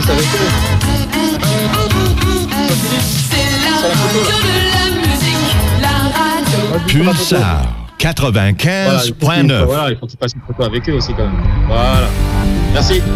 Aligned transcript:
ça 0.00 0.12
eux. 0.12 0.16
C'est 3.30 3.50
la 3.60 3.74
de 4.42 4.54
la 4.72 4.86
musique, 5.06 5.52
la 5.80 5.96
radio. 6.18 6.60
Pulsar 6.86 7.62
Voilà, 8.84 9.02
il 9.04 9.08
faut 9.08 9.14
qu'il- 9.26 9.28
95.9. 9.28 9.64
Voilà, 9.66 9.90
il 9.90 9.96
faut 9.98 10.06
qu'il 10.06 10.18
fasse 10.18 10.32
une 10.34 10.40
photo 10.46 10.62
avec 10.64 10.88
eux 10.88 10.94
aussi 10.94 11.12
quand 11.14 11.24
même. 11.24 11.42
Voilà. 11.68 12.08
Merci. 12.72 13.02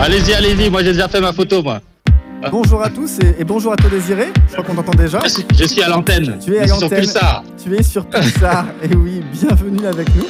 allez-y, 0.00 0.34
allez-y, 0.34 0.70
moi 0.70 0.82
j'ai 0.82 0.92
déjà 0.92 1.08
fait 1.08 1.20
ma 1.20 1.32
photo 1.32 1.62
moi. 1.62 1.80
Bonjour 2.52 2.80
à 2.82 2.88
tous 2.88 3.18
et, 3.18 3.40
et 3.40 3.44
bonjour 3.44 3.72
à 3.72 3.76
toi 3.76 3.90
Désiré. 3.90 4.28
Je 4.46 4.52
crois 4.52 4.64
qu'on 4.64 4.74
t'entend 4.76 4.96
déjà. 4.96 5.20
Je 5.24 5.28
suis, 5.28 5.44
je 5.58 5.64
suis 5.64 5.82
à 5.82 5.88
l'antenne. 5.88 6.38
Tu 6.38 6.54
es 6.54 6.60
à 6.60 6.66
l'antenne. 6.66 7.00
Pulsar. 7.00 7.42
Tu 7.62 7.74
es 7.74 7.82
sur 7.82 8.06
Pulsar. 8.06 8.66
et 8.82 8.94
oui, 8.94 9.22
bienvenue 9.32 9.84
avec 9.84 10.14
nous. 10.14 10.26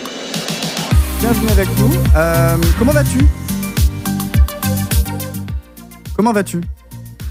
Bienvenue 1.20 1.50
avec 1.50 1.68
nous. 1.78 1.90
Euh, 2.16 2.56
comment 2.78 2.92
vas-tu? 2.92 3.18
Comment 6.16 6.32
vas-tu? 6.32 6.62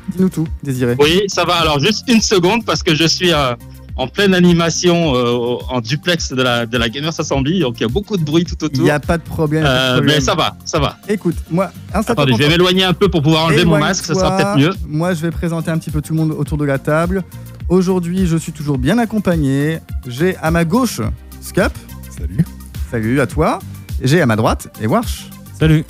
Dis-nous 0.10 0.30
tout, 0.30 0.48
Désiré. 0.62 0.96
Oui, 1.00 1.24
ça 1.28 1.44
va. 1.44 1.56
Alors 1.56 1.80
juste 1.80 2.08
une 2.08 2.22
seconde 2.22 2.64
parce 2.64 2.84
que 2.84 2.94
je 2.94 3.06
suis 3.06 3.34
euh, 3.34 3.56
en 3.98 4.08
pleine 4.08 4.34
animation 4.34 5.14
euh, 5.16 5.58
en 5.70 5.82
duplex 5.82 6.32
de 6.32 6.42
la, 6.42 6.66
de 6.66 6.78
la 6.78 6.88
Gamers 6.90 7.20
Assembly, 7.20 7.60
donc 7.62 7.76
il 7.80 7.82
y 7.82 7.86
a 7.86 7.90
beaucoup 7.90 8.16
de 8.18 8.24
bruit 8.24 8.44
tout 8.46 8.56
Il 8.62 8.66
autour. 8.66 8.84
n'y 8.84 8.92
a 8.92 9.00
pas 9.00 9.18
de 9.18 9.24
problème. 9.24 9.64
pas 9.64 9.70
de 9.70 9.76
Euh, 9.76 9.94
problème. 9.96 10.16
mais 10.16 10.22
ça 10.22 10.36
va, 10.36 10.56
ça 10.66 10.80
va. 10.80 10.98
Écoute, 11.10 11.36
moi, 11.50 11.72
Attendez, 11.94 12.34
je 12.34 12.38
vais 12.38 12.50
m'éloigner 12.50 12.84
un 12.84 12.94
peu 12.94 13.10
pour 13.10 13.22
pouvoir 13.22 13.46
enlever 13.46 13.66
mon 13.66 13.80
masque, 13.80 14.06
ça 14.06 14.14
sera 14.14 14.38
peut-être 14.38 14.58
mieux. 14.58 14.74
Moi, 14.88 15.14
je 15.14 15.22
vais 15.22 15.32
présenter 15.32 15.72
un 15.72 15.78
petit 15.78 15.90
peu 15.92 16.02
tout 16.02 16.14
le 16.14 16.20
monde 16.20 16.32
autour 16.32 16.58
de 16.58 16.66
la 16.66 16.78
table. 16.80 17.24
Aujourd'hui, 17.70 18.28
je 18.28 18.38
suis 18.38 18.52
toujours 18.54 18.78
bien 18.78 18.98
accompagné. 18.98 19.80
J'ai 20.08 20.38
à 20.38 20.52
ma 20.52 20.64
gauche 20.64 21.02
Scup. 21.42 21.72
Salut. 22.18 22.46
Salut 22.92 23.20
à 23.20 23.28
toi. 23.28 23.60
J'ai 24.02 24.22
à 24.22 24.26
ma 24.26 24.36
droite 24.36 24.68
Ewarch. 24.82 25.30
Salut. 25.60 25.84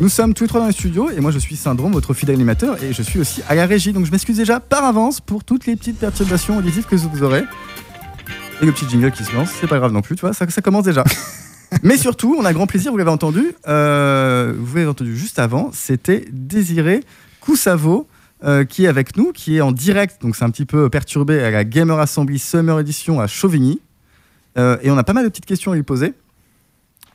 Nous 0.00 0.08
sommes 0.08 0.34
tous 0.34 0.44
les 0.44 0.48
trois 0.48 0.60
dans 0.60 0.66
les 0.66 0.72
studios 0.72 1.08
et 1.10 1.20
moi 1.20 1.30
je 1.30 1.38
suis 1.38 1.54
Syndrome, 1.54 1.92
votre 1.92 2.14
fidèle 2.14 2.34
animateur, 2.34 2.82
et 2.82 2.92
je 2.92 3.02
suis 3.02 3.20
aussi 3.20 3.42
à 3.48 3.54
la 3.54 3.64
régie. 3.64 3.92
Donc 3.92 4.06
je 4.06 4.10
m'excuse 4.10 4.36
déjà 4.36 4.58
par 4.58 4.84
avance 4.84 5.20
pour 5.20 5.44
toutes 5.44 5.66
les 5.66 5.76
petites 5.76 5.98
perturbations 5.98 6.58
auditives 6.58 6.84
que 6.84 6.96
vous 6.96 7.22
aurez. 7.22 7.44
Et 8.60 8.66
le 8.66 8.72
petit 8.72 8.88
jingle 8.88 9.12
qui 9.12 9.24
se 9.24 9.32
lance, 9.32 9.50
c'est 9.60 9.68
pas 9.68 9.78
grave 9.78 9.92
non 9.92 10.02
plus, 10.02 10.16
tu 10.16 10.22
vois, 10.22 10.32
ça, 10.32 10.48
ça 10.48 10.62
commence 10.62 10.84
déjà. 10.84 11.04
Mais 11.82 11.96
surtout, 11.96 12.36
on 12.38 12.44
a 12.44 12.52
grand 12.52 12.66
plaisir, 12.66 12.90
vous 12.90 12.98
l'avez 12.98 13.10
entendu, 13.10 13.54
euh, 13.68 14.52
vous 14.58 14.76
l'avez 14.76 14.88
entendu 14.88 15.16
juste 15.16 15.38
avant, 15.38 15.70
c'était 15.72 16.24
Désiré 16.32 17.00
Coussavo 17.40 18.08
euh, 18.44 18.64
qui 18.64 18.84
est 18.84 18.88
avec 18.88 19.16
nous, 19.16 19.32
qui 19.32 19.56
est 19.56 19.60
en 19.60 19.72
direct, 19.72 20.22
donc 20.22 20.34
c'est 20.36 20.44
un 20.44 20.50
petit 20.50 20.66
peu 20.66 20.90
perturbé 20.90 21.40
à 21.42 21.50
la 21.50 21.64
Gamer 21.64 21.98
Assembly 21.98 22.38
Summer 22.38 22.78
Edition 22.80 23.20
à 23.20 23.26
Chauvigny. 23.26 23.80
Euh, 24.58 24.76
et 24.82 24.90
on 24.90 24.98
a 24.98 25.04
pas 25.04 25.12
mal 25.12 25.24
de 25.24 25.28
petites 25.30 25.46
questions 25.46 25.72
à 25.72 25.74
lui 25.76 25.82
poser. 25.82 26.14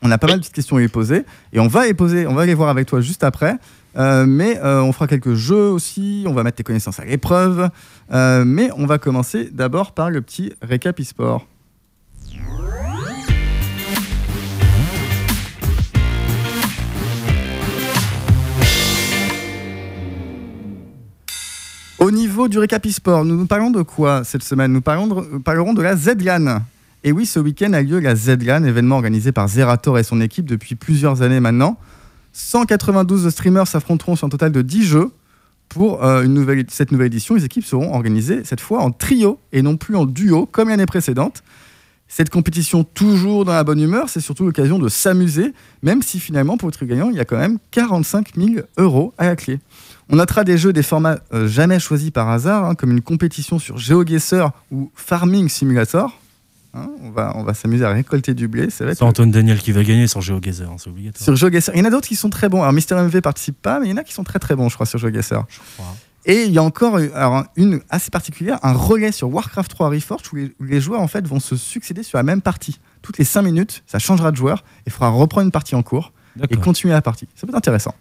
On 0.02 0.10
a 0.10 0.18
pas 0.18 0.26
mal 0.28 0.36
de 0.36 0.40
petites 0.40 0.54
questions 0.54 0.76
à 0.76 0.80
lui 0.80 0.88
poser 0.88 1.24
et 1.52 1.60
on 1.60 1.66
va 1.68 1.84
les 1.86 1.94
poser, 1.94 2.26
on 2.26 2.34
va 2.34 2.46
les 2.46 2.54
voir 2.54 2.70
avec 2.70 2.86
toi 2.86 3.00
juste 3.00 3.22
après. 3.24 3.56
Euh, 3.96 4.24
mais 4.26 4.58
euh, 4.58 4.80
on 4.82 4.92
fera 4.92 5.06
quelques 5.08 5.34
jeux 5.34 5.68
aussi, 5.68 6.24
on 6.26 6.32
va 6.32 6.42
mettre 6.44 6.56
tes 6.56 6.62
connaissances 6.62 7.00
à 7.00 7.04
l'épreuve. 7.04 7.68
Euh, 8.12 8.44
mais 8.46 8.70
on 8.76 8.86
va 8.86 8.98
commencer 8.98 9.50
d'abord 9.52 9.92
par 9.92 10.10
le 10.10 10.22
petit 10.22 10.52
récap 10.62 10.98
e-sport. 11.00 11.46
Au 21.98 22.10
niveau 22.10 22.48
du 22.48 22.58
récap 22.58 22.86
e-sport, 22.86 23.24
nous 23.24 23.36
nous 23.36 23.46
parlons 23.46 23.70
de 23.70 23.82
quoi 23.82 24.24
cette 24.24 24.42
semaine? 24.42 24.72
Nous 24.72 24.80
parlons 24.80 25.06
de- 25.06 25.38
parlerons 25.38 25.74
de 25.74 25.82
la 25.82 25.96
ZLAN. 25.96 26.60
Et 27.02 27.12
oui, 27.12 27.24
ce 27.24 27.40
week-end 27.40 27.72
a 27.72 27.80
lieu 27.80 27.98
la 27.98 28.14
ZLAN, 28.14 28.64
événement 28.64 28.96
organisé 28.96 29.32
par 29.32 29.48
Zerator 29.48 29.98
et 29.98 30.02
son 30.02 30.20
équipe 30.20 30.44
depuis 30.44 30.74
plusieurs 30.74 31.22
années 31.22 31.40
maintenant. 31.40 31.78
192 32.32 33.30
streamers 33.30 33.66
s'affronteront 33.66 34.16
sur 34.16 34.26
un 34.26 34.30
total 34.30 34.52
de 34.52 34.60
10 34.62 34.84
jeux. 34.84 35.10
Pour 35.70 36.04
euh, 36.04 36.26
cette 36.68 36.92
nouvelle 36.92 37.06
édition, 37.06 37.36
les 37.36 37.44
équipes 37.44 37.64
seront 37.64 37.94
organisées 37.94 38.42
cette 38.44 38.60
fois 38.60 38.80
en 38.80 38.90
trio 38.90 39.38
et 39.52 39.62
non 39.62 39.76
plus 39.76 39.96
en 39.96 40.04
duo 40.04 40.44
comme 40.46 40.68
l'année 40.68 40.86
précédente. 40.86 41.42
Cette 42.06 42.28
compétition, 42.28 42.82
toujours 42.82 43.44
dans 43.44 43.52
la 43.52 43.62
bonne 43.62 43.80
humeur, 43.80 44.08
c'est 44.08 44.20
surtout 44.20 44.44
l'occasion 44.44 44.80
de 44.80 44.88
s'amuser, 44.88 45.54
même 45.82 46.02
si 46.02 46.18
finalement, 46.18 46.56
pour 46.56 46.68
être 46.68 46.84
gagnant, 46.84 47.08
il 47.08 47.16
y 47.16 47.20
a 47.20 47.24
quand 47.24 47.38
même 47.38 47.58
45 47.70 48.32
000 48.36 48.50
euros 48.78 49.14
à 49.16 49.26
la 49.26 49.36
clé. 49.36 49.60
On 50.08 50.16
notera 50.16 50.42
des 50.42 50.58
jeux, 50.58 50.72
des 50.72 50.82
formats 50.82 51.20
euh, 51.32 51.46
jamais 51.46 51.78
choisis 51.78 52.10
par 52.10 52.28
hasard, 52.28 52.64
hein, 52.64 52.74
comme 52.74 52.90
une 52.90 53.00
compétition 53.00 53.60
sur 53.60 53.78
GeoGuessr 53.78 54.50
ou 54.72 54.90
Farming 54.96 55.48
Simulator. 55.48 56.18
Hein, 56.72 56.88
on 57.02 57.10
va, 57.10 57.32
on 57.36 57.42
va 57.42 57.52
s'amuser 57.54 57.84
à 57.84 57.90
récolter 57.90 58.32
du 58.34 58.46
blé. 58.46 58.70
Ça 58.70 58.84
va 58.84 58.92
être 58.92 58.98
C'est 58.98 59.04
Antoine 59.04 59.30
Daniel 59.32 59.58
qui 59.58 59.72
va 59.72 59.82
gagner 59.82 60.06
sur 60.06 60.20
GeoGuessr, 60.20 60.62
hein, 60.70 60.76
c'est 60.78 60.88
obligatoire. 60.90 61.24
sur 61.24 61.34
GeoGuessr. 61.34 61.70
Il 61.74 61.78
y 61.78 61.82
en 61.82 61.84
a 61.86 61.90
d'autres 61.90 62.06
qui 62.08 62.16
sont 62.16 62.30
très 62.30 62.48
bons. 62.48 62.60
Alors, 62.62 62.72
Mister 62.72 62.94
MV 62.94 63.20
participe 63.22 63.60
pas, 63.60 63.80
mais 63.80 63.86
il 63.86 63.90
y 63.90 63.92
en 63.92 63.96
a 63.96 64.04
qui 64.04 64.12
sont 64.14 64.22
très 64.24 64.38
très 64.38 64.54
bons, 64.54 64.68
je 64.68 64.74
crois, 64.74 64.86
sur 64.86 64.98
GeoGuessr. 64.98 65.42
Je 65.48 65.58
crois. 65.76 65.96
Et 66.26 66.44
il 66.44 66.52
y 66.52 66.58
a 66.58 66.62
encore 66.62 66.96
alors, 67.14 67.44
une 67.56 67.80
assez 67.88 68.10
particulière, 68.10 68.58
un 68.62 68.72
relais 68.74 69.10
sur 69.10 69.28
Warcraft 69.32 69.70
3 69.70 69.88
Reforged 69.88 70.26
où 70.32 70.36
les, 70.36 70.52
où 70.60 70.64
les 70.64 70.80
joueurs 70.80 71.00
en 71.00 71.08
fait 71.08 71.26
vont 71.26 71.40
se 71.40 71.56
succéder 71.56 72.02
sur 72.02 72.18
la 72.18 72.22
même 72.22 72.42
partie. 72.42 72.78
Toutes 73.00 73.16
les 73.18 73.24
5 73.24 73.40
minutes, 73.42 73.82
ça 73.86 73.98
changera 73.98 74.30
de 74.30 74.36
joueur 74.36 74.58
et 74.80 74.82
il 74.88 74.92
faudra 74.92 75.08
reprendre 75.08 75.46
une 75.46 75.50
partie 75.50 75.74
en 75.74 75.82
cours 75.82 76.12
et 76.50 76.56
continuer 76.58 76.92
la 76.92 77.00
partie. 77.02 77.26
Ça 77.34 77.46
peut 77.46 77.52
être 77.52 77.56
intéressant. 77.56 77.94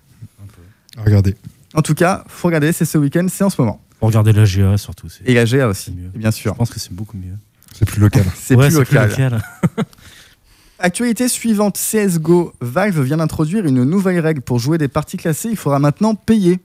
Regardez. 0.98 1.36
En 1.74 1.82
tout 1.82 1.94
cas, 1.96 2.24
faut 2.28 2.48
regarder, 2.50 2.72
c'est 2.74 2.86
ce 2.86 2.98
week-end, 2.98 3.26
c'est 3.30 3.44
en 3.44 3.50
ce 3.50 3.60
moment. 3.62 3.82
Pour 4.00 4.10
regarder 4.10 4.34
la 4.34 4.44
GA 4.46 4.78
surtout. 4.78 5.08
c'est- 5.10 5.24
Et 5.26 5.34
la 5.34 5.46
GA 5.46 5.68
aussi, 5.68 5.92
bien 5.92 6.32
Je 6.32 6.36
sûr. 6.36 6.56
pense 6.56 6.70
que 6.70 6.80
c'est 6.80 6.94
beaucoup 6.94 7.16
mieux. 7.18 7.36
C'est 7.74 7.86
plus 7.86 8.02
local. 8.02 8.26
C'est 8.36 8.56
Ouais, 8.56 8.68
plus 8.68 8.78
local. 8.78 9.42
Actualité 10.80 11.28
suivante, 11.28 11.78
CSGO. 11.78 12.54
Valve 12.62 13.02
vient 13.02 13.18
d'introduire 13.18 13.66
une 13.66 13.84
nouvelle 13.84 14.20
règle. 14.20 14.42
Pour 14.42 14.60
jouer 14.60 14.78
des 14.78 14.88
parties 14.88 15.18
classées, 15.18 15.50
il 15.50 15.58
faudra 15.58 15.80
maintenant 15.80 16.16
payer. 16.16 16.60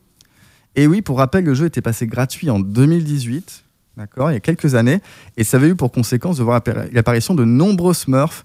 Et 0.77 0.87
oui, 0.87 1.03
pour 1.03 1.19
rappel, 1.19 1.45
le 1.45 1.55
jeu 1.55 1.67
était 1.67 1.81
passé 1.81 2.07
gratuit 2.07 2.51
en 2.51 2.59
2018, 2.59 3.65
d'accord, 3.97 4.31
il 4.31 4.35
y 4.35 4.37
a 4.37 4.41
quelques 4.41 4.75
années, 4.75 5.01
et 5.37 5.45
ça 5.45 5.57
avait 5.57 5.69
eu 5.69 5.77
pour 5.77 5.93
conséquence 5.93 6.37
de 6.39 6.43
voir 6.43 6.61
l'apparition 6.93 7.35
de 7.35 7.45
nombreux 7.45 7.95
Smurfs. 7.95 8.45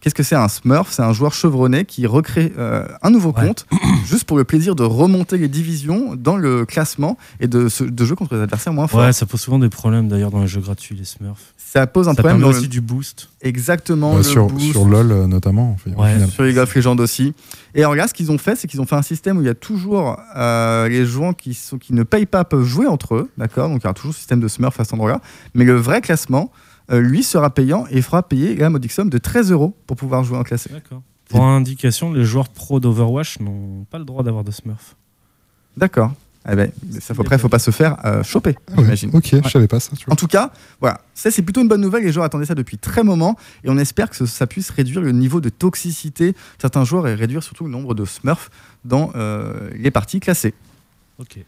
Qu'est-ce 0.00 0.14
que 0.14 0.22
c'est 0.22 0.34
un 0.36 0.48
Smurf? 0.48 0.88
C'est 0.90 1.02
un 1.02 1.12
joueur 1.12 1.34
chevronné 1.34 1.84
qui 1.84 2.06
recrée 2.06 2.52
euh, 2.58 2.86
un 3.02 3.10
nouveau 3.10 3.32
Ouais. 3.36 3.46
compte 3.46 3.66
juste 4.06 4.24
pour 4.24 4.36
le 4.38 4.44
plaisir 4.44 4.74
de 4.74 4.82
remonter 4.82 5.36
les 5.38 5.48
divisions 5.48 6.14
dans 6.16 6.36
le 6.36 6.64
classement 6.64 7.16
et 7.40 7.46
de, 7.46 7.68
de 7.80 8.04
jouer 8.04 8.16
contre 8.16 8.34
des 8.36 8.42
adversaires 8.42 8.72
moins 8.72 8.86
forts. 8.86 9.00
Ouais, 9.00 9.12
ça 9.12 9.26
pose 9.26 9.40
souvent 9.40 9.58
des 9.58 9.68
problèmes 9.68 10.08
d'ailleurs 10.08 10.30
dans 10.30 10.40
les 10.40 10.46
jeux 10.48 10.60
gratuits, 10.60 10.96
les 10.96 11.04
Smurfs. 11.04 11.52
Ça 11.56 11.86
pose 11.86 12.08
un 12.08 12.12
ça 12.14 12.22
problème 12.22 12.40
dans 12.40 12.48
aussi 12.48 12.62
le- 12.62 12.68
du 12.68 12.80
boost. 12.80 13.28
exactement 13.40 14.16
le 14.16 14.22
sur, 14.22 14.46
boost. 14.46 14.72
sur 14.72 14.84
LoL 14.86 15.10
euh, 15.12 15.26
notamment. 15.26 15.70
en 15.72 15.76
fait, 15.76 15.90
Ouais. 15.90 16.26
Sur 16.28 16.44
League 16.44 16.58
of 16.58 16.74
Legends 16.74 16.96
aussi. 16.98 17.34
Et 17.74 17.80
alors 17.80 17.94
là, 17.94 18.06
ce 18.08 18.14
qu'ils 18.14 18.30
ont 18.32 18.38
fait, 18.38 18.56
c'est 18.56 18.68
qu'ils 18.68 18.80
ont 18.80 18.86
fait 18.86 18.96
un 18.96 19.02
système 19.02 19.38
où 19.38 19.40
il 19.42 19.46
y 19.46 19.50
a 19.50 19.54
toujours 19.54 20.18
euh, 20.36 20.88
les 20.88 21.04
joueurs 21.06 21.34
qui, 21.36 21.54
sont, 21.54 21.78
qui 21.78 21.94
ne 21.94 22.02
payent 22.02 22.26
pas 22.26 22.44
peuvent 22.44 22.64
jouer 22.64 22.86
entre 22.86 23.14
eux, 23.14 23.30
d'accord? 23.38 23.68
Donc 23.68 23.80
il 23.80 23.84
y 23.84 23.86
aura 23.86 23.94
toujours 23.94 24.12
ce 24.12 24.18
système 24.18 24.40
de 24.40 24.48
Smurf 24.48 24.78
à 24.80 24.84
cet 24.84 24.94
endroit-là. 24.94 25.20
Mais 25.54 25.64
le 25.64 25.76
vrai 25.76 26.00
classement, 26.02 26.50
lui, 27.00 27.22
sera 27.22 27.50
payant 27.50 27.86
et 27.90 28.02
fera 28.02 28.22
payer 28.22 28.56
la 28.56 28.70
modique 28.70 28.92
somme 28.92 29.10
de 29.10 29.18
13 29.18 29.52
euros 29.52 29.76
pour 29.86 29.96
pouvoir 29.96 30.24
jouer 30.24 30.38
en 30.38 30.42
classé. 30.42 30.70
D'accord. 30.70 31.02
Pour 31.28 31.44
indication, 31.44 32.12
les 32.12 32.24
joueurs 32.24 32.48
pro 32.48 32.78
d'Overwatch 32.78 33.40
n'ont 33.40 33.84
pas 33.90 33.98
le 33.98 34.04
droit 34.04 34.22
d'avoir 34.22 34.44
de 34.44 34.50
Smurf. 34.50 34.96
D'accord. 35.76 36.12
Eh 36.50 36.56
ben, 36.56 36.72
ça, 37.00 37.14
faut, 37.14 37.22
après, 37.22 37.36
il 37.36 37.38
faut 37.38 37.48
pas 37.48 37.60
se 37.60 37.70
faire 37.70 38.04
euh, 38.04 38.24
choper, 38.24 38.56
Ah 38.66 38.72
ouais, 38.72 38.82
j'imagine. 38.82 39.10
Ok, 39.14 39.30
je 39.44 39.48
savais 39.48 39.68
pas 39.68 39.78
ça. 39.78 39.96
Tu 39.96 40.04
vois. 40.04 40.12
En 40.12 40.16
tout 40.16 40.26
cas, 40.26 40.50
voilà, 40.80 41.00
ça 41.14 41.30
c'est 41.30 41.42
plutôt 41.42 41.62
une 41.62 41.68
bonne 41.68 41.80
nouvelle. 41.80 42.02
Les 42.02 42.10
joueurs 42.10 42.26
attendaient 42.26 42.46
ça 42.46 42.56
depuis 42.56 42.78
très 42.78 43.04
moment 43.04 43.36
et 43.62 43.70
on 43.70 43.78
espère 43.78 44.10
que 44.10 44.26
ça 44.26 44.46
puisse 44.48 44.70
réduire 44.70 45.00
le 45.00 45.12
niveau 45.12 45.40
de 45.40 45.48
toxicité 45.48 46.32
de 46.32 46.36
certains 46.60 46.84
joueurs 46.84 47.06
et 47.06 47.14
réduire 47.14 47.44
surtout 47.44 47.64
le 47.64 47.70
nombre 47.70 47.94
de 47.94 48.04
Smurfs 48.04 48.50
dans 48.84 49.12
euh, 49.14 49.70
les 49.76 49.92
parties 49.92 50.18
classées. 50.18 50.54
Ok. 51.18 51.38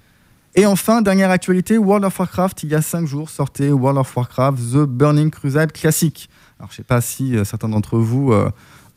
Et 0.56 0.66
enfin, 0.66 1.03
dernière 1.03 1.31
actualité, 1.31 1.78
World 1.78 2.04
of 2.04 2.16
Warcraft, 2.18 2.62
il 2.62 2.68
y 2.71 2.74
a 2.77 2.83
5 2.83 3.06
jours, 3.06 3.28
sortait 3.28 3.71
World 3.72 3.98
of 3.98 4.16
Warcraft 4.16 4.59
The 4.59 4.84
Burning 4.86 5.30
Crusade 5.30 5.72
classique. 5.72 6.28
Alors, 6.60 6.71
je 6.71 6.77
sais 6.77 6.84
pas 6.84 7.01
si 7.01 7.36
euh, 7.36 7.45
certains 7.45 7.68
d'entre 7.68 7.98
vous 7.98 8.33
euh, 8.33 8.48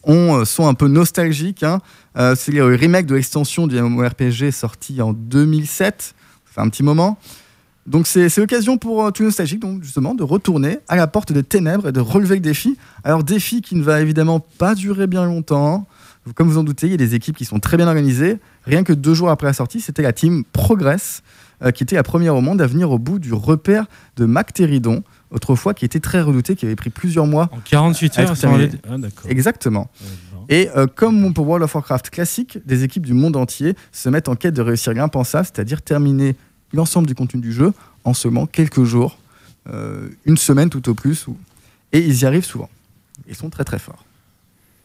euh, 0.07 0.45
sont 0.45 0.67
un 0.67 0.75
peu 0.75 0.87
nostalgiques. 0.87 1.63
hein. 1.63 1.79
Euh, 2.15 2.35
c'est 2.37 2.51
le 2.51 2.75
remake 2.75 3.07
de 3.07 3.15
l'extension 3.15 3.65
du 3.65 3.81
MMORPG 3.81 4.51
sorti 4.51 5.01
en 5.01 5.13
2007. 5.13 6.13
Ça 6.45 6.51
fait 6.53 6.61
un 6.61 6.69
petit 6.69 6.83
moment. 6.83 7.17
Donc, 7.87 8.05
c'est 8.05 8.35
l'occasion 8.37 8.77
pour 8.77 9.11
tous 9.11 9.23
les 9.23 9.27
nostalgiques, 9.29 9.61
donc, 9.61 9.81
justement, 9.81 10.13
de 10.13 10.21
retourner 10.21 10.77
à 10.89 10.95
la 10.95 11.07
porte 11.07 11.31
des 11.31 11.41
ténèbres 11.41 11.87
et 11.87 11.91
de 11.91 12.01
relever 12.01 12.35
le 12.35 12.41
défi. 12.41 12.77
Alors, 13.03 13.23
défi 13.23 13.61
qui 13.61 13.75
ne 13.75 13.81
va 13.81 14.01
évidemment 14.01 14.41
pas 14.41 14.75
durer 14.75 15.07
bien 15.07 15.25
longtemps. 15.25 15.87
Comme 16.35 16.49
vous 16.49 16.57
en 16.57 16.63
doutez, 16.65 16.87
il 16.87 16.91
y 16.91 16.95
a 16.95 16.97
des 16.97 17.15
équipes 17.15 17.37
qui 17.37 17.45
sont 17.45 17.59
très 17.59 17.77
bien 17.77 17.87
organisées. 17.87 18.37
Rien 18.65 18.83
que 18.83 18.91
deux 18.93 19.13
jours 19.13 19.29
après 19.29 19.47
la 19.47 19.53
sortie, 19.53 19.79
c'était 19.79 20.01
la 20.01 20.11
team 20.11 20.43
Progress, 20.51 21.23
qui 21.73 21.83
était 21.83 21.95
la 21.95 22.03
première 22.03 22.35
au 22.35 22.41
monde 22.41 22.61
à 22.61 22.67
venir 22.67 22.91
au 22.91 22.99
bout 22.99 23.19
du 23.19 23.33
repère 23.33 23.85
de 24.15 24.25
Mactéridon, 24.25 25.03
autrefois 25.31 25.73
qui 25.73 25.85
était 25.85 25.99
très 25.99 26.21
redouté, 26.21 26.55
qui 26.55 26.65
avait 26.65 26.75
pris 26.75 26.89
plusieurs 26.89 27.25
mois. 27.27 27.49
En 27.51 27.59
48 27.59 28.17
À 28.19 28.21
heures, 28.21 28.37
terminé. 28.37 28.69
Ah. 28.89 28.95
Exactement. 29.29 29.89
Et 30.49 30.69
euh, 30.77 30.87
comme 30.87 31.33
pour 31.33 31.45
World 31.47 31.63
of 31.63 31.73
Warcraft 31.75 32.09
classique, 32.09 32.59
des 32.65 32.83
équipes 32.83 33.05
du 33.05 33.13
monde 33.13 33.35
entier 33.35 33.75
se 33.91 34.07
mettent 34.09 34.29
en 34.29 34.35
quête 34.35 34.53
de 34.53 34.61
réussir 34.61 34.93
l'impensable, 34.93 35.45
c'est-à-dire 35.45 35.81
terminer 35.81 36.35
l'ensemble 36.73 37.07
du 37.07 37.15
contenu 37.15 37.41
du 37.41 37.51
jeu 37.51 37.73
en 38.03 38.13
seulement 38.13 38.45
quelques 38.45 38.83
jours, 38.83 39.17
euh, 39.69 40.07
une 40.25 40.37
semaine 40.37 40.69
tout 40.69 40.87
au 40.89 40.93
plus, 40.93 41.27
ou- 41.27 41.37
et 41.91 41.99
ils 41.99 42.21
y 42.21 42.25
arrivent 42.25 42.45
souvent. 42.45 42.69
Ils 43.27 43.35
sont 43.35 43.49
très 43.49 43.63
très 43.65 43.79
forts. 43.79 44.05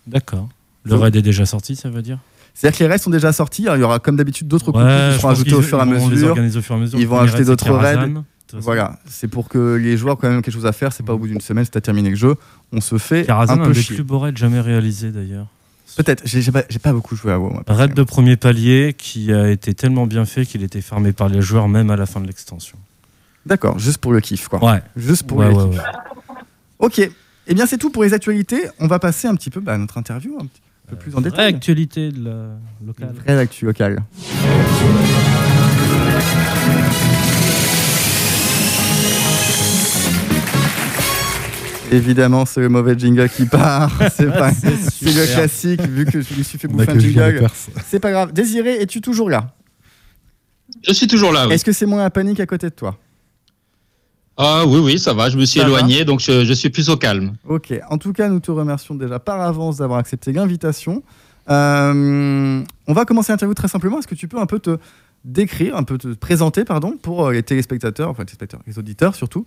D'accord. 0.06 0.48
Le 0.84 0.94
raid 0.96 1.14
est 1.14 1.22
déjà 1.22 1.46
sorti, 1.46 1.76
ça 1.76 1.90
veut 1.90 2.02
dire? 2.02 2.19
C'est-à-dire 2.54 2.78
que 2.78 2.84
les 2.84 2.90
raids 2.90 2.99
sont 2.99 3.10
déjà 3.10 3.32
sortis. 3.32 3.62
Alors, 3.64 3.76
il 3.76 3.81
y 3.81 3.84
aura 3.84 3.99
comme 3.99 4.16
d'habitude 4.16 4.46
d'autres 4.49 4.72
Ouais, 4.72 5.12
qui 5.14 5.19
seront 5.20 5.31
ajoutés 5.31 5.54
au 5.54 5.62
fur 5.62 5.78
et 5.78 5.82
à 5.82 5.84
mesure. 5.84 6.37
et. 6.38 7.00
Ils 7.00 7.08
vont 7.08 7.19
ajouter 7.19 7.44
d'autres 7.44 7.72
raids. 7.72 8.08
Voilà, 8.54 8.99
c'est 9.06 9.28
pour 9.28 9.49
que 9.49 9.76
les 9.76 9.96
joueurs 9.96 10.19
quand 10.19 10.28
même 10.28 10.43
quelque 10.43 10.52
chose 10.54 10.66
à 10.66 10.72
faire. 10.72 10.93
C'est 10.93 11.04
pas 11.04 11.14
au 11.14 11.19
bout 11.19 11.28
d'une 11.28 11.40
semaine, 11.40 11.64
c'est 11.64 11.76
à 11.76 11.81
terminer 11.81 12.10
le 12.10 12.16
jeu. 12.16 12.34
On 12.72 12.81
se 12.81 12.99
fait 12.99 13.28
un 13.31 13.49
un, 13.49 13.58
peu 13.58 13.72
des 13.72 13.82
chier. 13.82 13.96
plus 13.96 14.04
beaux 14.04 14.19
raids 14.19 14.32
jamais 14.37 14.60
réalisés 14.60 15.10
d'ailleurs. 15.10 15.46
Peut-être. 15.96 16.22
J'ai 16.26 16.50
pas, 16.50 16.93
beaucoup 16.93 17.16
joué 17.16 17.32
à 17.32 17.38
WoW. 17.38 17.60
Un 17.66 17.75
raid 17.75 17.94
de 17.94 18.02
premier 18.02 18.37
palier 18.37 18.94
qui 18.96 19.32
a 19.32 19.50
été 19.50 19.75
tellement 19.75 20.06
bien 20.06 20.25
fait 20.25 20.46
qu'il 20.46 20.62
était 20.62 20.81
fermé 20.81 21.12
par 21.12 21.28
les 21.28 21.43
joueurs 21.43 21.69
même 21.69 21.90
à 21.90 21.96
la 21.96 22.06
fin 22.06 22.20
de 22.20 22.26
l'extension. 22.26 22.78
D'accord, 23.44 23.78
juste 23.78 23.98
pour 23.98 24.12
le 24.12 24.20
kiff, 24.20 24.48
quoi. 24.48 24.62
Ouais. 24.64 24.82
Juste 24.96 25.25
pour 25.25 25.38
Ouais, 25.38 25.48
le 25.48 25.55
ouais, 25.55 25.70
kiff. 25.70 25.81
Ok. 26.78 27.10
Eh 27.48 27.55
bien, 27.55 27.66
c'est 27.66 27.76
tout 27.76 27.90
pour 27.90 28.05
les 28.05 28.14
actualités. 28.14 28.62
On 28.78 28.87
va 28.87 28.98
passer 28.98 29.26
un 29.28 29.34
petit 29.34 29.50
peu 29.50 29.60
bah, 29.60 29.75
à 29.75 29.78
notre 29.78 29.98
interview, 29.98 30.37
un 30.40 30.46
petit 30.46 30.61
peu 30.92 30.96
plus 30.96 31.14
en 31.16 31.20
Vraie 31.20 31.30
détail. 31.30 31.54
actualité 31.54 32.10
de 32.12 32.24
la 32.24 32.46
locale. 32.86 33.14
Vraie 33.24 33.38
actu 33.38 33.64
locale. 33.64 34.02
Évidemment, 41.90 42.46
c'est 42.46 42.60
le 42.60 42.70
mauvais 42.70 42.98
jingle 42.98 43.28
qui 43.28 43.44
part. 43.44 43.90
C'est 44.16 44.26
pas- 44.32 44.52
c'est 44.52 45.12
le 45.14 45.26
classique, 45.34 45.82
vu 45.82 46.06
que 46.06 46.22
je 46.22 46.34
me 46.38 46.42
suis 46.42 46.58
fait 46.58 46.66
bouffer 46.68 46.90
un 46.90 46.98
jingle. 46.98 47.46
C'est 47.86 48.00
pas 48.00 48.10
grave. 48.10 48.32
Désiré, 48.32 48.76
es-tu 48.80 49.00
toujours 49.02 49.28
là? 49.28 49.54
Je 50.86 50.92
suis 50.94 51.06
toujours 51.06 51.32
là. 51.32 51.46
Oui. 51.48 51.54
Est-ce 51.54 51.64
que 51.66 51.72
c'est 51.72 51.84
moins 51.84 52.02
la 52.02 52.08
panique 52.10 52.40
à 52.40 52.46
côté 52.46 52.70
de 52.70 52.74
toi? 52.74 52.96
Ah 54.37 54.64
oui, 54.67 54.81
oui, 54.81 54.99
ça 54.99 55.12
va. 55.12 55.29
Je 55.29 55.37
me 55.37 55.44
suis 55.44 55.61
Ça 55.61 55.67
va 55.67 55.70
éloigné, 55.70 56.05
donc 56.05 56.20
je, 56.20 56.44
je 56.44 56.52
suis 56.52 56.70
plus 56.70 56.88
au 56.88 56.96
calme. 56.96 57.34
Ok. 57.46 57.73
En 57.90 57.99
tout 57.99 58.12
cas, 58.12 58.29
nous 58.29 58.40
te 58.40 58.50
remercions 58.50 58.94
déjà 58.94 59.19
par 59.19 59.40
avance 59.40 59.79
d'avoir 59.79 59.99
accepté 59.99 60.32
l'invitation. 60.32 61.02
Euh, 61.50 62.62
on 62.87 62.93
va 62.93 63.05
commencer 63.05 63.32
l'interview 63.32 63.55
très 63.55 63.69
simplement. 63.69 63.99
Est-ce 63.99 64.08
que 64.08 64.14
tu 64.14 64.29
peux 64.29 64.38
un 64.38 64.46
peu 64.46 64.58
te 64.58 64.79
décrire, 65.25 65.76
un 65.76 65.82
peu 65.82 65.99
te 65.99 66.08
présenter, 66.08 66.64
pardon, 66.64 66.96
pour 67.00 67.26
euh, 67.26 67.32
les 67.32 67.43
téléspectateurs, 67.43 68.08
enfin 68.08 68.23
les 68.23 68.26
téléspectateurs, 68.26 68.61
les 68.67 68.79
auditeurs 68.79 69.14
surtout, 69.14 69.46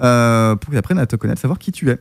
euh, 0.00 0.54
pour 0.56 0.70
qu'ils 0.70 0.78
apprennent 0.78 0.98
à 0.98 1.06
te 1.06 1.16
connaître, 1.16 1.40
savoir 1.40 1.58
qui 1.58 1.72
tu 1.72 1.90
es? 1.90 1.98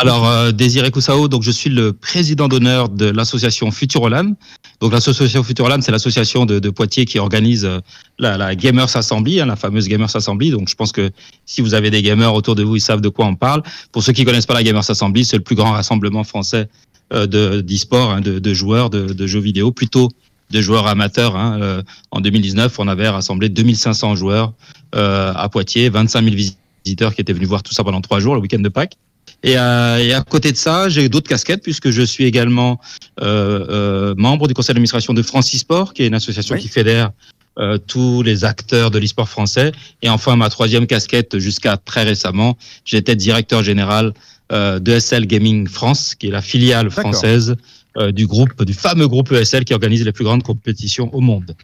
Alors, 0.00 0.28
euh, 0.28 0.52
Désiré 0.52 0.92
Koussao, 0.92 1.26
donc 1.26 1.42
je 1.42 1.50
suis 1.50 1.70
le 1.70 1.92
président 1.92 2.46
d'honneur 2.46 2.88
de 2.88 3.06
l'association 3.06 3.72
Futuroland. 3.72 4.34
Donc, 4.80 4.92
l'association 4.92 5.42
Futuroland, 5.42 5.80
c'est 5.80 5.90
l'association 5.90 6.46
de, 6.46 6.60
de 6.60 6.70
Poitiers 6.70 7.04
qui 7.04 7.18
organise 7.18 7.64
euh, 7.64 7.80
la, 8.20 8.36
la 8.38 8.54
Gamers 8.54 8.96
Assembly, 8.96 9.40
hein, 9.40 9.46
la 9.46 9.56
fameuse 9.56 9.88
Gamers 9.88 10.14
Assembly. 10.14 10.50
Donc, 10.52 10.68
je 10.68 10.76
pense 10.76 10.92
que 10.92 11.10
si 11.46 11.62
vous 11.62 11.74
avez 11.74 11.90
des 11.90 12.00
gamers 12.02 12.32
autour 12.32 12.54
de 12.54 12.62
vous, 12.62 12.76
ils 12.76 12.80
savent 12.80 13.00
de 13.00 13.08
quoi 13.08 13.26
on 13.26 13.34
parle. 13.34 13.64
Pour 13.90 14.04
ceux 14.04 14.12
qui 14.12 14.24
connaissent 14.24 14.46
pas 14.46 14.54
la 14.54 14.62
Gamers 14.62 14.88
Assembly, 14.88 15.24
c'est 15.24 15.36
le 15.36 15.42
plus 15.42 15.56
grand 15.56 15.72
rassemblement 15.72 16.22
français 16.22 16.68
euh, 17.12 17.26
de 17.26 17.60
d'e-sport, 17.60 18.12
hein, 18.12 18.20
de, 18.20 18.38
de 18.38 18.54
joueurs 18.54 18.90
de, 18.90 19.12
de 19.12 19.26
jeux 19.26 19.40
vidéo, 19.40 19.72
plutôt 19.72 20.10
de 20.50 20.60
joueurs 20.60 20.86
amateurs. 20.86 21.34
hein. 21.34 21.58
Euh, 21.60 21.82
en 22.12 22.20
2019, 22.20 22.78
on 22.78 22.86
avait 22.86 23.08
rassemblé 23.08 23.48
2500 23.48 24.14
joueurs 24.14 24.52
euh, 24.94 25.32
à 25.34 25.48
Poitiers, 25.48 25.88
25 25.88 26.22
000 26.22 26.36
visiteurs 26.84 27.16
qui 27.16 27.20
étaient 27.20 27.32
venus 27.32 27.48
voir 27.48 27.64
tout 27.64 27.74
ça 27.74 27.82
pendant 27.82 28.00
trois 28.00 28.20
jours, 28.20 28.36
le 28.36 28.40
week-end 28.40 28.60
de 28.60 28.68
Pâques. 28.68 28.94
Et, 29.42 29.56
euh, 29.58 29.98
et 29.98 30.12
à 30.14 30.22
côté 30.22 30.52
de 30.52 30.56
ça, 30.56 30.88
j'ai 30.88 31.08
d'autres 31.08 31.28
casquettes 31.28 31.62
puisque 31.62 31.90
je 31.90 32.02
suis 32.02 32.24
également 32.24 32.80
euh, 33.20 33.66
euh, 33.70 34.14
membre 34.16 34.48
du 34.48 34.54
conseil 34.54 34.74
d'administration 34.74 35.14
de 35.14 35.22
Francisport, 35.22 35.94
qui 35.94 36.02
est 36.02 36.06
une 36.06 36.14
association 36.14 36.54
Oui. 36.54 36.60
qui 36.60 36.68
fédère 36.68 37.10
euh, 37.58 37.76
tous 37.76 38.22
les 38.22 38.44
acteurs 38.44 38.90
de 38.92 38.98
l'e-sport 39.00 39.28
français. 39.28 39.72
Et 40.02 40.08
enfin, 40.08 40.36
ma 40.36 40.48
troisième 40.48 40.86
casquette, 40.86 41.38
jusqu'à 41.38 41.76
très 41.76 42.04
récemment, 42.04 42.56
j'étais 42.84 43.16
directeur 43.16 43.64
général 43.64 44.14
euh, 44.52 44.78
de 44.78 44.98
SL 44.98 45.26
Gaming 45.26 45.66
France, 45.66 46.14
qui 46.14 46.28
est 46.28 46.30
la 46.30 46.40
filiale 46.40 46.88
française 46.90 47.56
euh, 47.96 48.12
du 48.12 48.28
groupe, 48.28 48.62
du 48.62 48.74
fameux 48.74 49.08
groupe 49.08 49.32
ESL 49.32 49.64
qui 49.64 49.74
organise 49.74 50.04
les 50.04 50.12
plus 50.12 50.24
grandes 50.24 50.44
compétitions 50.44 51.12
au 51.12 51.20
monde. 51.20 51.56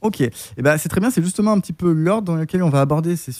Ok, 0.00 0.20
et 0.20 0.32
ben 0.58 0.78
c'est 0.78 0.88
très 0.88 1.00
bien, 1.00 1.10
c'est 1.10 1.24
justement 1.24 1.50
un 1.50 1.58
petit 1.58 1.72
peu 1.72 1.90
l'ordre 1.90 2.22
dans 2.22 2.36
lequel 2.36 2.62
on 2.62 2.70
va 2.70 2.80
aborder 2.80 3.16
ces, 3.16 3.32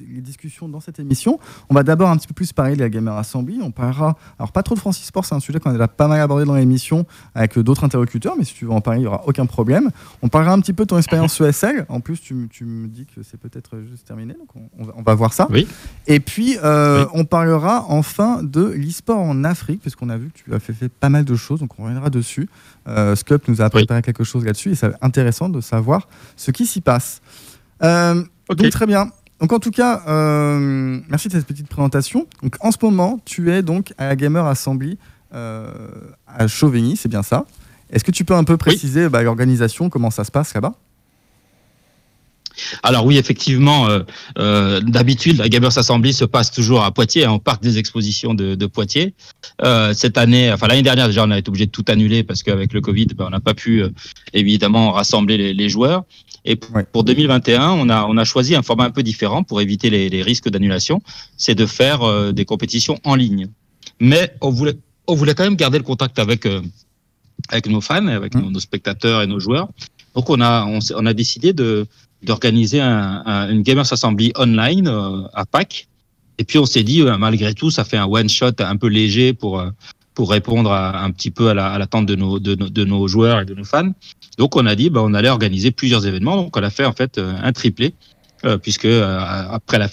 les 0.00 0.22
discussions 0.22 0.66
dans 0.66 0.80
cette 0.80 0.98
émission. 0.98 1.38
On 1.68 1.74
va 1.74 1.82
d'abord 1.82 2.08
un 2.08 2.16
petit 2.16 2.26
peu 2.26 2.32
plus 2.32 2.54
parler 2.54 2.74
de 2.74 2.80
la 2.80 2.88
Gamer 2.88 3.14
Assembly, 3.14 3.60
on 3.62 3.70
parlera, 3.70 4.16
alors 4.38 4.50
pas 4.50 4.62
trop 4.62 4.74
de 4.74 4.80
Francis 4.80 5.04
Sport, 5.04 5.26
c'est 5.26 5.34
un 5.34 5.40
sujet 5.40 5.60
qu'on 5.60 5.68
a 5.68 5.74
déjà 5.74 5.88
pas 5.88 6.08
mal 6.08 6.18
abordé 6.22 6.46
dans 6.46 6.54
l'émission 6.54 7.04
avec 7.34 7.58
d'autres 7.58 7.84
interlocuteurs, 7.84 8.34
mais 8.38 8.44
si 8.44 8.54
tu 8.54 8.64
veux 8.64 8.70
en 8.70 8.80
parler, 8.80 9.00
il 9.00 9.02
n'y 9.02 9.08
aura 9.08 9.24
aucun 9.26 9.44
problème. 9.44 9.90
On 10.22 10.28
parlera 10.28 10.54
un 10.54 10.60
petit 10.60 10.72
peu 10.72 10.84
de 10.84 10.88
ton 10.88 10.96
expérience 10.96 11.38
ESL, 11.40 11.84
en 11.90 12.00
plus 12.00 12.18
tu, 12.18 12.34
me 12.34 12.86
dis 12.88 13.04
que 13.04 13.22
c'est 13.22 13.38
peut-être 13.38 13.80
juste 13.86 14.06
terminé, 14.06 14.32
donc 14.32 14.48
on, 14.56 14.70
on 14.78 14.84
va, 14.86 14.94
on 14.96 15.02
va 15.02 15.14
voir 15.14 15.34
ça. 15.34 15.48
Oui. 15.50 15.68
Et 16.06 16.20
puis 16.20 16.56
euh, 16.64 17.04
Oui. 17.04 17.10
on 17.12 17.24
parlera 17.26 17.84
enfin 17.88 18.42
de 18.42 18.64
l'e-sport 18.64 19.18
en 19.18 19.44
Afrique, 19.44 19.82
puisqu'on 19.82 20.08
a 20.08 20.16
vu 20.16 20.30
que 20.30 20.38
tu 20.38 20.54
as 20.54 20.60
fait, 20.60 20.72
fait 20.72 20.88
pas 20.88 21.10
mal 21.10 21.26
de 21.26 21.36
choses, 21.36 21.60
donc 21.60 21.78
on 21.78 21.82
reviendra 21.82 22.08
dessus. 22.08 22.48
Euh, 22.88 23.14
Scup 23.16 23.48
nous 23.48 23.60
a 23.60 23.68
préparé 23.68 24.00
quelque 24.00 24.24
chose 24.24 24.46
là-dessus, 24.46 24.70
et 24.70 24.74
c'est 24.74 24.92
intéressant 25.02 25.50
de 25.50 25.60
savoir 25.60 26.05
ce 26.36 26.50
qui 26.50 26.66
s'y 26.66 26.80
passe. 26.80 27.20
Euh. 27.82 28.22
Donc 28.48 28.70
très 28.70 28.86
bien. 28.86 29.10
Donc 29.40 29.52
en 29.52 29.58
tout 29.58 29.70
cas, 29.70 30.02
euh, 30.08 31.00
merci 31.08 31.28
de 31.28 31.34
cette 31.34 31.46
petite 31.46 31.68
présentation. 31.68 32.26
Donc 32.42 32.56
en 32.60 32.70
ce 32.70 32.78
moment, 32.82 33.20
tu 33.24 33.52
es 33.52 33.62
donc 33.62 33.92
à 33.98 34.08
la 34.08 34.16
Gamer 34.16 34.46
Assembly 34.46 34.98
euh, 35.34 35.70
à 36.26 36.46
Chauvigny, 36.46 36.96
c'est 36.96 37.08
bien 37.08 37.22
ça. 37.22 37.44
Est-ce 37.90 38.04
que 38.04 38.10
tu 38.10 38.24
peux 38.24 38.34
un 38.34 38.44
peu 38.44 38.56
préciser 38.56 39.08
bah, 39.08 39.22
l'organisation, 39.22 39.90
comment 39.90 40.10
ça 40.10 40.24
se 40.24 40.30
passe 40.30 40.54
là-bas? 40.54 40.74
Alors 42.82 43.04
oui, 43.06 43.18
effectivement, 43.18 43.88
euh, 43.88 44.00
euh, 44.38 44.80
d'habitude, 44.80 45.38
la 45.38 45.48
Gamers 45.48 45.76
Assembly 45.76 46.12
se 46.12 46.24
passe 46.24 46.50
toujours 46.50 46.82
à 46.84 46.90
Poitiers, 46.92 47.24
hein, 47.24 47.32
au 47.32 47.38
parc 47.38 47.62
des 47.62 47.78
expositions 47.78 48.34
de, 48.34 48.54
de 48.54 48.66
Poitiers. 48.66 49.14
Euh, 49.62 49.92
cette 49.94 50.18
année, 50.18 50.52
enfin 50.52 50.66
l'année 50.66 50.82
dernière 50.82 51.06
déjà, 51.08 51.24
on 51.24 51.30
a 51.30 51.38
été 51.38 51.48
obligé 51.48 51.66
de 51.66 51.70
tout 51.70 51.84
annuler 51.88 52.22
parce 52.22 52.42
qu'avec 52.42 52.72
le 52.72 52.80
Covid, 52.80 53.06
ben, 53.16 53.26
on 53.26 53.30
n'a 53.30 53.40
pas 53.40 53.54
pu 53.54 53.82
évidemment 54.32 54.92
rassembler 54.92 55.36
les, 55.36 55.54
les 55.54 55.68
joueurs. 55.68 56.04
Et 56.44 56.58
Ouais. 56.72 56.84
pour 56.92 57.02
2021, 57.04 57.70
on 57.70 57.88
a, 57.88 58.04
on 58.04 58.16
a 58.16 58.24
choisi 58.24 58.54
un 58.54 58.62
format 58.62 58.84
un 58.84 58.90
peu 58.90 59.02
différent 59.02 59.42
pour 59.42 59.60
éviter 59.60 59.90
les, 59.90 60.08
les 60.08 60.22
risques 60.22 60.48
d'annulation, 60.48 61.02
c'est 61.36 61.54
de 61.56 61.66
faire 61.66 62.32
des 62.32 62.44
compétitions 62.44 62.98
en 63.04 63.14
ligne. 63.16 63.48
Mais 64.00 64.32
on 64.40 64.50
voulait, 64.50 64.76
on 65.08 65.14
voulait 65.14 65.34
quand 65.34 65.44
même 65.44 65.56
garder 65.56 65.78
le 65.78 65.84
contact 65.84 66.18
avec, 66.18 66.46
avec 67.48 67.66
nos 67.68 67.80
fans, 67.80 68.06
avec 68.06 68.34
Mhm. 68.34 68.42
nos, 68.42 68.50
nos 68.50 68.60
spectateurs 68.60 69.22
et 69.22 69.26
nos 69.26 69.40
joueurs. 69.40 69.68
Donc 70.14 70.30
on 70.30 70.40
a, 70.40 70.66
on 70.66 71.06
a 71.06 71.12
décidé 71.12 71.52
de 71.52 71.86
d'organiser 72.26 72.80
un, 72.80 73.22
un- 73.24 73.48
une 73.50 73.62
Gamers 73.62 73.90
Assembly 73.92 74.32
online 74.36 74.88
euh, 74.88 75.22
à 75.32 75.46
Pâques. 75.46 75.88
Et 76.38 76.44
puis 76.44 76.58
on 76.58 76.66
s'est 76.66 76.82
dit, 76.82 77.00
euh, 77.00 77.16
malgré 77.16 77.54
tout, 77.54 77.70
ça 77.70 77.84
fait 77.84 77.96
un 77.96 78.04
one 78.06 78.28
shot 78.28 78.52
un 78.58 78.76
peu 78.76 78.88
léger 78.88 79.32
pour 79.32 79.58
euh, 79.60 79.70
pour 80.14 80.30
répondre 80.30 80.70
à, 80.72 81.02
un 81.04 81.10
petit 81.10 81.30
peu 81.30 81.48
à 81.50 81.54
la- 81.54 81.70
à 81.72 81.78
l'attente 81.78 82.06
de 82.06 82.14
nos, 82.16 82.38
de, 82.38 82.54
de 82.54 82.84
nos 82.84 83.06
joueurs 83.06 83.40
et 83.40 83.44
de 83.44 83.54
nos 83.54 83.64
fans. 83.64 83.92
Donc 84.38 84.56
on 84.56 84.64
a 84.66 84.74
dit, 84.74 84.88
bah, 84.90 85.00
on 85.02 85.12
allait 85.14 85.28
organiser 85.28 85.70
plusieurs 85.70 86.06
événements. 86.06 86.36
Donc 86.36 86.56
on 86.56 86.62
a 86.62 86.70
fait 86.70 86.84
en 86.86 86.92
fait 86.92 87.18
un 87.18 87.52
triplé, 87.52 87.94
euh, 88.44 88.56
puisque 88.58 88.86
euh, 88.86 89.18
après 89.50 89.78
la 89.78 89.88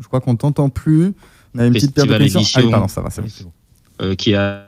Je 0.00 0.08
crois 0.08 0.20
qu'on 0.20 0.34
t'entend 0.34 0.70
plus. 0.70 1.14
On 1.54 1.60
a 1.60 1.66
une 1.66 1.72
petite 1.72 1.94
perte 1.94 2.08
de 2.08 2.14
Festival 2.14 2.18
connexion. 2.18 2.40
Ah 2.40 2.58
oui, 2.58 2.62
édition. 2.64 2.70
pardon, 2.72 2.88
ça 2.88 3.00
va, 3.00 3.10
c'est 3.10 3.44
bon. 3.44 3.52
euh, 4.02 4.14
qui 4.16 4.34
a, 4.34 4.66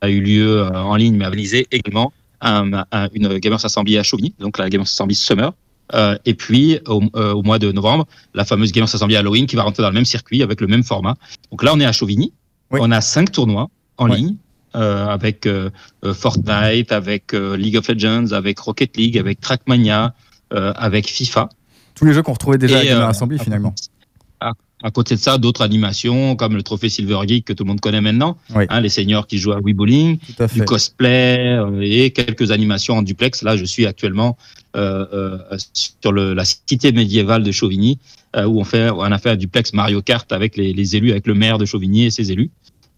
a 0.00 0.08
eu 0.08 0.22
lieu 0.22 0.64
en 0.74 0.96
ligne, 0.96 1.16
mais 1.16 1.26
organisé 1.26 1.66
également 1.70 2.14
un- 2.40 2.84
un- 2.92 3.08
une 3.14 3.38
Gamers 3.38 3.64
Assembly 3.64 3.98
à 3.98 4.02
Chauvigny, 4.02 4.34
donc 4.38 4.58
la 4.58 4.68
Gamers 4.70 4.86
Assembly 4.86 5.14
Summer. 5.14 5.52
Euh, 5.94 6.18
et 6.26 6.34
puis 6.34 6.78
au, 6.86 7.02
euh, 7.16 7.32
au 7.32 7.42
mois 7.42 7.58
de 7.58 7.72
novembre, 7.72 8.06
la 8.34 8.44
fameuse 8.44 8.72
Gamers 8.72 8.94
Assembly 8.94 9.16
Halloween 9.16 9.46
qui 9.46 9.56
va 9.56 9.62
rentrer 9.62 9.82
dans 9.82 9.88
le 9.88 9.94
même 9.94 10.04
circuit 10.04 10.42
avec 10.42 10.60
le 10.60 10.66
même 10.66 10.84
format. 10.84 11.14
Donc 11.50 11.62
là, 11.62 11.72
on 11.74 11.80
est 11.80 11.86
à 11.86 11.92
Chauvigny. 11.92 12.32
Oui. 12.70 12.80
On 12.82 12.90
a 12.90 13.00
cinq 13.00 13.32
tournois 13.32 13.70
en 13.96 14.06
ligne 14.16 14.36
euh, 14.76 15.06
avec 15.06 15.46
euh, 15.46 15.70
euh, 16.04 16.12
Fortnite, 16.12 16.92
avec 16.92 17.32
euh, 17.32 17.56
League 17.56 17.76
of 17.78 17.88
Legends, 17.88 18.32
avec 18.32 18.58
Rocket 18.58 18.94
League, 18.98 19.16
avec 19.16 19.40
Trackmania, 19.40 20.12
euh, 20.52 20.74
avec 20.76 21.06
FIFA. 21.08 21.48
Tous 21.94 22.04
les 22.04 22.12
jeux 22.12 22.22
qu'on 22.22 22.34
retrouvait 22.34 22.58
déjà 22.58 22.80
à 22.80 22.84
la 22.84 22.90
Et, 22.90 22.92
euh, 22.92 23.08
Assembly 23.08 23.38
finalement. 23.38 23.74
À, 24.82 24.90
côté 24.90 25.14
de 25.16 25.20
ça, 25.20 25.38
d'autres 25.38 25.62
animations 25.62 26.36
comme 26.36 26.54
le 26.54 26.62
trophée 26.62 26.88
Silver 26.88 27.18
Geek 27.26 27.44
que 27.44 27.52
tout 27.52 27.64
le 27.64 27.68
monde 27.68 27.80
connaît 27.80 28.00
maintenant, 28.00 28.36
Oui. 28.54 28.64
hein, 28.68 28.80
les 28.80 28.88
seniors 28.88 29.26
qui 29.26 29.38
jouent 29.38 29.52
à 29.52 29.58
Wii 29.60 29.74
Bowling, 29.74 30.18
à 30.38 30.46
du 30.46 30.62
cosplay 30.64 31.56
euh, 31.58 31.80
et 31.82 32.10
quelques 32.10 32.50
animations 32.52 32.96
en 32.96 33.02
duplex. 33.02 33.42
Là, 33.42 33.56
je 33.56 33.64
suis 33.64 33.86
actuellement 33.86 34.36
euh, 34.76 35.04
euh, 35.12 35.56
sur 35.72 36.12
le, 36.12 36.32
la 36.34 36.44
cité 36.44 36.92
médiévale 36.92 37.42
de 37.42 37.50
Chauvigny, 37.50 37.98
euh, 38.36 38.44
où 38.44 38.60
on 38.60 38.64
fait, 38.64 38.90
on 38.90 39.00
a 39.02 39.18
fait 39.18 39.30
un 39.30 39.36
duplex 39.36 39.72
Mario 39.72 40.00
Kart 40.02 40.30
avec 40.32 40.56
les, 40.56 40.72
les 40.72 40.96
élus, 40.96 41.10
avec 41.10 41.26
le 41.26 41.34
maire 41.34 41.58
de 41.58 41.64
Chauvigny 41.64 42.04
et 42.04 42.10
ses 42.10 42.30
élus. 42.30 42.50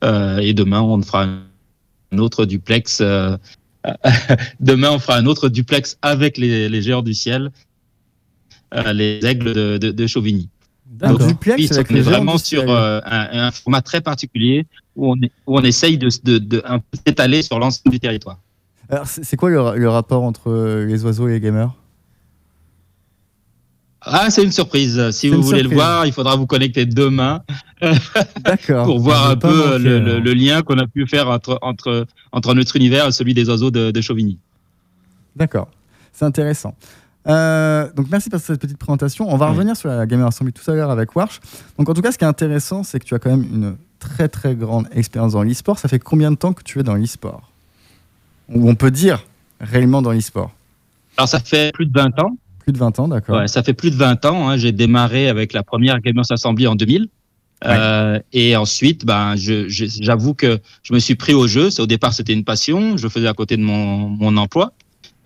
Euh, 0.05 0.39
et 0.39 0.53
demain, 0.55 0.83
on 0.83 1.01
fera 1.03 1.25
un 2.13 2.19
autre 2.19 2.45
duplex. 2.45 2.99
euh, 3.01 3.37
demain, 4.61 4.91
on 4.91 4.99
fera 4.99 5.17
un 5.17 5.25
autre 5.27 5.49
duplex 5.49 5.97
avec 6.03 6.37
les, 6.37 6.69
les 6.69 6.83
géants 6.83 7.03
du 7.03 7.15
ciel, 7.15 7.51
euh, 8.75 8.93
les 8.93 9.21
aigles 9.25 9.55
de, 9.55 9.79
de, 9.79 9.91
de 9.91 10.07
Chauvigny. 10.07 10.49
Un 11.03 11.13
D'accord. 11.13 11.27
duplex 11.29 11.61
Oui, 11.63 11.69
avec 11.73 11.91
on 11.91 11.95
les 11.95 12.01
est 12.01 12.03
vraiment 12.03 12.37
sur 12.37 12.69
euh, 12.69 13.01
un, 13.05 13.47
un 13.47 13.51
format 13.53 13.81
très 13.81 14.01
particulier 14.01 14.67
où 14.97 15.13
on, 15.13 15.17
est, 15.23 15.31
où 15.47 15.57
on 15.59 15.63
essaye 15.63 15.97
de, 15.99 16.09
s'étaler 17.07 17.43
sur 17.43 17.59
l'ensemble 17.61 17.93
du 17.93 18.01
territoire. 18.01 18.39
Alors, 18.89 19.07
c'est 19.07 19.37
quoi 19.37 19.51
le, 19.51 19.61
ra- 19.61 19.77
le 19.77 19.89
rapport 19.89 20.25
entre 20.25 20.51
euh, 20.51 20.87
les 20.87 21.05
oiseaux 21.05 21.29
et 21.29 21.33
les 21.33 21.41
gamers? 21.41 21.73
Ah, 24.03 24.31
c'est 24.31 24.43
une 24.43 24.51
surprise. 24.51 25.11
Si 25.11 25.29
vous 25.29 25.43
voulez 25.43 25.63
le 25.63 25.69
voir, 25.69 26.07
il 26.07 26.13
faudra 26.13 26.35
vous 26.35 26.47
connecter 26.47 26.87
demain 26.87 27.43
pour 28.85 28.99
voir 28.99 29.27
j'ai 29.27 29.33
un 29.33 29.37
peu 29.37 29.49
manqué, 29.73 29.79
le, 29.79 30.01
le- 30.01 30.17
hein. 30.17 30.21
le 30.21 30.33
lien 30.33 30.63
qu'on 30.63 30.79
a 30.79 30.87
pu 30.87 31.07
faire 31.07 31.29
entre, 31.29 31.59
entre, 31.61 32.07
entre 32.33 32.55
notre 32.55 32.75
univers 32.77 33.07
et 33.07 33.13
celui 33.13 33.35
des 33.35 33.49
oiseaux 33.51 33.71
de, 33.71 33.91
de 33.91 34.01
Chauvigny. 34.01 34.39
D'accord. 35.37 35.69
C'est 36.13 36.25
intéressant. 36.25 36.75
Euh, 37.27 37.89
donc 37.95 38.07
merci 38.11 38.31
pour 38.31 38.41
cette 38.41 38.61
petite 38.61 38.79
présentation. 38.79 39.27
On 39.33 39.37
va 39.37 39.47
Oui. 39.47 39.53
revenir 39.53 39.77
sur 39.77 39.89
la 39.89 40.07
Gamer 40.07 40.27
Assembly 40.27 40.53
tout 40.53 40.69
à 40.71 40.75
l'heure 40.75 40.91
avec 40.91 41.15
Warsh. 41.15 41.41
Donc 41.79 41.89
en 41.89 41.95
tout 41.95 42.01
cas, 42.03 42.13
ce 42.13 42.19
qui 42.19 42.25
est 42.25 42.29
intéressant, 42.29 42.83
c'est 42.83 42.99
que 42.99 43.05
tu 43.05 43.15
as 43.15 43.19
quand 43.19 43.31
même 43.31 43.43
une 43.43 43.77
très 43.99 44.29
très 44.29 44.55
grande 44.55 44.87
expérience 44.93 45.33
dans 45.33 45.43
l'e-sport. 45.43 45.79
Ça 45.79 45.89
fait 45.89 45.99
combien 45.99 46.31
de 46.31 46.37
temps 46.37 46.53
que 46.55 46.63
tu 46.63 46.81
es 46.81 46.83
dans 46.83 46.95
l'e-sport? 46.95 47.43
Ou 48.49 48.69
on 48.69 48.75
peut 48.75 48.91
dire 48.91 49.25
réellement 49.61 50.01
dans 50.03 50.13
l'e-sport? 50.13 50.51
Alors, 51.19 51.29
ça 51.29 51.41
fait 51.41 51.73
plus 51.75 51.87
de 51.87 51.93
20 51.93 52.19
ans. 52.21 52.37
Plus 52.61 52.73
de 52.73 52.79
20 52.79 52.99
ans, 53.01 53.09
d'accord. 53.09 53.37
Ouais, 53.39 53.49
ça 53.49 53.63
fait 53.63 53.75
plus 53.75 53.91
de 53.91 53.97
20 53.97 54.25
ans. 54.25 54.49
hein. 54.49 54.57
J'ai 54.57 54.73
démarré 54.73 55.29
avec 55.29 55.53
la 55.53 55.63
première 55.63 56.01
Gamers 56.01 56.25
Assembly 56.31 56.67
en 56.67 56.75
2000. 56.75 57.09
Euh, 57.67 58.19
et 58.33 58.57
ensuite, 58.57 59.05
ben, 59.05 59.35
j'avoue 59.37 60.33
que 60.33 60.59
je 60.83 60.95
me 60.95 60.99
suis 60.99 61.15
pris 61.15 61.35
au 61.35 61.47
jeu. 61.47 61.69
Au 61.79 61.87
départ, 61.87 62.15
c'était 62.15 62.33
une 62.33 62.45
passion. 62.45 62.97
Je 62.97 63.07
faisais 63.09 63.29
à 63.29 63.35
côté 63.35 63.59
de 63.59 63.63
mon, 63.63 64.09
mon 64.09 64.39
emploi. 64.39 64.73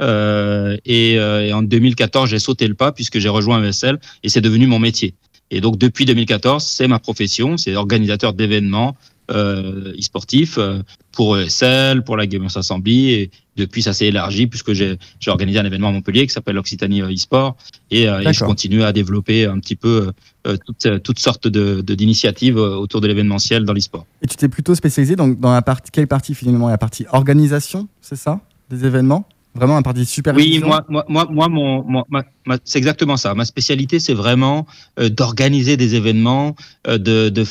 Euh, 0.01 0.77
et, 0.85 1.19
euh, 1.19 1.47
et 1.47 1.53
en 1.53 1.63
2014, 1.63 2.29
j'ai 2.31 2.39
sauté 2.39 2.67
le 2.67 2.75
pas 2.75 2.93
puisque 2.93 3.19
j'ai 3.19 3.29
rejoint 3.29 3.63
ESL 3.63 3.99
et 4.23 4.29
c'est 4.29 4.41
devenu 4.41 4.67
mon 4.67 4.79
métier. 4.79 5.15
Et 5.51 5.61
donc, 5.61 5.79
depuis 5.79 6.05
2014, 6.05 6.65
c'est 6.65 6.89
ma 6.89 6.99
profession. 6.99 7.57
C'est 7.57 7.77
organisateur 7.77 8.33
d'événements 8.33 8.97
euh, 9.31 9.93
e-sportifs 9.99 10.59
euh, 10.59 10.83
pour 11.13 11.39
ESL, 11.39 12.03
pour 12.03 12.17
la 12.17 12.27
Gamers 12.27 12.57
Assembly. 12.57 13.11
Et 13.13 13.31
depuis, 13.57 13.83
ça 13.83 13.93
s'est 13.93 14.07
élargi 14.07 14.47
puisque 14.49 14.73
j'ai 14.73 14.97
organisé 15.29 15.59
un 15.61 15.65
événement 15.65 15.89
à 15.89 15.93
Montpellier 15.93 16.27
qui 16.27 16.33
s'appelle 16.33 16.57
l'Occitanie 16.57 17.03
euh, 17.03 17.13
e-sport. 17.13 17.57
Et, 17.91 18.09
euh, 18.09 18.21
et 18.21 18.33
je 18.33 18.45
continue 18.45 18.83
à 18.83 18.93
développer 18.93 19.45
un 19.47 19.61
petit 19.61 19.77
peu 19.77 20.11
euh, 20.47 20.57
toutes, 20.67 21.03
toutes 21.03 21.19
sortes 21.21 21.47
de 21.47 21.81
de- 21.83 21.95
d'initiatives 21.95 22.59
euh, 22.59 22.77
autour 22.77 23.01
de 23.01 23.07
l'événementiel 23.07 23.65
dans 23.65 23.73
l'e-sport. 23.75 24.07
Et 24.23 24.27
tu 24.27 24.37
t'es 24.37 24.49
plutôt 24.49 24.75
spécialisé 24.75 25.15
donc, 25.15 25.39
dans 25.41 25.53
la 25.53 25.63
partie, 25.63 25.91
quelle 25.93 26.09
partie 26.09 26.35
finalement? 26.35 26.69
La 26.69 26.79
partie 26.79 27.07
organisation, 27.13 27.89
c'est 28.01 28.17
ça? 28.17 28.41
Des 28.71 28.85
événements? 28.85 29.27
Vraiment 29.55 29.77
la 29.77 29.83
partie 29.83 30.05
supervision 30.05 30.63
Oui, 30.63 30.69
moi, 30.69 30.85
moi, 30.89 31.05
moi, 31.09 31.29
moi 31.31 31.49
mon, 31.49 31.85
mon- 31.85 32.05
ma- 32.09 32.25
ma- 32.47 32.59
c'est 32.65 32.79
exactement 32.79 33.17
ça. 33.17 33.35
Ma 33.35 33.45
spécialité, 33.45 34.01
c'est 34.01 34.15
vraiment 34.15 34.67
euh, 34.99 35.09
d'organiser 35.09 35.77
des 35.77 35.95
événements, 35.95 36.57
euh, 36.89 36.99
de, 36.99 37.29
de, 37.29 37.45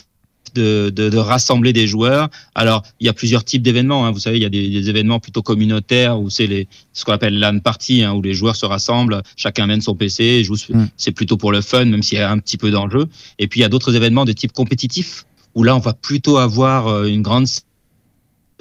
de, 0.54 0.90
de, 0.90 1.10
de 1.10 1.18
rassembler 1.18 1.72
des 1.74 1.88
joueurs. 1.88 2.30
Alors, 2.56 2.84
il 3.00 3.06
y 3.06 3.10
a 3.10 3.14
plusieurs 3.14 3.44
types 3.44 3.62
d'événements. 3.64 4.06
hein. 4.06 4.12
Vous 4.12 4.20
savez, 4.20 4.38
il 4.38 4.44
y 4.44 4.46
a 4.46 4.50
des, 4.50 4.70
des 4.70 4.90
événements 4.90 5.20
plutôt 5.20 5.42
communautaires 5.42 6.20
où 6.20 6.30
c'est 6.30 6.46
les 6.46 6.68
ce 6.92 7.06
qu'on 7.06 7.14
appelle 7.14 7.40
LAN 7.40 7.60
party, 7.60 8.04
hein, 8.04 8.14
où 8.14 8.22
les 8.22 8.34
joueurs 8.34 8.56
se 8.58 8.66
rassemblent, 8.66 9.24
chacun 9.38 9.66
mène 9.66 9.82
son 9.82 9.96
PC, 9.96 10.44
joue. 10.44 10.56
Mm. 10.70 10.86
C'est 10.98 11.12
plutôt 11.12 11.38
pour 11.38 11.52
le 11.54 11.62
fun, 11.62 11.86
même 11.86 12.04
s'il 12.04 12.18
y 12.18 12.22
a 12.22 12.30
un 12.30 12.38
petit 12.40 12.58
peu 12.58 12.70
d'enjeu. 12.70 13.08
Et 13.40 13.48
puis, 13.48 13.62
il 13.62 13.64
y 13.64 13.66
a 13.66 13.70
d'autres 13.70 13.96
événements 13.96 14.26
de 14.26 14.34
type 14.34 14.52
compétitif 14.52 15.26
où 15.56 15.64
là, 15.64 15.76
on 15.76 15.80
va 15.80 15.94
plutôt 15.94 16.38
avoir 16.38 16.88
euh, 16.88 17.06
une 17.06 17.22
grande 17.22 17.48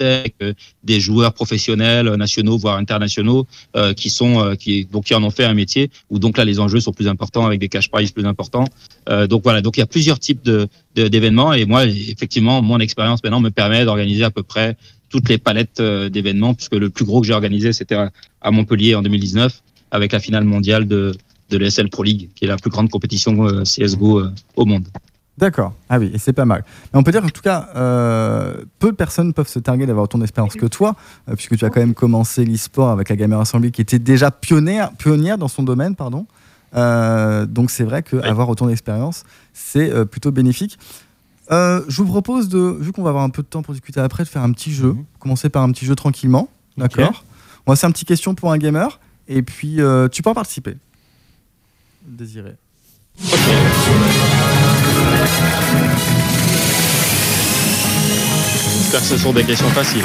avec 0.05 0.35
des 0.83 0.99
joueurs 0.99 1.33
professionnels, 1.33 2.07
euh, 2.07 2.17
nationaux, 2.17 2.57
voire 2.57 2.77
internationaux, 2.77 3.47
euh, 3.75 3.93
qui 3.93 4.09
sont 4.09 4.39
euh, 4.39 4.55
donc 4.91 5.05
qui 5.05 5.15
en 5.15 5.23
ont 5.23 5.29
fait 5.29 5.45
un 5.45 5.53
métier 5.53 5.89
où 6.09 6.19
donc 6.19 6.37
là 6.37 6.45
les 6.45 6.59
enjeux 6.59 6.79
sont 6.79 6.91
plus 6.91 7.07
importants 7.07 7.45
avec 7.45 7.59
des 7.59 7.69
cash 7.69 7.89
prizes 7.89 8.11
plus 8.11 8.25
importants. 8.25 8.65
Donc 9.29 9.43
voilà, 9.43 9.61
donc 9.61 9.77
il 9.77 9.81
y 9.81 9.83
a 9.83 9.87
plusieurs 9.87 10.19
types 10.19 10.43
de 10.43 10.67
d'événements 10.95 11.53
et 11.53 11.65
moi 11.65 11.85
effectivement 11.85 12.61
mon 12.61 12.79
expérience 12.79 13.23
maintenant 13.23 13.41
me 13.41 13.49
permet 13.49 13.83
d'organiser 13.85 14.23
à 14.23 14.31
peu 14.31 14.43
près 14.43 14.77
toutes 15.09 15.27
les 15.29 15.37
palettes 15.37 15.81
d'événements 15.81 16.53
puisque 16.53 16.75
le 16.75 16.89
plus 16.89 17.05
gros 17.05 17.21
que 17.21 17.27
j'ai 17.27 17.33
organisé 17.33 17.73
c'était 17.73 17.95
à- 17.95 18.51
Montpellier 18.51 18.95
en 18.95 19.01
2019 19.01 19.61
avec 19.91 20.11
la 20.11 20.19
finale 20.19 20.45
mondiale 20.45 20.87
de 20.87 21.13
de 21.49 21.57
l'ESL 21.57 21.89
Pro 21.89 22.03
League 22.03 22.29
qui 22.35 22.45
est 22.45 22.47
la 22.47 22.57
plus 22.57 22.69
grande 22.69 22.89
compétition 22.89 23.63
CS:GO 23.63 24.23
au 24.55 24.65
monde. 24.65 24.85
D'accord. 25.37 25.73
Ah 25.89 25.97
oui, 25.97 26.11
et 26.13 26.19
c'est 26.19 26.33
pas 26.33 26.45
mal. 26.45 26.63
Mais 26.93 26.99
on 26.99 27.03
peut 27.03 27.11
dire 27.11 27.23
en 27.23 27.29
tout 27.29 27.41
cas, 27.41 27.69
euh, 27.75 28.55
peu 28.77 28.91
de 28.91 28.95
personnes 28.95 29.33
peuvent 29.33 29.47
se 29.47 29.59
targuer 29.59 29.87
d'avoir 29.87 30.03
autant 30.03 30.19
d'expérience 30.19 30.53
que 30.53 30.67
toi, 30.67 30.95
euh, 31.27 31.35
puisque 31.35 31.57
tu 31.57 31.65
as 31.65 31.69
quand 31.69 31.79
même 31.79 31.95
commencé 31.95 32.45
l'e-sport 32.45 32.89
avec 32.89 33.09
la 33.09 33.15
Gamer 33.15 33.39
Assembly 33.39 33.71
qui 33.71 33.81
était 33.81 33.99
déjà 33.99 34.29
pionnière, 34.29 34.93
pionnière 34.93 35.37
dans 35.39 35.47
son 35.47 35.63
domaine, 35.63 35.95
pardon. 35.95 36.27
Euh, 36.75 37.45
donc 37.45 37.71
c'est 37.71 37.83
vrai 37.83 38.03
qu'avoir 38.03 38.49
autant 38.49 38.67
d'expérience, 38.67 39.23
c'est 39.53 40.05
plutôt 40.05 40.31
bénéfique. 40.31 40.77
Je 41.49 41.95
vous 41.97 42.05
propose 42.05 42.47
de, 42.47 42.77
vu 42.79 42.91
qu'on 42.91 43.03
va 43.03 43.09
avoir 43.09 43.23
un 43.23 43.29
peu 43.29 43.41
de 43.41 43.47
temps 43.47 43.63
pour 43.63 43.73
discuter 43.73 43.99
après, 43.99 44.23
de 44.23 44.29
faire 44.29 44.43
un 44.43 44.51
petit 44.51 44.71
jeu. 44.71 44.93
Mhm. 44.93 45.05
Commencer 45.19 45.49
par 45.49 45.63
un 45.63 45.71
petit 45.71 45.85
jeu 45.85 45.95
tranquillement, 45.95 46.47
d'accord? 46.77 47.25
On 47.65 47.71
va 47.71 47.75
faire 47.75 47.87
une 47.87 47.93
petite 47.93 48.07
question 48.07 48.35
pour 48.35 48.51
un 48.51 48.57
gamer, 48.57 48.99
et 49.27 49.41
puis 49.41 49.79
tu 50.11 50.21
pourras 50.21 50.35
participer. 50.35 50.77
Désiré. 52.05 52.55
J'espère 53.19 54.92
que 58.91 58.99
ce 58.99 59.17
sont 59.17 59.33
des 59.33 59.43
questions 59.43 59.67
faciles. 59.69 60.03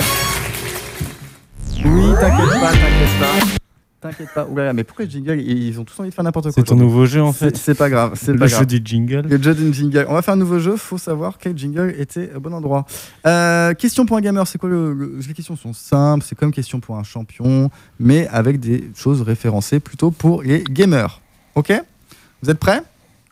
Oui, 1.84 2.02
t'inquiète 2.20 2.60
pas, 2.60 2.70
t'inquiète 2.72 3.20
pas. 3.20 3.46
T'inquiète 4.00 4.28
pas. 4.34 4.46
Oulala, 4.46 4.72
mais 4.72 4.84
pourquoi 4.84 5.04
le 5.06 5.10
jingle 5.10 5.40
ils 5.40 5.78
ont 5.80 5.84
tous 5.84 5.98
envie 6.00 6.08
de 6.10 6.14
faire 6.14 6.22
n'importe 6.24 6.46
quoi 6.46 6.52
C'est 6.52 6.62
ton 6.62 6.74
aujourd'hui. 6.74 6.86
nouveau 6.86 7.06
jeu 7.06 7.20
en 7.22 7.32
fait. 7.32 7.56
C'est 7.56 7.74
pas 7.74 7.90
grave, 7.90 8.12
c'est 8.14 8.32
Le 8.32 8.38
pas 8.38 8.46
jeu 8.46 8.54
grave. 8.56 8.66
du 8.66 8.80
jingle. 8.84 9.26
Le 9.28 9.42
jeu 9.42 9.54
d'une 9.54 9.74
jingle. 9.74 10.06
On 10.08 10.14
va 10.14 10.22
faire 10.22 10.34
un 10.34 10.38
nouveau 10.38 10.58
jeu, 10.60 10.76
faut 10.76 10.98
savoir 10.98 11.36
quel 11.38 11.56
jingle 11.58 11.94
était 11.98 12.30
au 12.34 12.40
bon 12.40 12.54
endroit. 12.54 12.86
Euh, 13.26 13.74
question 13.74 14.06
pour 14.06 14.16
un 14.16 14.20
gamer, 14.20 14.46
c'est 14.46 14.58
quoi 14.58 14.68
le, 14.68 14.92
le- 14.94 15.18
Les 15.26 15.34
questions 15.34 15.56
sont 15.56 15.72
simples, 15.72 16.24
c'est 16.26 16.36
comme 16.38 16.52
question 16.52 16.78
pour 16.80 16.96
un 16.96 17.02
champion, 17.02 17.70
mais 17.98 18.28
avec 18.28 18.60
des 18.60 18.88
choses 18.94 19.20
référencées 19.22 19.80
plutôt 19.80 20.10
pour 20.12 20.42
les 20.42 20.62
gamers. 20.64 21.20
Ok? 21.56 21.72
Vous 22.42 22.50
êtes 22.50 22.58
prêts? 22.58 22.80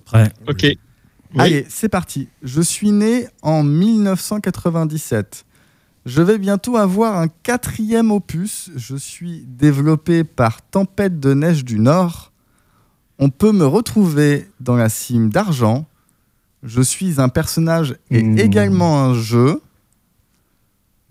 Prêt. 0.05 0.31
Ok. 0.49 0.67
Oui. 1.37 1.43
Allez, 1.43 1.67
c'est 1.69 1.89
parti. 1.89 2.29
Je 2.43 2.61
suis 2.63 2.91
né 2.93 3.29
en 3.43 3.63
1997. 3.63 5.45
Je 6.07 6.23
vais 6.23 6.39
bientôt 6.39 6.77
avoir 6.77 7.19
un 7.19 7.29
quatrième 7.29 8.11
opus. 8.11 8.71
Je 8.77 8.97
suis 8.97 9.45
développé 9.47 10.25
par 10.25 10.63
Tempête 10.63 11.21
de 11.21 11.35
Neige 11.35 11.65
du 11.65 11.79
Nord. 11.79 12.33
On 13.19 13.29
peut 13.31 13.53
me 13.53 13.67
retrouver 13.67 14.49
dans 14.61 14.77
la 14.77 14.89
cime 14.89 15.31
d'argent. 15.31 15.87
Je 16.63 16.81
suis 16.83 17.21
un 17.21 17.29
personnage 17.29 17.97
et 18.11 18.23
Mmh. 18.23 18.39
également 18.39 19.03
un 19.03 19.15
jeu. 19.15 19.61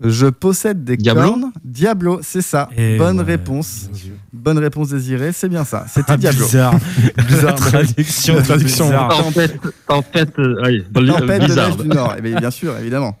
Je 0.00 0.26
possède 0.26 0.84
des 0.84 0.96
Diablo 0.98 1.22
cornes. 1.22 1.52
Diablo, 1.64 2.20
c'est 2.22 2.42
ça. 2.42 2.68
Et 2.76 2.98
Bonne 2.98 3.18
ouais, 3.18 3.24
réponse. 3.24 3.88
Bonne 4.32 4.58
réponse 4.58 4.90
désirée, 4.90 5.32
c'est 5.32 5.48
bien 5.48 5.64
ça. 5.64 5.86
C'était 5.88 6.12
Ah, 6.12 6.16
Diablo. 6.18 6.44
bizarre. 6.44 6.74
Bizarre. 7.28 7.44
La 7.44 7.52
traduction. 7.54 8.42
Traduction. 8.42 8.84
bizarre. 8.86 9.08
Tempête, 9.24 9.58
tempête, 9.88 10.38
euh, 10.38 10.62
oui, 10.66 10.84
Tempête 10.92 11.42
de 11.42 11.82
du 11.82 11.88
Nord. 11.88 12.14
Eh 12.18 12.20
bien, 12.20 12.38
bien 12.38 12.50
sûr, 12.50 12.76
évidemment. 12.78 13.16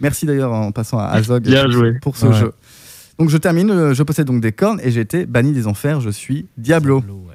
Merci 0.00 0.24
d'ailleurs 0.24 0.52
en 0.52 0.72
passant 0.72 0.98
à 0.98 1.08
Azog 1.08 1.42
Bien 1.42 1.64
pour, 1.64 1.72
joué. 1.72 1.92
pour 2.00 2.16
ce 2.16 2.26
Ouais. 2.26 2.34
jeu. 2.40 2.52
Donc 3.18 3.28
je 3.28 3.36
termine, 3.36 3.70
euh, 3.70 3.94
je 3.94 4.02
possède 4.02 4.26
donc 4.26 4.40
des 4.40 4.50
cornes 4.52 4.80
et 4.82 4.90
j'ai 4.90 5.00
été 5.00 5.26
banni 5.26 5.52
des 5.52 5.66
enfers, 5.66 6.00
je 6.00 6.10
suis 6.10 6.46
Diablo. 6.56 6.98
ouais. 7.00 7.34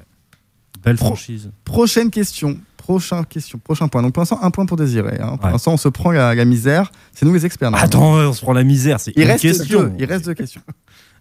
Belle 0.84 0.96
Pro- 0.96 1.06
franchise. 1.06 1.50
Prochaine 1.64 2.10
question, 2.10 2.58
prochaine 2.80 3.24
question, 3.26 3.58
prochain 3.58 3.88
point. 3.88 4.02
Donc 4.02 4.12
pour 4.14 4.20
l'instant, 4.22 4.38
un 4.42 4.50
point 4.50 4.66
pour 4.66 4.76
désirer. 4.76 5.18
hein. 5.20 5.36
Pour 5.36 5.46
Ouais. 5.46 5.52
l'instant, 5.52 5.72
on 5.74 5.76
se 5.76 5.88
prend 5.88 6.10
la, 6.10 6.34
la 6.34 6.44
misère. 6.44 6.90
C'est 7.12 7.24
nous 7.26 7.32
les 7.34 7.44
experts. 7.46 7.70
Attends, 7.74 8.14
on 8.14 8.32
se 8.32 8.40
prend 8.40 8.52
la 8.52 8.64
misère. 8.64 8.98
C'est 9.00 9.12
il 9.16 9.24
reste 9.24 9.42
question. 9.42 9.80
deux. 9.82 9.92
Il 9.98 10.04
reste 10.06 10.24
deux 10.24 10.34
questions. 10.34 10.62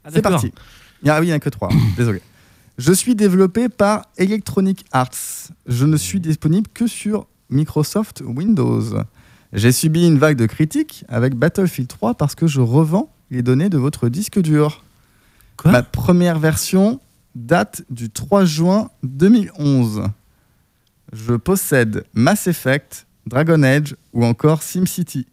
Ah, 0.06 0.10
C'est 0.14 0.22
parti. 0.22 0.54
Il 1.04 1.08
y 1.08 1.12
a, 1.12 1.20
oui, 1.20 1.26
il 1.26 1.30
n'y 1.30 1.34
en 1.34 1.36
a 1.36 1.40
que 1.40 1.50
trois. 1.50 1.68
Désolé. 1.98 2.22
Je 2.78 2.94
suis 2.94 3.16
développé 3.16 3.68
par 3.68 4.04
Electronic 4.18 4.86
Arts. 4.94 5.12
Je 5.68 5.86
ne 5.86 5.98
suis 5.98 6.22
disponible 6.22 6.68
que 6.74 6.88
sur 6.88 7.28
Microsoft 7.50 8.24
Windows. 8.26 8.82
J'ai 9.52 9.74
subi 9.74 10.08
une 10.08 10.18
vague 10.18 10.38
de 10.38 10.46
critiques 10.46 11.04
avec 11.10 11.36
Battlefield 11.36 11.90
3 11.90 12.14
parce 12.14 12.34
que 12.36 12.48
je 12.48 12.62
revends 12.62 13.12
les 13.30 13.42
données 13.42 13.68
de 13.70 13.78
votre 13.78 14.08
disque 14.08 14.40
dur. 14.40 14.86
Quoi? 15.58 15.72
Ma 15.72 15.84
première 15.84 16.40
version 16.40 17.02
date 17.36 17.82
du 17.90 18.10
3 18.10 18.46
juin 18.46 18.90
2011. 19.04 20.04
Je 21.14 21.34
possède 21.36 22.04
Mass 22.14 22.48
Effect, 22.48 23.08
Dragon 23.26 23.62
Age 23.64 23.96
ou 24.14 24.26
encore 24.26 24.62
SimCity. 24.64 25.26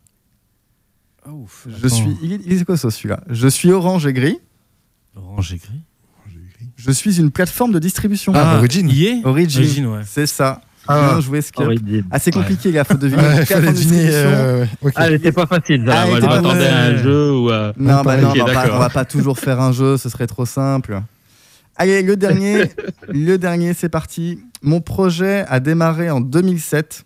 Ah, 1.24 1.30
ouf. 1.32 1.66
Je 1.82 1.88
suis. 1.88 2.16
Il 2.22 2.32
est, 2.32 2.40
il 2.46 2.52
est 2.60 2.64
quoi 2.64 2.76
ça 2.76 2.90
celui-là? 2.90 3.20
Je 3.28 3.48
suis 3.48 3.72
orange 3.72 4.06
et 4.06 4.12
gris. 4.12 4.38
Orange 5.16 5.52
et 5.52 5.58
gris? 5.58 5.80
Je 6.76 6.90
suis 6.90 7.18
une 7.18 7.30
plateforme 7.30 7.72
de 7.72 7.78
distribution. 7.78 8.32
Ah, 8.34 8.58
Origin. 8.58 8.88
Y 8.88 9.06
est 9.06 9.24
Origin. 9.24 9.60
Origin, 9.62 9.86
ouais. 9.86 10.02
C'est 10.06 10.26
ça. 10.26 10.60
Ah. 10.86 11.12
Bien 11.14 11.20
joué, 11.20 11.40
Skip. 11.42 11.64
Assez 12.10 12.30
compliqué, 12.30 12.68
il 12.68 12.84
faut 12.84 12.94
deviner. 12.94 13.22
Ouais, 13.26 13.44
fallait 13.44 13.72
deviner. 13.72 14.08
euh, 14.12 14.66
ouais. 14.82 14.92
Ah, 14.94 15.08
pas 15.32 15.46
facile. 15.46 15.84
ça. 15.86 16.02
Ah, 16.02 16.08
était 16.08 16.20
pas 16.20 16.40
m'attendais 16.40 16.66
à 16.68 16.76
un 16.84 16.96
jeu 16.96 17.32
où. 17.32 17.50
euh, 17.50 17.72
Non, 17.76 18.02
bah 18.02 18.16
non, 18.18 18.32
on, 18.38 18.44
va 18.44 18.52
pas, 18.52 18.74
on 18.76 18.78
va 18.78 18.90
pas 18.90 19.04
toujours 19.04 19.38
faire 19.38 19.60
un 19.60 19.72
jeu, 19.72 19.96
ce 19.96 20.08
serait 20.08 20.26
trop 20.28 20.46
simple. 20.46 21.00
Allez, 21.74 22.02
le 22.02 22.16
dernier, 22.16 22.70
le 23.08 23.36
dernier, 23.36 23.74
c'est 23.74 23.88
parti. 23.88 24.38
Mon 24.62 24.80
projet 24.80 25.44
a 25.48 25.60
démarré 25.60 26.10
en 26.10 26.20
2007. 26.20 27.04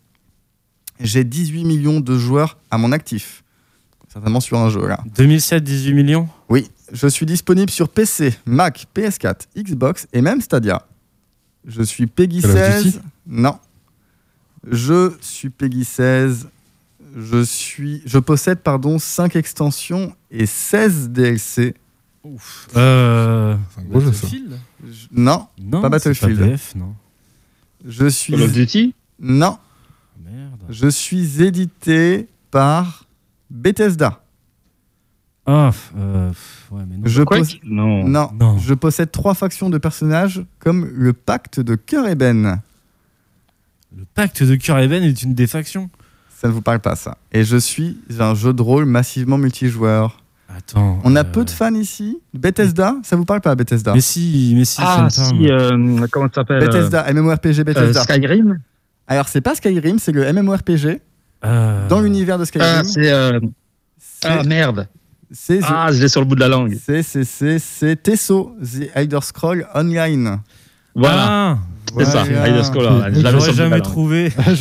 J'ai 1.00 1.24
18 1.24 1.64
millions 1.64 2.00
de 2.00 2.18
joueurs 2.18 2.58
à 2.70 2.78
mon 2.78 2.92
actif. 2.92 3.42
Certainement 4.12 4.40
sur 4.40 4.58
un 4.58 4.68
jeu 4.70 4.86
là. 4.86 5.00
2007, 5.16 5.62
18 5.62 5.94
millions? 5.94 6.28
Oui, 6.48 6.68
je 6.92 7.06
suis 7.06 7.26
disponible 7.26 7.70
sur 7.70 7.88
PC, 7.88 8.34
Mac, 8.44 8.86
PS4, 8.94 9.42
Xbox 9.56 10.08
et 10.12 10.20
même 10.20 10.40
Stadia. 10.40 10.84
Je 11.66 11.82
suis 11.82 12.06
Peggy 12.06 12.42
Call 12.42 12.50
of 12.50 12.76
Duty? 12.78 12.90
16. 12.92 13.02
Non. 13.26 13.58
Je 14.70 15.12
suis 15.20 15.50
Peggy 15.50 15.84
16. 15.84 16.48
Je 17.16 17.42
suis. 17.42 18.02
Je 18.04 18.18
possède, 18.18 18.58
pardon, 18.60 18.98
5 18.98 19.36
extensions 19.36 20.14
et 20.30 20.46
16 20.46 21.10
DLC. 21.10 21.74
Ouf. 22.24 22.68
Euh. 22.76 23.56
C'est 23.74 23.80
un 23.80 23.84
gros 23.84 24.00
jeu, 24.00 24.12
ça. 24.12 24.22
Battlefield? 24.22 24.58
Je- 24.90 25.06
Non. 25.12 25.46
Non, 25.58 25.80
Pas 25.82 25.98
c'est 25.98 26.10
Battlefield. 26.10 26.52
BF, 26.52 26.74
non. 26.74 26.94
Je 27.84 28.06
suis. 28.06 28.32
Call 28.34 28.42
of 28.42 28.52
Duty 28.52 28.94
Non. 29.18 29.58
Merde. 30.22 30.60
Je 30.68 30.88
suis 30.88 31.42
édité 31.42 32.28
par 32.50 33.06
Bethesda. 33.50 34.22
Ah, 35.46 35.70
euh, 35.96 36.30
ouais, 36.70 36.82
mais 36.88 36.96
non. 36.96 37.02
Je 37.04 37.22
Quake 37.22 37.60
Non. 37.64 38.06
Non. 38.06 38.30
Non. 38.38 38.58
Je 38.58 38.74
possède 38.74 39.10
trois 39.10 39.34
factions 39.34 39.70
de 39.70 39.78
personnages 39.78 40.44
comme 40.58 40.84
le 40.84 41.12
pacte 41.12 41.60
de 41.60 41.74
Cœur 41.74 42.06
Eben. 42.06 42.60
Le 43.96 44.04
pacte 44.14 44.42
de 44.42 44.54
Cœur 44.54 44.78
Even 44.78 45.02
est 45.02 45.22
une 45.22 45.34
des 45.34 45.46
factions. 45.46 45.90
Ça 46.40 46.48
ne 46.48 46.52
vous 46.52 46.62
parle 46.62 46.80
pas, 46.80 46.96
ça. 46.96 47.18
Et 47.32 47.44
je 47.44 47.56
suis 47.56 47.98
un 48.18 48.34
jeu 48.34 48.52
de 48.52 48.62
rôle 48.62 48.84
massivement 48.84 49.38
multijoueur. 49.38 50.19
Attends. 50.56 51.00
On 51.04 51.16
a 51.16 51.20
euh, 51.20 51.24
peu 51.24 51.44
de 51.44 51.50
fans 51.50 51.74
ici. 51.74 52.18
Bethesda, 52.34 52.96
ça 53.02 53.16
vous 53.16 53.24
parle 53.24 53.40
pas, 53.40 53.54
Bethesda 53.54 53.94
Mais 53.94 54.00
si, 54.00 54.52
mais 54.56 54.64
si, 54.64 54.78
Ah, 54.82 55.08
si, 55.10 55.22
euh, 55.50 56.06
comment 56.10 56.26
ça 56.26 56.40
s'appelle 56.42 56.60
Bethesda, 56.60 57.12
MMORPG 57.12 57.60
euh, 57.60 57.64
Bethesda. 57.64 58.02
Skyrim 58.02 58.58
Alors, 59.06 59.28
c'est 59.28 59.40
pas 59.40 59.54
Skyrim, 59.54 59.98
c'est 59.98 60.12
le 60.12 60.30
MMORPG 60.32 61.00
Euh, 61.44 61.88
dans 61.88 62.00
l'univers 62.00 62.36
de 62.38 62.42
Ah, 62.42 62.46
Skyrim. 62.46 62.84
c'est. 62.84 63.10
euh, 63.10 63.40
C'est- 63.98 64.28
Ah, 64.28 64.42
merde 64.44 64.86
c'est 65.32 65.60
Ah, 65.62 65.88
je 65.92 66.00
l'ai 66.02 66.08
sur 66.08 66.20
le 66.20 66.26
bout 66.26 66.34
de 66.34 66.40
la 66.40 66.48
langue. 66.48 66.76
c'est 66.84 67.02
c'est 67.02 67.24
c'est 67.24 67.58
c'est 67.60 68.02
Tesso, 68.02 68.54
The 68.62 68.90
Elder 68.94 69.20
Scroll 69.22 69.66
Online. 69.74 70.40
Voilà, 70.94 71.26
Ah, 71.28 71.58
c'est 71.98 72.04
ça, 72.04 72.24
voilà. 72.24 72.48
Elder 72.48 72.64
Scrolls 72.64 72.86
Online. 72.86 73.14
Je 73.14 73.20
l'avais 73.22 73.52
jamais 73.52 73.80
trouvé. 73.80 74.30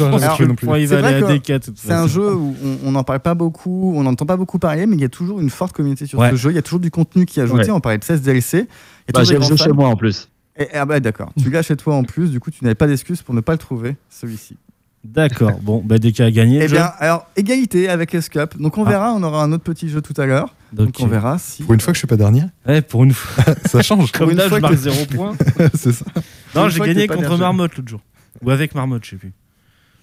C'est 1.75 1.91
un 1.91 2.07
jeu 2.07 2.33
où 2.33 2.55
on- 2.85 2.91
n'en 2.91 3.03
parle 3.03 3.19
pas 3.19 3.33
beaucoup, 3.35 3.93
on 3.95 4.03
n'entend 4.03 4.25
pas 4.25 4.37
beaucoup 4.37 4.59
parler, 4.59 4.85
mais 4.85 4.95
il 4.95 5.01
y 5.01 5.05
a 5.05 5.09
toujours 5.09 5.39
une 5.39 5.49
forte 5.49 5.73
communauté 5.73 6.05
sur 6.05 6.19
Ouais. 6.19 6.31
ce 6.31 6.35
jeu. 6.35 6.51
Il 6.51 6.55
y 6.55 6.59
a 6.59 6.61
toujours 6.61 6.79
du 6.79 6.91
contenu 6.91 7.25
qui 7.25 7.39
est 7.39 7.43
ajouté. 7.43 7.65
Ouais. 7.65 7.71
On 7.71 7.79
parlait 7.79 7.97
de 7.97 8.03
16 8.03 8.21
DLC. 8.21 8.67
Bah, 9.13 9.23
J'ai 9.23 9.35
le 9.35 9.41
jeu 9.41 9.55
chez 9.55 9.71
moi 9.71 9.89
en 9.89 9.95
plus. 9.95 10.29
Et, 10.57 10.67
ah 10.73 10.85
bah 10.85 10.99
d'accord, 10.99 11.31
tu 11.41 11.49
l'as 11.49 11.61
chez 11.61 11.77
toi 11.77 11.95
en 11.95 12.03
plus, 12.03 12.31
du 12.31 12.41
coup 12.41 12.51
tu 12.51 12.63
n'avais 12.65 12.75
pas 12.75 12.85
d'excuse 12.87 13.21
pour 13.21 13.33
ne 13.33 13.39
pas 13.39 13.53
le 13.53 13.57
trouver, 13.57 13.95
celui-ci. 14.09 14.57
D'accord. 15.03 15.59
Bon, 15.61 15.81
bah 15.83 15.97
DK 15.97 16.19
a 16.21 16.31
gagné. 16.31 16.59
Eh 16.61 16.67
bien, 16.67 16.91
alors, 16.99 17.25
égalité 17.37 17.87
avec 17.89 18.11
les 18.11 18.21
Cup. 18.21 18.55
Donc 18.59 18.77
on 18.77 18.85
Ah. 18.85 18.89
verra, 18.89 19.13
on 19.13 19.23
aura 19.23 19.43
un 19.43 19.51
autre 19.53 19.63
petit 19.63 19.89
jeu 19.89 20.01
tout 20.01 20.19
à 20.21 20.25
l'heure. 20.25 20.53
Donc 20.73 20.95
on 20.99 21.07
verra 21.07 21.37
si. 21.39 21.63
Pour 21.63 21.73
une 21.73 21.79
fois 21.79 21.93
que 21.93 21.95
je 21.95 21.99
suis 21.99 22.07
pas 22.07 22.17
dernier, 22.17 22.43
ouais, 22.67 22.81
pour 22.81 23.03
une 23.03 23.13
fois. 23.13 23.55
ça 23.65 23.81
change. 23.81 24.11
Comme 24.11 24.31
une 24.31 24.37
là, 24.37 24.49
fois 24.49 24.57
je 24.57 24.61
que- 24.63 24.67
marque 24.69 24.75
zéro 24.75 25.05
point. 25.05 25.35
c'est 25.73 25.93
ça. 25.93 26.05
Non, 26.53 26.67
j'ai 26.69 26.79
gagné 26.81 27.07
contre. 27.07 27.37
Marmotte 27.37 27.77
l'autre 27.77 27.89
jour. 27.89 28.01
Ou 28.43 28.51
avec 28.51 28.75
Marmotte, 28.75 29.05
je 29.05 29.11
sais 29.11 29.15
plus. 29.15 29.31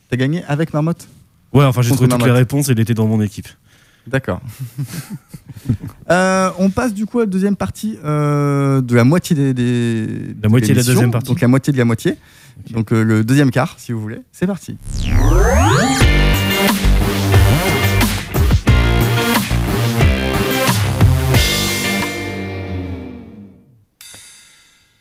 T'as 0.09 0.17
gagné 0.17 0.43
avec 0.49 0.73
Marmotte? 0.73 1.07
Ouais, 1.53 1.65
enfin, 1.65 1.83
j'ai 1.83 1.91
trouvé 1.93 2.09
toutes 2.09 2.25
les 2.25 2.31
réponses 2.33 2.69
et 2.69 2.73
il 2.73 2.81
était 2.81 2.95
dans 2.95 3.07
mon 3.07 3.21
équipe. 3.21 3.49
D'accord. 4.07 4.41
Euh, 6.09 6.53
on 6.59 6.71
passe 6.71 6.95
du 6.95 7.07
coup 7.07 7.19
à 7.19 7.23
la 7.23 7.27
deuxième 7.27 7.57
partie 7.57 7.99
euh, 8.05 8.81
de 8.81 8.95
la 8.95 9.03
moitié 9.03 9.35
des. 9.35 9.53
des 9.53 10.37
La 10.41 10.49
moitié 10.49 10.73
de 10.73 10.79
la 10.79 10.85
deuxième 10.85 11.11
partie. 11.11 11.27
Donc 11.27 11.41
la 11.41 11.49
moitié 11.49 11.73
de 11.73 11.79
la 11.79 11.85
moitié. 11.85 12.15
Donc 12.71 12.93
euh, 12.93 13.03
le 13.03 13.25
deuxième 13.25 13.51
quart, 13.51 13.75
si 13.79 13.91
vous 13.91 14.01
voulez. 14.01 14.21
C'est 14.31 14.47
parti. 14.47 14.79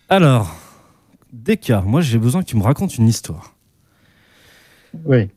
Alors, 0.09 0.55
DK, 1.31 1.73
moi 1.85 2.01
j'ai 2.01 2.17
besoin 2.17 2.41
que 2.41 2.47
tu 2.47 2.57
me 2.57 2.63
racontes 2.63 2.97
une 2.97 3.07
histoire. 3.07 3.55
Oui. 5.03 5.29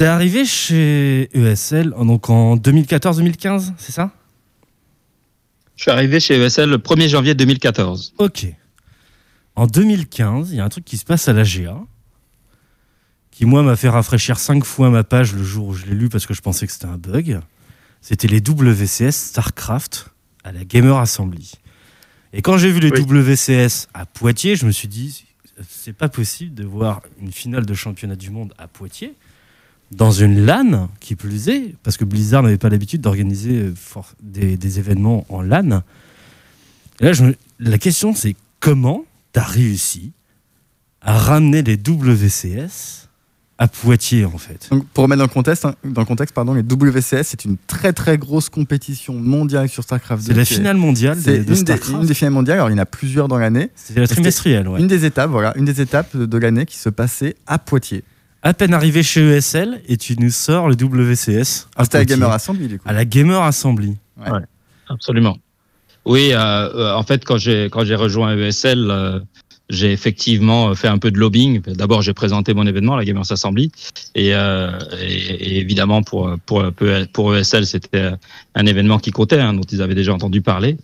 T'es 0.00 0.06
arrivé 0.06 0.46
chez 0.46 1.28
ESL 1.36 1.92
en- 1.94 2.06
donc 2.06 2.30
en 2.30 2.56
2014-2015, 2.56 3.74
c'est 3.76 3.92
ça? 3.92 4.10
Je 5.76 5.82
suis 5.82 5.90
arrivé 5.90 6.20
chez 6.20 6.36
ESL 6.42 6.70
le 6.70 6.78
1er 6.78 7.06
janvier 7.10 7.34
2014. 7.34 8.14
Ok. 8.16 8.46
En 9.56 9.66
2015, 9.66 10.52
il 10.52 10.56
y 10.56 10.60
a 10.60 10.64
un 10.64 10.70
truc 10.70 10.86
qui 10.86 10.96
se 10.96 11.04
passe 11.04 11.28
à 11.28 11.34
la 11.34 11.42
GA 11.44 11.76
qui, 13.30 13.44
moi, 13.44 13.62
m'a 13.62 13.76
fait 13.76 13.90
rafraîchir 13.90 14.38
cinq 14.38 14.64
fois 14.64 14.88
ma 14.88 15.04
page 15.04 15.34
le 15.34 15.44
jour 15.44 15.66
où 15.68 15.74
je 15.74 15.84
l'ai 15.84 15.94
lu 15.94 16.08
parce 16.08 16.24
que 16.24 16.32
je 16.32 16.40
pensais 16.40 16.66
que 16.66 16.72
c'était 16.72 16.86
un 16.86 16.96
bug. 16.96 17.38
C'était 18.00 18.26
les 18.26 18.40
WCS 18.40 19.10
StarCraft 19.12 20.06
à 20.44 20.52
la 20.52 20.64
Gamer 20.64 20.96
Assembly. 20.96 21.52
Et 22.32 22.40
quand 22.40 22.56
j'ai 22.56 22.70
vu 22.72 22.80
les 22.80 22.90
Oui. 22.90 23.02
WCS 23.02 23.88
à 23.92 24.06
Poitiers, 24.06 24.56
je 24.56 24.64
me 24.64 24.72
suis 24.72 24.88
dit, 24.88 25.26
c'est 25.68 25.92
pas 25.92 26.08
possible 26.08 26.54
de 26.54 26.64
voir 26.64 27.02
une 27.20 27.32
finale 27.32 27.66
de 27.66 27.74
championnat 27.74 28.16
du 28.16 28.30
monde 28.30 28.54
à 28.56 28.66
Poitiers 28.66 29.12
dans 29.90 30.12
une 30.12 30.44
LAN 30.46 30.88
qui 31.00 31.16
plus 31.16 31.48
est, 31.48 31.74
parce 31.82 31.96
que 31.96 32.04
Blizzard 32.04 32.42
n'avait 32.42 32.58
pas 32.58 32.68
l'habitude 32.68 33.00
d'organiser 33.00 33.60
euh, 33.62 33.74
des, 34.22 34.56
des 34.56 34.78
événements 34.78 35.26
en 35.28 35.42
LAN. 35.42 35.82
Et 37.00 37.04
là, 37.06 37.12
je 37.12 37.24
me- 37.24 37.34
la 37.58 37.78
question, 37.78 38.14
c'est 38.14 38.36
comment 38.60 39.04
tu 39.32 39.40
as 39.40 39.44
réussi 39.44 40.12
à 41.02 41.18
ramener 41.18 41.62
les 41.62 41.76
WCS 41.76 43.08
à 43.58 43.68
Poitiers, 43.68 44.24
en 44.24 44.38
fait? 44.38 44.68
Donc, 44.70 44.86
pour 44.88 45.04
remettre 45.04 45.18
dans 45.18 45.24
le 45.24 45.28
contexte, 45.30 45.64
hein, 45.64 45.74
dans 45.84 46.00
le 46.02 46.06
contexte 46.06 46.34
pardon, 46.34 46.54
les 46.54 46.62
WCS, 46.62 47.24
c'est 47.24 47.44
une 47.44 47.56
très 47.66 47.92
très 47.92 48.16
grosse 48.16 48.48
compétition 48.48 49.14
mondiale 49.14 49.68
sur 49.68 49.82
StarCraft 49.82 50.22
2. 50.22 50.32
C'est 50.32 50.38
la 50.38 50.44
finale 50.44 50.76
mondiale 50.76 51.20
de, 51.22 51.30
une, 51.32 51.38
de 51.38 51.42
des- 51.44 51.56
StarCraft. 51.56 52.02
une 52.02 52.06
des 52.06 52.14
finales 52.14 52.32
mondiales. 52.32 52.58
Alors 52.58 52.70
il 52.70 52.72
y 52.72 52.76
en 52.76 52.82
a 52.82 52.86
plusieurs 52.86 53.28
dans 53.28 53.38
l'année. 53.38 53.70
C'était 53.74 54.00
la 54.00 54.06
trimestrielle, 54.08 54.68
ouais. 54.68 54.80
Une 54.80 54.86
des 54.86 55.04
étapes, 55.04 55.30
voilà, 55.30 55.52
une 55.56 55.64
des 55.66 55.80
étapes 55.80 56.16
de 56.16 56.38
l'année 56.38 56.64
qui 56.64 56.78
se 56.78 56.88
passait 56.88 57.34
à 57.46 57.58
Poitiers. 57.58 58.02
À 58.42 58.54
peine 58.54 58.72
arrivé 58.72 59.02
chez 59.02 59.20
ESL 59.20 59.82
et 59.86 59.96
tu 59.98 60.16
nous 60.18 60.30
sors 60.30 60.68
le 60.68 60.74
WCS 60.74 61.68
à 61.76 61.80
Ah, 61.80 61.84
C'était 61.84 61.98
à 61.98 62.00
Poitiers. 62.00 62.06
Gamer 62.06 62.30
Assembly 62.30 62.68
du 62.68 62.78
coup. 62.78 62.88
À 62.88 62.92
la 62.92 63.04
Gamer 63.04 63.42
Assembly. 63.42 63.96
Absolument. 64.88 65.36
Oui, 66.06 66.30
euh, 66.32 66.38
euh, 66.38 66.94
en 66.94 67.02
fait, 67.02 67.24
quand 67.24 67.36
j'ai 67.36 67.66
quand 67.70 67.84
j'ai 67.84 67.94
rejoint 67.94 68.34
ESL, 68.36 68.88
euh, 68.90 69.20
j'ai 69.68 69.92
effectivement 69.92 70.74
fait 70.74 70.88
un 70.88 70.96
peu 70.98 71.10
de 71.10 71.18
lobbying. 71.18 71.60
D'abord, 71.74 72.00
j'ai 72.02 72.14
présenté 72.14 72.54
mon 72.54 72.66
événement, 72.66 72.96
la 72.96 73.04
Gamers 73.04 73.30
Assembly, 73.30 73.70
et, 74.14 74.34
euh, 74.34 74.70
et, 75.02 75.12
et 75.56 75.58
évidemment 75.60 76.02
pour 76.02 76.34
pour 76.46 76.64
pour 77.12 77.36
ESL, 77.36 77.66
c'était 77.66 78.10
un 78.54 78.66
événement 78.66 78.98
qui 78.98 79.10
comptait, 79.10 79.38
hein, 79.38 79.52
dont 79.52 79.62
ils 79.70 79.82
avaient 79.82 79.94
déjà 79.94 80.14
entendu 80.14 80.40
parler. 80.40 80.78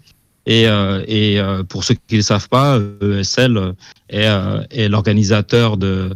Et, 0.47 0.69
euh, 0.69 1.05
et 1.09 1.41
euh, 1.41 1.65
pour 1.65 1.85
ceux 1.85 1.95
qui 1.95 2.15
ne 2.15 2.19
le 2.19 2.23
savent 2.23 2.49
pas, 2.49 2.79
ESL 3.03 3.75
est, 4.09 4.27
euh, 4.27 4.63
est 4.71 4.89
l'organisateur 4.89 5.77
de, 5.77 6.11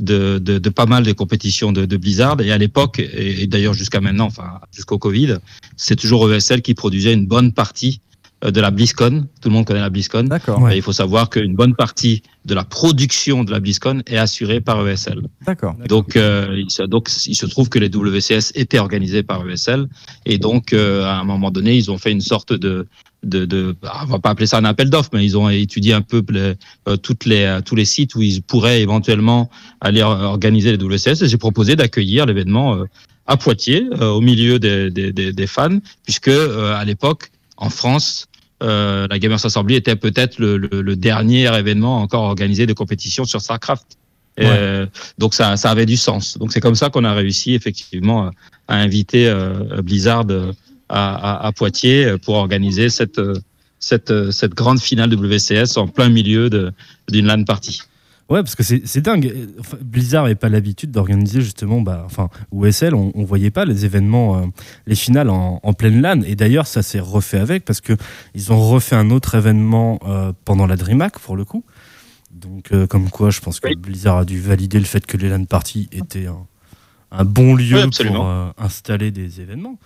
de, 0.00 0.38
de, 0.38 0.58
de 0.58 0.68
pas 0.70 0.86
mal 0.86 1.04
de 1.04 1.12
compétitions 1.12 1.72
de, 1.72 1.84
de 1.84 1.96
Blizzard. 1.96 2.40
Et 2.40 2.50
à 2.50 2.58
l'époque, 2.58 2.98
et, 2.98 3.42
et 3.42 3.46
d'ailleurs 3.46 3.74
jusqu'à 3.74 4.00
maintenant, 4.00 4.26
enfin 4.26 4.60
jusqu'au 4.72 4.98
Covid, 4.98 5.36
c'est 5.76 5.96
toujours 5.96 6.32
ESL 6.32 6.62
qui 6.62 6.74
produisait 6.74 7.12
une 7.12 7.26
bonne 7.26 7.52
partie 7.52 8.00
de 8.44 8.60
la 8.60 8.70
BlizzCon. 8.70 9.26
Tout 9.40 9.48
le 9.48 9.54
monde 9.54 9.66
connaît 9.66 9.80
la 9.80 9.90
BlizzCon. 9.90 10.24
D'accord, 10.24 10.60
Ouais. 10.60 10.76
Il 10.76 10.82
faut 10.82 10.92
savoir 10.92 11.30
qu'une 11.30 11.54
bonne 11.54 11.74
partie 11.74 12.22
de 12.44 12.54
la 12.54 12.64
production 12.64 13.44
de 13.44 13.50
la 13.50 13.60
BlizzCon 13.60 14.02
est 14.06 14.18
assurée 14.18 14.60
par 14.60 14.86
ESL. 14.86 15.22
d'accord. 15.46 15.74
Donc, 15.88 16.16
euh, 16.16 16.54
il 16.56 16.70
se, 16.70 16.82
donc, 16.82 17.08
il 17.26 17.34
se 17.34 17.46
trouve 17.46 17.68
que 17.68 17.78
les 17.78 17.88
WCS 17.88 18.52
étaient 18.54 18.78
organisés 18.78 19.22
par 19.22 19.48
ESL. 19.48 19.88
Et 20.26 20.38
donc, 20.38 20.72
euh, 20.72 21.04
à 21.04 21.18
un 21.18 21.24
moment 21.24 21.50
donné, 21.50 21.76
ils 21.76 21.90
ont 21.90 21.98
fait 21.98 22.12
une 22.12 22.20
sorte 22.20 22.52
de, 22.52 22.86
de, 23.28 23.44
de 23.44 23.74
ah, 23.82 24.02
on 24.04 24.06
va 24.06 24.18
pas 24.18 24.30
appeler 24.30 24.46
ça 24.46 24.58
un 24.58 24.64
appel 24.64 24.90
d'offres, 24.90 25.10
mais 25.12 25.24
ils 25.24 25.36
ont 25.36 25.48
étudié 25.50 25.92
un 25.92 26.02
peu 26.02 26.22
les, 26.30 26.54
euh, 26.88 26.96
toutes 26.96 27.24
les, 27.26 27.42
euh, 27.44 27.60
tous 27.60 27.74
les 27.74 27.84
sites 27.84 28.14
où 28.14 28.22
ils 28.22 28.42
pourraient 28.42 28.80
éventuellement 28.80 29.50
aller 29.80 30.02
or- 30.02 30.20
organiser 30.20 30.76
les 30.76 30.78
WCS. 30.82 31.22
Et 31.22 31.28
j'ai 31.28 31.38
proposé 31.38 31.76
d'accueillir 31.76 32.26
l'événement 32.26 32.76
euh, 32.76 32.84
à 33.26 33.36
Poitiers, 33.36 33.84
euh, 34.00 34.10
au 34.10 34.20
milieu 34.20 34.58
des, 34.58 34.90
des, 34.90 35.12
des, 35.12 35.32
des 35.32 35.46
fans, 35.46 35.78
puisque 36.04 36.28
euh, 36.28 36.74
à 36.74 36.84
l'époque, 36.84 37.30
en 37.56 37.70
France, 37.70 38.26
euh, 38.62 39.06
la 39.10 39.18
Gamers 39.18 39.44
Assembly 39.44 39.74
était 39.74 39.96
peut-être 39.96 40.38
le, 40.38 40.56
le, 40.56 40.80
le 40.80 40.96
dernier 40.96 41.54
événement 41.56 42.00
encore 42.00 42.22
organisé 42.22 42.66
de 42.66 42.72
compétition 42.72 43.24
sur 43.24 43.40
StarCraft. 43.40 43.98
Euh, 44.38 44.86
donc 45.16 45.32
ça, 45.32 45.56
ça 45.56 45.70
avait 45.70 45.86
du 45.86 45.96
sens. 45.96 46.36
Donc 46.38 46.52
c'est 46.52 46.60
comme 46.60 46.74
ça 46.74 46.90
qu'on 46.90 47.04
a 47.04 47.14
réussi 47.14 47.54
effectivement 47.54 48.30
à 48.68 48.76
inviter 48.76 49.26
euh, 49.28 49.80
Blizzard 49.82 50.26
à, 50.88 51.14
à, 51.14 51.46
à 51.46 51.52
Poitiers 51.52 52.16
pour 52.24 52.34
organiser 52.34 52.88
cette, 52.88 53.20
cette, 53.78 54.30
cette 54.30 54.54
grande 54.54 54.80
finale 54.80 55.12
WCS 55.14 55.76
en 55.76 55.88
plein 55.88 56.08
milieu 56.08 56.50
d'une 57.08 57.26
LAN 57.26 57.44
party. 57.44 57.82
Ouais, 58.28 58.42
parce 58.42 58.56
que 58.56 58.64
c'est 58.64 59.00
dingue. 59.00 59.32
Blizzard 59.80 60.24
n'avait 60.24 60.34
pas 60.34 60.48
l'habitude 60.48 60.90
d'organiser 60.90 61.40
justement, 61.40 61.80
bah, 61.80 62.02
enfin, 62.04 62.28
ou 62.50 62.66
ESL, 62.66 62.92
on, 62.96 63.12
on 63.14 63.22
voyait 63.24 63.52
pas 63.52 63.64
les 63.64 63.84
événements, 63.84 64.36
euh, 64.38 64.46
les 64.88 64.96
finales 64.96 65.30
en, 65.30 65.60
en 65.62 65.72
pleine 65.74 66.02
LAN. 66.02 66.22
Et 66.22 66.34
d'ailleurs, 66.34 66.66
ça 66.66 66.82
s'est 66.82 66.98
refait 66.98 67.38
avec 67.38 67.64
parce 67.64 67.80
que 67.80 67.92
ils 68.34 68.52
ont 68.52 68.60
refait 68.68 68.96
un 68.96 69.10
autre 69.10 69.36
événement 69.36 70.00
euh, 70.08 70.32
pendant 70.44 70.66
la 70.66 70.74
DreamHack 70.74 71.20
pour 71.20 71.36
le 71.36 71.44
coup. 71.44 71.64
Donc, 72.32 72.72
euh, 72.72 72.88
comme 72.88 73.10
quoi, 73.10 73.30
je 73.30 73.40
pense 73.40 73.60
que 73.60 73.68
Oui. 73.68 73.76
Blizzard 73.76 74.18
a 74.18 74.24
dû 74.24 74.40
valider 74.40 74.80
le 74.80 74.86
fait 74.86 75.06
que 75.06 75.16
les 75.16 75.28
LAN 75.28 75.44
parties 75.44 75.88
étaient 75.92 76.26
un, 76.26 76.46
un 77.12 77.24
bon 77.24 77.54
lieu 77.54 77.84
Oui, 77.84 78.06
pour 78.08 78.28
installer 78.58 79.12
des 79.12 79.40
événements. 79.40 79.78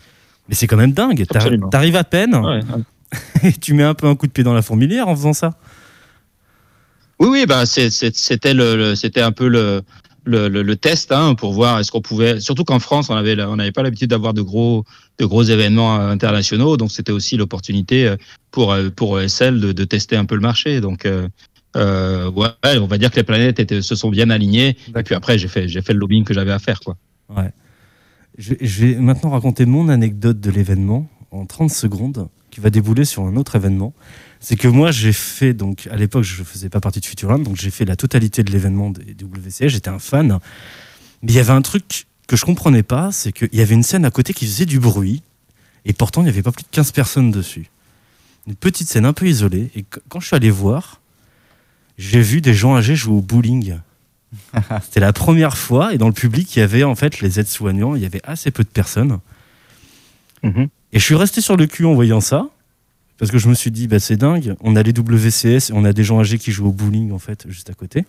Mais 0.51 0.55
c'est 0.57 0.67
quand 0.67 0.77
même 0.77 0.93
dingue. 0.93 1.25
T'arrives 1.71 1.97
à 1.97 2.05
peine 2.05 2.35
Ouais. 2.35 2.61
et 3.45 3.53
tu 3.53 3.73
mets 3.73 3.83
un 3.85 3.95
peu 3.95 4.07
un 4.07 4.15
coup 4.17 4.27
de 4.27 4.33
pied 4.33 4.45
dans 4.45 4.53
la 4.53 4.63
fourmilière 4.63 5.09
en 5.09 5.17
faisant 5.17 5.33
ça. 5.33 5.55
Oui, 7.19 7.29
oui, 7.31 7.47
bah 7.47 7.65
c'était 7.67 8.55
le, 8.55 8.77
le- 8.77 8.95
c'était 8.95 9.21
un 9.23 9.33
peu 9.33 9.49
le 9.49 9.83
le, 10.25 10.49
le, 10.49 10.63
le 10.63 10.77
test 10.77 11.13
hein, 11.13 11.35
pour 11.35 11.53
voir 11.55 11.79
est-ce 11.81 11.91
qu'on 11.91 12.03
pouvait. 12.03 12.41
Surtout 12.41 12.65
qu'en 12.65 12.79
France, 12.79 13.09
on 13.11 13.15
avait 13.17 13.41
on 13.43 13.57
n'avait 13.57 13.73
pas 13.73 13.83
l'habitude 13.83 14.11
d'avoir 14.11 14.35
de 14.35 14.43
gros 14.43 14.85
de 15.19 15.25
gros 15.25 15.43
événements 15.43 15.95
internationaux, 15.97 16.77
donc 16.77 16.91
c'était 16.93 17.13
aussi 17.13 17.37
l'opportunité 17.37 18.07
euh, 18.07 18.17
pour 18.51 18.73
euh, 18.73 18.91
pour 18.91 19.19
ESL 19.21 19.61
de, 19.61 19.73
de 19.73 19.85
tester 19.85 20.17
un 20.17 20.25
peu 20.27 20.35
le 20.35 20.41
marché. 20.43 20.81
Donc 20.81 21.07
euh, 21.07 21.29
ouais, 22.31 22.49
on 22.79 22.87
va 22.87 22.99
dire 22.99 23.11
que 23.11 23.17
les 23.17 23.23
planètes 23.23 23.59
étaient, 23.61 23.83
se 23.83 23.95
sont 23.95 24.11
bien 24.11 24.29
alignées. 24.31 24.77
Et 24.97 25.03
puis 25.03 25.15
après, 25.15 25.39
j'ai 25.39 25.49
fait 25.49 25.69
j'ai 25.69 25.83
fait 25.83 25.93
le 25.95 25.99
lobbying 26.01 26.25
que 26.25 26.35
j'avais 26.35 26.53
à 26.53 26.59
faire 26.59 26.81
quoi. 26.81 26.97
Je, 28.39 28.55
vais 28.85 28.95
maintenant 28.97 29.31
raconter 29.31 29.67
mon 29.67 29.89
anecdote 29.89 30.41
de 30.41 30.51
l'événement 30.51 31.09
en 31.31 31.47
30 31.47 31.71
secondes 31.71 32.29
qui 32.51 32.61
va 32.61 32.71
débouler 32.71 33.05
sur 33.05 33.23
un 33.25 33.37
autre 33.37 33.57
événement. 33.57 33.93
C'est 34.41 34.57
que 34.57 34.67
moi, 34.69 34.91
j'ai 34.91 35.13
fait, 35.13 35.53
donc 35.53 35.89
à 35.91 35.97
l'époque, 35.97 36.25
je 36.25 36.43
faisais 36.43 36.69
pas 36.69 36.81
partie 36.81 37.01
de 37.01 37.05
Futurland, 37.07 37.43
donc 37.43 37.57
j'ai 37.57 37.71
fait 37.71 37.85
la 37.85 37.97
totalité 37.97 38.43
de 38.43 38.51
l'événement 38.51 38.91
des 38.91 39.15
WCS, 39.23 39.69
j'étais 39.69 39.91
un 39.91 39.99
fan. 39.99 40.39
Mais 41.23 41.33
il 41.33 41.35
y 41.35 41.39
avait 41.39 41.53
un 41.53 41.63
truc 41.63 42.07
que 42.27 42.37
je 42.37 42.45
comprenais 42.45 42.83
pas, 42.83 43.13
c'est 43.13 43.33
qu'il 43.33 43.55
y 43.55 43.61
avait 43.61 43.75
une 43.75 43.83
scène 43.83 44.05
à 44.05 44.11
côté 44.11 44.33
qui 44.33 44.47
faisait 44.47 44.67
du 44.67 44.81
bruit, 44.81 45.23
et 45.85 45.93
pourtant 45.93 46.23
il 46.23 46.25
n'y 46.25 46.31
avait 46.31 46.43
pas 46.43 46.53
plus 46.53 46.63
de 46.63 46.69
15 46.71 46.93
personnes 46.93 47.31
dessus. 47.31 47.71
Une 48.47 48.55
petite 48.55 48.89
scène 48.89 49.05
un 49.05 49.13
peu 49.13 49.27
isolée, 49.29 49.71
et 49.75 49.83
qu- 49.83 50.01
quand 50.09 50.21
je 50.21 50.27
suis 50.29 50.37
allé 50.37 50.51
voir, 50.51 51.01
j'ai 51.99 52.23
vu 52.23 52.41
des 52.41 52.55
gens 52.55 52.75
âgés 52.77 52.97
jouer 52.97 53.15
au 53.17 53.21
bowling. 53.21 53.75
C'était 54.83 55.01
la 55.01 55.13
première 55.13 55.57
fois, 55.57 55.95
et 55.95 55.99
dans 55.99 56.07
le 56.07 56.13
public, 56.13 56.55
il 56.57 56.61
y 56.61 56.63
avait 56.63 56.85
en 56.85 56.95
fait 56.95 57.21
les 57.21 57.41
aides-soignants, 57.41 57.95
il 57.95 58.03
y 58.03 58.07
avait 58.07 58.21
assez 58.25 58.51
peu 58.51 58.63
de 58.63 58.69
personnes. 58.69 59.19
Mhm. 60.43 60.69
Et 60.93 60.99
je 60.99 61.05
suis 61.05 61.15
resté 61.15 61.41
sur 61.41 61.57
le 61.57 61.67
cul 61.67 61.85
en 61.85 61.95
voyant 61.95 62.21
ça, 62.21 62.49
parce 63.19 63.31
que 63.31 63.39
je 63.39 63.49
me 63.49 63.55
suis 63.55 63.71
dit, 63.71 63.87
bah, 63.87 64.01
c'est 64.01 64.17
dingue, 64.17 64.55
on 64.61 64.77
a 64.77 64.83
les 64.83 64.93
WCS 64.93 65.71
et 65.71 65.73
on 65.73 65.85
a 65.85 65.93
des 65.93 66.05
gens 66.05 66.21
âgés 66.21 66.39
qui 66.39 66.53
jouent 66.53 66.69
au 66.69 66.73
bowling 66.73 67.13
en 67.13 67.19
fait, 67.19 67.47
juste 67.49 67.71
à 67.71 67.75
côté. 67.75 68.07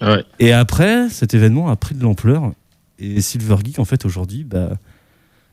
Ouais. 0.00 0.24
Et 0.38 0.52
après, 0.52 1.08
cet 1.08 1.34
événement 1.34 1.68
a 1.68 1.76
pris 1.76 1.94
de 1.94 2.02
l'ampleur, 2.02 2.52
et 2.98 3.20
Silver 3.20 3.56
Geek, 3.64 3.78
en 3.78 3.84
fait, 3.84 4.04
aujourd'hui, 4.04 4.44
bah, 4.44 4.78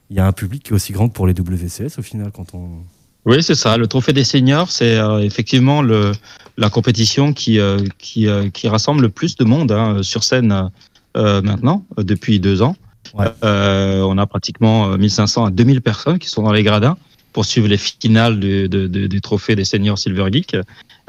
il 0.10 0.18
y 0.18 0.20
a 0.20 0.28
un 0.28 0.32
public 0.32 0.64
qui 0.64 0.72
est 0.72 0.74
aussi 0.74 0.94
grand 0.94 1.10
que 1.10 1.14
pour 1.14 1.28
les 1.28 1.34
WCS 1.34 1.98
au 1.98 2.02
final, 2.02 2.32
quand 2.32 2.54
on. 2.54 2.84
Oui, 3.26 3.42
c'est 3.42 3.56
ça. 3.56 3.78
Le 3.78 3.88
trophée 3.88 4.14
des 4.14 4.24
seniors, 4.24 4.70
c'est 4.70 4.98
euh, 4.98 5.20
effectivement 5.20 5.82
le, 5.82 6.12
la 6.58 6.70
compétition 6.70 7.34
qui, 7.34 7.60
euh, 7.60 7.80
qui, 7.98 8.28
euh, 8.28 8.50
qui 8.50 8.68
rassemble 8.68 9.02
le 9.02 9.10
plus 9.10 9.36
de 9.38 9.46
monde 9.46 9.72
hein, 9.72 10.04
sur 10.04 10.24
scène 10.24 10.70
euh, 11.16 11.42
maintenant, 11.42 11.86
depuis 11.98 12.40
deux 12.40 12.62
ans. 12.62 12.76
Ouais. 13.14 13.28
Euh, 13.44 14.02
on 14.02 14.18
a 14.18 14.26
pratiquement 14.26 14.92
euh, 14.92 14.98
1500 14.98 15.46
à 15.46 15.52
2000 15.52 15.82
personnes 15.82 16.20
qui 16.20 16.30
sont 16.30 16.44
dans 16.44 16.52
les 16.52 16.64
gradins 16.64 16.98
pour 17.34 17.46
suivre 17.46 17.68
les 17.68 17.78
finales 17.78 18.40
du, 18.40 18.70
de- 18.70 18.88
de- 18.88 19.08
du 19.08 19.20
trophée 19.22 19.56
des 19.56 19.66
seniors 19.66 19.98
Silver 20.00 20.28
Geek. 20.32 20.56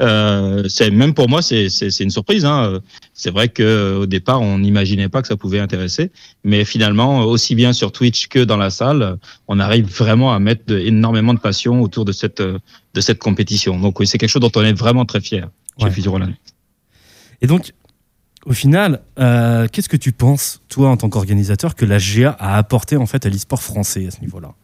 Euh, 0.00 0.64
c'est 0.68 0.90
même 0.90 1.14
pour 1.14 1.28
moi, 1.28 1.40
c'est 1.42 1.68
c'est- 1.68 1.90
c'est 1.90 2.02
une 2.02 2.10
surprise. 2.10 2.44
Hein. 2.44 2.80
C'est 3.12 3.30
vrai 3.30 3.48
que 3.48 3.96
au 4.00 4.06
départ, 4.06 4.40
on 4.40 4.58
n'imaginait 4.58 5.08
pas 5.08 5.22
que 5.22 5.28
ça 5.28 5.37
pouvait 5.37 5.60
intéresser, 5.60 6.10
mais 6.42 6.64
finalement, 6.64 7.20
aussi 7.20 7.54
bien 7.54 7.72
sur 7.72 7.92
Twitch 7.92 8.26
que 8.28 8.40
dans 8.42 8.56
la 8.56 8.70
salle, 8.70 9.18
on 9.46 9.60
arrive 9.60 9.87
vraiment 9.87 10.32
à 10.34 10.38
mettre 10.40 10.64
de- 10.66 10.78
énormément 10.78 11.34
de 11.34 11.38
passion 11.38 11.80
autour 11.82 12.04
de 12.04 12.12
cette 12.12 12.42
de 12.42 13.00
cette 13.00 13.18
compétition. 13.20 13.78
Donc 13.78 14.00
oui, 14.00 14.06
c'est 14.06 14.18
quelque 14.18 14.30
chose 14.30 14.42
dont 14.42 14.52
on 14.56 14.62
est 14.64 14.72
vraiment 14.72 15.04
très 15.04 15.20
fier 15.20 15.48
chez 15.78 15.84
Ouais. 15.84 15.90
Futuroland. 15.92 16.32
Et 17.42 17.46
donc, 17.46 17.72
au 18.46 18.52
final, 18.52 19.00
euh, 19.18 19.66
qu'est-ce 19.70 19.88
que 19.88 19.96
tu 19.96 20.12
penses, 20.12 20.60
toi, 20.68 20.88
en 20.90 20.96
tant 20.96 21.08
qu'organisateur, 21.08 21.74
que 21.74 21.84
la 21.84 21.98
GA 21.98 22.30
a 22.38 22.56
apporté 22.56 22.96
en 22.96 23.06
fait 23.06 23.26
à 23.26 23.28
l'e-sport 23.28 23.62
français 23.62 24.06
à 24.06 24.10
ce 24.10 24.20
niveau-là? 24.20 24.54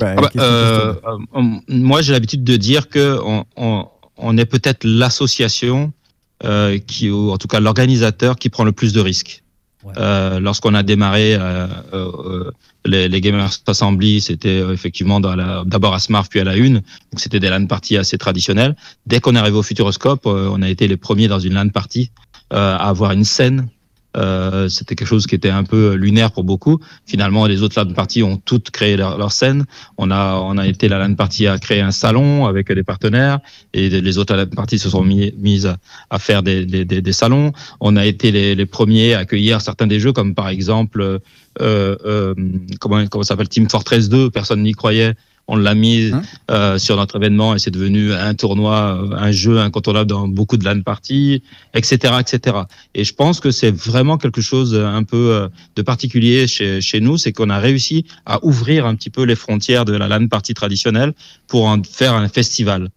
Ah 0.00 0.14
bah, 0.14 0.30
euh, 0.36 0.94
euh, 1.04 1.42
moi, 1.68 2.02
j'ai 2.02 2.12
l'habitude 2.12 2.44
de 2.44 2.56
dire 2.56 2.88
que 2.88 3.18
on, 3.24 3.44
on, 3.56 3.86
on 4.16 4.38
est 4.38 4.46
peut-être 4.46 4.84
l'association 4.84 5.92
euh, 6.44 6.78
qui, 6.78 7.10
ou 7.10 7.30
en 7.30 7.38
tout 7.38 7.48
cas 7.48 7.60
l'organisateur 7.60 8.36
qui 8.36 8.48
prend 8.48 8.64
le 8.64 8.72
plus 8.72 8.92
de 8.92 9.00
risques. 9.00 9.42
Ouais. 9.82 9.94
Lorsqu'on 10.40 10.74
a 10.74 10.82
démarré 10.82 11.38
les, 12.84 13.08
les 13.08 13.20
Gamers 13.22 13.48
Assembly, 13.66 14.20
c'était 14.20 14.58
effectivement 14.58 15.20
d'abord 15.20 15.94
à 15.94 15.98
Smart 15.98 16.26
puis 16.28 16.38
à 16.38 16.44
la 16.44 16.56
Une, 16.56 16.74
donc 16.74 17.16
c'était 17.16 17.40
des 17.40 17.48
LAN 17.48 17.66
parties 17.66 17.96
assez 17.96 18.18
traditionnelles. 18.18 18.76
Dès 19.06 19.20
qu'on 19.20 19.34
est 19.36 19.38
arrivé 19.38 19.56
au 19.56 19.62
Futuroscope, 19.62 20.26
on 20.26 20.60
a 20.60 20.68
été 20.68 20.86
les 20.86 20.98
premiers 20.98 21.28
dans 21.28 21.38
une 21.38 21.54
LAN 21.54 21.70
party 21.70 22.10
à 22.50 22.76
avoir 22.76 23.12
une 23.12 23.24
scène. 23.24 23.68
Euh, 24.16 24.68
c'était 24.68 24.96
quelque 24.96 25.08
chose 25.08 25.26
qui 25.26 25.34
était 25.34 25.50
un 25.50 25.64
peu 25.64 25.94
lunaire 25.94 26.32
pour 26.32 26.44
beaucoup. 26.44 26.80
Finalement, 27.06 27.46
les 27.46 27.62
autres 27.62 27.80
LAN 27.80 27.92
parties 27.92 28.22
ont 28.22 28.36
toutes 28.36 28.70
créé 28.70 28.96
leur, 28.96 29.32
scène. 29.32 29.66
On 29.98 30.10
a, 30.10 30.34
on 30.36 30.58
a 30.58 30.66
été 30.66 30.88
la 30.88 30.98
LAN 30.98 31.14
party 31.14 31.46
à 31.46 31.58
créer 31.58 31.80
un 31.80 31.92
salon 31.92 32.46
avec 32.46 32.72
des 32.72 32.82
partenaires 32.82 33.38
et 33.72 33.88
les 33.88 34.18
autres 34.18 34.34
LAN 34.34 34.46
parties 34.46 34.78
se 34.78 34.90
sont 34.90 35.04
mis, 35.04 35.32
mises 35.38 35.72
à, 36.10 36.18
faire 36.18 36.42
des, 36.42 36.66
des, 36.66 36.84
des, 36.84 37.12
salons. 37.12 37.52
On 37.80 37.96
a 37.96 38.04
été 38.04 38.32
les, 38.32 38.66
premiers 38.66 39.14
à 39.14 39.20
accueillir 39.20 39.60
certains 39.60 39.86
des 39.86 40.00
jeux 40.00 40.12
comme 40.12 40.34
par 40.34 40.48
exemple, 40.48 41.00
euh, 41.02 41.18
euh, 41.60 42.34
comment, 42.80 43.06
comment 43.06 43.24
s'appelle? 43.24 43.48
Team 43.48 43.68
Fortress 43.68 44.08
2. 44.08 44.30
Personne 44.30 44.62
n'y 44.62 44.72
croyait. 44.72 45.14
On 45.50 45.56
l'a 45.56 45.74
mis 45.74 46.10
Hein 46.12 46.22
euh, 46.50 46.78
sur 46.78 46.96
notre 46.96 47.16
événement 47.16 47.54
et 47.54 47.58
c'est 47.58 47.70
devenu 47.70 48.12
un 48.12 48.34
tournoi, 48.34 48.98
euh, 49.02 49.16
un 49.16 49.30
jeu 49.30 49.58
incontournable 49.58 50.10
dans 50.10 50.26
beaucoup 50.26 50.56
de 50.56 50.64
LAN 50.64 50.82
parties, 50.82 51.42
etc., 51.74 52.14
etc. 52.20 52.56
Et 52.94 53.04
je 53.04 53.14
pense 53.14 53.40
que 53.40 53.50
c'est 53.50 53.70
vraiment 53.70 54.18
quelque 54.18 54.40
chose 54.40 54.74
un 54.74 55.04
peu 55.04 55.32
euh, 55.32 55.48
de 55.76 55.82
particulier 55.82 56.46
chez, 56.46 56.80
chez 56.80 57.00
nous, 57.00 57.18
c'est 57.18 57.32
qu'on 57.32 57.50
a 57.50 57.58
réussi 57.58 58.04
à 58.26 58.44
ouvrir 58.44 58.86
un 58.86 58.94
petit 58.94 59.10
peu 59.10 59.22
les 59.22 59.36
frontières 59.36 59.84
de 59.84 59.92
la 59.92 60.08
LAN 60.08 60.26
partie 60.28 60.54
traditionnelle 60.54 61.12
pour 61.46 61.66
en 61.66 61.82
faire 61.82 62.14
un 62.14 62.28
festival. 62.28 62.88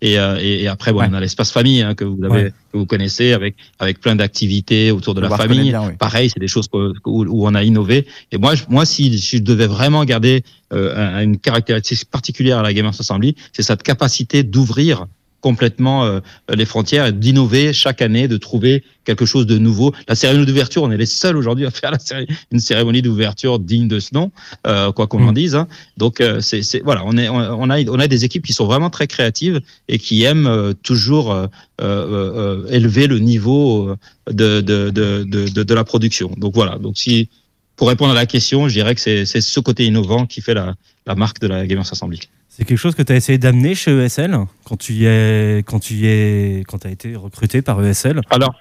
Et, 0.00 0.18
euh, 0.18 0.38
et, 0.40 0.62
et 0.62 0.68
après, 0.68 0.92
bon, 0.92 1.00
Ouais. 1.00 1.08
on 1.10 1.14
a 1.14 1.20
l'espace 1.20 1.50
famille 1.50 1.82
hein, 1.82 1.94
que 1.94 2.04
vous 2.04 2.22
avez, 2.24 2.44
Ouais. 2.44 2.52
que 2.72 2.78
vous 2.78 2.86
connaissez, 2.86 3.32
avec 3.32 3.56
avec 3.80 4.00
plein 4.00 4.14
d'activités 4.14 4.92
autour 4.92 5.14
de 5.14 5.20
la 5.20 5.28
je 5.28 5.32
connais 5.34 5.48
famille. 5.48 5.70
bien, 5.70 5.88
oui. 5.88 5.96
Pareil, 5.98 6.30
c'est 6.30 6.38
des 6.38 6.46
choses 6.48 6.68
où, 6.72 6.92
où 7.04 7.46
on 7.48 7.54
a 7.54 7.62
innové. 7.64 8.06
Et 8.30 8.38
moi, 8.38 8.54
je, 8.54 8.62
moi, 8.68 8.84
si, 8.86 9.18
si 9.18 9.38
je 9.38 9.42
devais 9.42 9.66
vraiment 9.66 10.04
garder 10.04 10.44
euh, 10.72 10.94
un- 10.96 11.22
une 11.22 11.38
caractéristique 11.38 12.08
particulière 12.10 12.58
à 12.58 12.62
la 12.62 12.72
Gamers 12.72 12.94
Assembly, 12.98 13.34
c'est 13.52 13.62
cette 13.62 13.82
capacité 13.82 14.42
d'ouvrir 14.44 15.06
complètement 15.40 16.04
euh, 16.04 16.20
les 16.52 16.64
frontières 16.64 17.06
et 17.06 17.12
d'innover 17.12 17.72
chaque 17.72 18.02
année, 18.02 18.26
de 18.28 18.36
trouver 18.36 18.82
quelque 19.04 19.24
chose 19.24 19.46
de 19.46 19.56
nouveau. 19.58 19.94
La 20.08 20.14
cérémonie 20.14 20.46
d'ouverture, 20.46 20.82
on 20.82 20.90
est 20.90 20.96
les 20.96 21.06
seuls 21.06 21.36
aujourd'hui 21.36 21.64
à 21.64 21.70
faire 21.70 21.90
la 21.92 21.98
céré- 21.98 22.26
une 22.50 22.60
cérémonie 22.60 23.02
d'ouverture 23.02 23.58
digne 23.58 23.88
de 23.88 24.00
ce 24.00 24.10
nom, 24.14 24.32
euh, 24.66 24.90
quoi 24.92 25.06
qu'on 25.06 25.26
en 25.28 25.32
dise. 25.32 25.54
hein. 25.54 25.68
Donc 25.96 26.20
euh, 26.20 26.40
c'est 26.40 26.82
voilà, 26.82 27.02
on 27.06 27.16
est 27.16 27.28
on, 27.28 27.36
on 27.36 27.70
a 27.70 27.80
on 27.88 27.98
a 28.00 28.08
des 28.08 28.24
équipes 28.24 28.44
qui 28.44 28.52
sont 28.52 28.66
vraiment 28.66 28.90
très 28.90 29.06
créatives 29.06 29.60
et 29.88 29.98
qui 29.98 30.24
aiment 30.24 30.46
euh, 30.48 30.72
toujours 30.82 31.32
euh, 31.80 32.66
élever 32.70 33.06
le 33.06 33.18
niveau 33.18 33.94
de 34.30 34.60
de, 34.60 34.90
de, 34.90 35.24
de, 35.24 35.62
de 35.62 35.74
la 35.74 35.84
production. 35.84 36.30
Donc 36.36 36.54
voilà. 36.54 36.78
Donc 36.78 36.98
si 36.98 37.28
pour 37.76 37.88
répondre 37.88 38.10
à 38.10 38.14
la 38.14 38.26
question, 38.26 38.68
je 38.68 38.74
dirais 38.74 38.94
que 38.96 39.00
c'est 39.00 39.24
c'est 39.24 39.40
ce 39.40 39.60
côté 39.60 39.84
innovant 39.86 40.26
qui 40.26 40.40
fait 40.40 40.54
la 40.54 40.74
la 41.06 41.14
marque 41.14 41.40
de 41.40 41.46
la 41.46 41.66
Gamers 41.66 41.90
Assembly. 41.92 42.20
C'est 42.58 42.64
quelque 42.64 42.78
chose 42.78 42.96
que 42.96 43.02
tu 43.02 43.12
as 43.12 43.16
essayé 43.16 43.38
d'amener 43.38 43.76
chez 43.76 43.92
ESL 43.92 44.36
quand 44.64 44.76
tu 44.76 45.06
es, 45.06 45.62
quand 45.64 45.78
tu 45.78 46.08
es, 46.08 46.64
quand 46.66 46.84
as 46.84 46.90
été 46.90 47.14
recruté 47.14 47.62
par 47.62 47.80
E 47.80 47.86
ESL 47.86 48.20
Alors, 48.30 48.52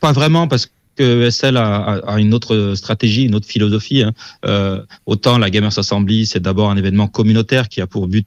pas 0.00 0.12
vraiment 0.12 0.48
parce 0.48 0.70
que 0.96 1.26
ESL 1.26 1.58
a, 1.58 2.00
une 2.16 2.32
autre 2.32 2.72
stratégie, 2.76 3.24
une 3.24 3.34
autre 3.34 3.46
philosophie. 3.46 4.02
hein. 4.04 4.12
Euh, 4.46 4.82
autant 5.04 5.36
la 5.36 5.50
Gamers 5.50 5.78
Assembly, 5.78 6.24
c'est 6.24 6.40
d'abord 6.40 6.70
un 6.70 6.78
événement 6.78 7.08
communautaire 7.08 7.68
qui 7.68 7.82
a 7.82 7.86
pour 7.86 8.08
but 8.08 8.26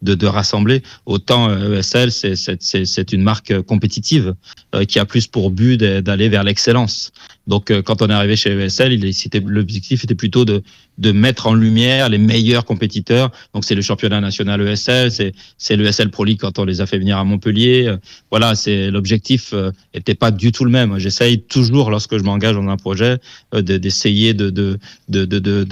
de, 0.00 0.14
de, 0.14 0.26
rassembler. 0.26 0.82
Autant 1.04 1.50
euh, 1.50 1.78
ESL, 1.78 2.10
c'est- 2.10 3.12
une 3.12 3.22
marque 3.22 3.60
compétitive 3.62 4.34
euh, 4.74 4.86
qui 4.86 4.98
a 4.98 5.04
plus 5.04 5.26
pour 5.26 5.50
but 5.50 5.76
d'aller 5.76 6.30
vers 6.30 6.44
l'excellence. 6.44 7.12
Donc, 7.50 7.70
euh, 7.70 7.82
quand 7.82 8.00
on 8.00 8.08
est 8.08 8.12
arrivé 8.20 8.36
chez 8.36 8.52
ESL, 8.52 8.98
l'objectif 9.46 10.04
était 10.04 10.14
plutôt 10.14 10.44
de, 10.44 10.62
de 10.98 11.12
mettre 11.12 11.46
en 11.48 11.54
lumière 11.54 12.08
les 12.08 12.18
meilleurs 12.18 12.64
compétiteurs. 12.64 13.30
Donc, 13.54 13.64
c'est 13.66 13.74
le 13.74 13.82
championnat 13.82 14.20
national 14.20 14.60
ESL, 14.66 15.10
c'est 15.10 15.32
c'est 15.58 15.76
le 15.76 15.84
ESL 15.86 16.10
Pro 16.10 16.24
League 16.24 16.38
quand 16.40 16.58
on 16.58 16.64
les 16.64 16.80
a 16.80 16.86
fait 16.86 16.98
venir 16.98 17.18
à 17.18 17.24
Montpellier. 17.24 17.86
Euh, 17.88 17.96
Voilà, 18.30 18.54
c'est 18.54 18.90
l'objectif 18.90 19.52
euh, 19.52 19.72
était 19.92 20.14
pas 20.14 20.30
du 20.30 20.52
tout 20.52 20.64
le 20.64 20.70
même. 20.70 20.98
J'essaye 20.98 21.42
toujours, 21.42 21.90
lorsque 21.90 22.16
je 22.16 22.22
m'engage 22.22 22.54
dans 22.54 22.68
un 22.68 22.76
projet, 22.76 23.18
euh, 23.54 23.62
de- 23.62 23.76
d'essayer 23.78 24.32
de, 24.32 24.48
de, 24.50 24.78
de, 25.08 25.24
de, 25.24 25.64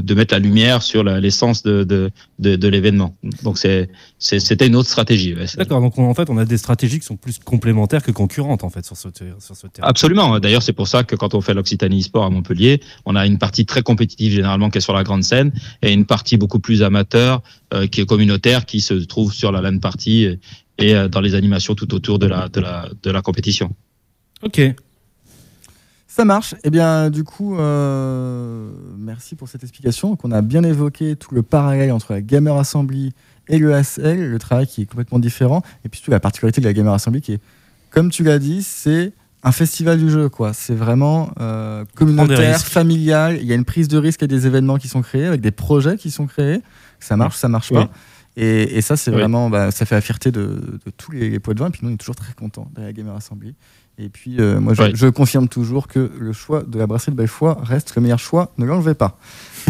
de, 0.00 0.14
mettre 0.14 0.34
la 0.34 0.40
lumière 0.40 0.82
sur 0.82 1.02
l'essence 1.04 1.62
de, 1.62 1.84
de, 1.84 2.10
de, 2.38 2.56
de 2.56 2.68
l'événement. 2.68 3.16
Donc, 3.44 3.56
c'était 3.58 4.66
une 4.66 4.76
autre 4.76 4.88
stratégie. 4.90 5.30
ESL. 5.32 5.58
D'accord, 5.58 5.80
donc 5.80 5.96
on- 5.98 6.08
en 6.10 6.14
fait 6.14 6.28
on 6.28 6.36
a 6.36 6.44
des 6.44 6.58
stratégies 6.58 6.98
qui 7.00 7.06
sont 7.06 7.16
plus 7.16 7.38
complémentaires 7.38 8.02
que 8.02 8.10
concurrentes 8.12 8.62
en 8.64 8.70
fait 8.70 8.84
sur 8.84 8.96
ce, 8.96 9.08
sur 9.40 9.56
ce 9.56 9.66
terrain. 9.68 9.88
Absolument. 9.88 10.38
D'ailleurs, 10.38 10.62
c'est 10.62 10.74
pour 10.74 10.88
ça 10.88 10.97
que 11.04 11.16
quand 11.16 11.34
on 11.34 11.40
fait 11.40 11.54
l'Occitanie 11.54 12.02
Sport 12.02 12.24
à 12.24 12.30
Montpellier, 12.30 12.80
on 13.04 13.16
a 13.16 13.26
une 13.26 13.38
partie 13.38 13.66
très 13.66 13.82
compétitive 13.82 14.32
généralement 14.32 14.70
qui 14.70 14.78
est 14.78 14.82
sur 14.82 14.94
la 14.94 15.04
grande 15.04 15.24
scène 15.24 15.52
et 15.82 15.92
une 15.92 16.06
partie 16.06 16.36
beaucoup 16.36 16.60
plus 16.60 16.82
amateur 16.82 17.42
euh, 17.74 17.86
qui 17.86 18.00
est 18.00 18.06
communautaire 18.06 18.66
qui 18.66 18.80
se 18.80 18.94
trouve 18.94 19.32
sur 19.32 19.52
la 19.52 19.60
LAN 19.60 19.78
partie 19.78 20.38
et, 20.78 20.94
euh, 20.94 21.08
dans 21.08 21.20
les 21.20 21.34
animations 21.34 21.74
tout 21.74 21.92
autour 21.94 22.18
de 22.18 22.26
la, 22.26 22.48
de 22.48 22.60
la, 22.60 22.88
de 23.02 23.10
la 23.10 23.22
compétition. 23.22 23.74
Ok, 24.42 24.60
Ça 26.06 26.24
marche. 26.24 26.54
Eh 26.64 26.70
bien, 26.70 27.10
du 27.10 27.24
coup, 27.24 27.58
euh, 27.58 28.70
merci 28.96 29.34
pour 29.36 29.48
cette 29.48 29.62
explication. 29.62 30.10
Donc, 30.10 30.24
on 30.24 30.30
a 30.30 30.42
bien 30.42 30.62
évoqué 30.62 31.16
tout 31.16 31.34
le 31.34 31.42
parallèle 31.42 31.92
entre 31.92 32.12
la 32.12 32.22
Gamer 32.22 32.56
Assembly 32.56 33.12
et 33.48 33.58
le 33.58 33.74
ASL, 33.74 34.30
le 34.30 34.38
travail 34.38 34.66
qui 34.66 34.82
est 34.82 34.86
complètement 34.86 35.18
différent, 35.18 35.62
et 35.84 35.88
puis 35.88 35.98
surtout 35.98 36.10
la 36.10 36.20
particularité 36.20 36.60
de 36.60 36.66
la 36.66 36.72
Gamer 36.72 36.92
Assembly 36.92 37.20
qui 37.20 37.32
est, 37.34 37.40
comme 37.90 38.10
tu 38.10 38.22
l'as 38.22 38.38
dit, 38.38 38.62
c'est 38.62 39.12
un 39.42 39.52
festival 39.52 39.98
du 39.98 40.10
jeu, 40.10 40.28
quoi. 40.28 40.52
C'est 40.52 40.74
vraiment 40.74 41.30
euh, 41.40 41.84
communautaire, 41.94 42.60
familial. 42.64 43.38
Il 43.40 43.46
y 43.46 43.52
a 43.52 43.54
une 43.54 43.64
prise 43.64 43.88
de 43.88 43.98
risque 43.98 44.22
et 44.22 44.26
des 44.26 44.46
événements 44.46 44.76
qui 44.78 44.88
sont 44.88 45.02
créés, 45.02 45.26
avec 45.26 45.40
des 45.40 45.50
projets 45.52 45.96
qui 45.96 46.10
sont 46.10 46.26
créés. 46.26 46.60
Ça 47.00 47.16
marche, 47.16 47.36
ça 47.36 47.48
marche 47.48 47.70
Oui. 47.70 47.78
pas. 47.78 47.90
Et, 48.36 48.76
et 48.78 48.80
ça, 48.82 48.96
c'est 48.96 49.10
Oui. 49.10 49.16
vraiment, 49.18 49.50
bah, 49.50 49.70
ça 49.70 49.84
fait 49.84 49.94
la 49.96 50.00
fierté 50.00 50.30
de, 50.30 50.40
de 50.84 50.90
tous 50.96 51.10
les, 51.12 51.30
les 51.30 51.40
poids 51.40 51.54
de 51.54 51.60
vin. 51.60 51.68
Et 51.68 51.70
puis 51.70 51.80
nous, 51.82 51.90
on 51.90 51.94
est 51.94 51.98
toujours 51.98 52.16
très 52.16 52.32
contents 52.34 52.68
de 52.74 52.82
la 52.82 52.92
Gamer 52.92 53.14
Assembly. 53.14 53.54
Et 54.00 54.08
puis, 54.10 54.36
euh, 54.40 54.60
moi, 54.60 54.74
je, 54.74 55.06
confirme 55.08 55.48
toujours 55.48 55.88
que 55.88 56.10
le 56.18 56.32
choix 56.32 56.62
de 56.62 56.78
la 56.78 56.86
brasserie 56.86 57.10
de 57.10 57.16
Belfoy 57.16 57.56
reste 57.62 57.96
le 57.96 58.02
meilleur 58.02 58.20
choix. 58.20 58.52
Ne 58.56 58.64
l'enlevez 58.64 58.94
pas. 58.94 59.18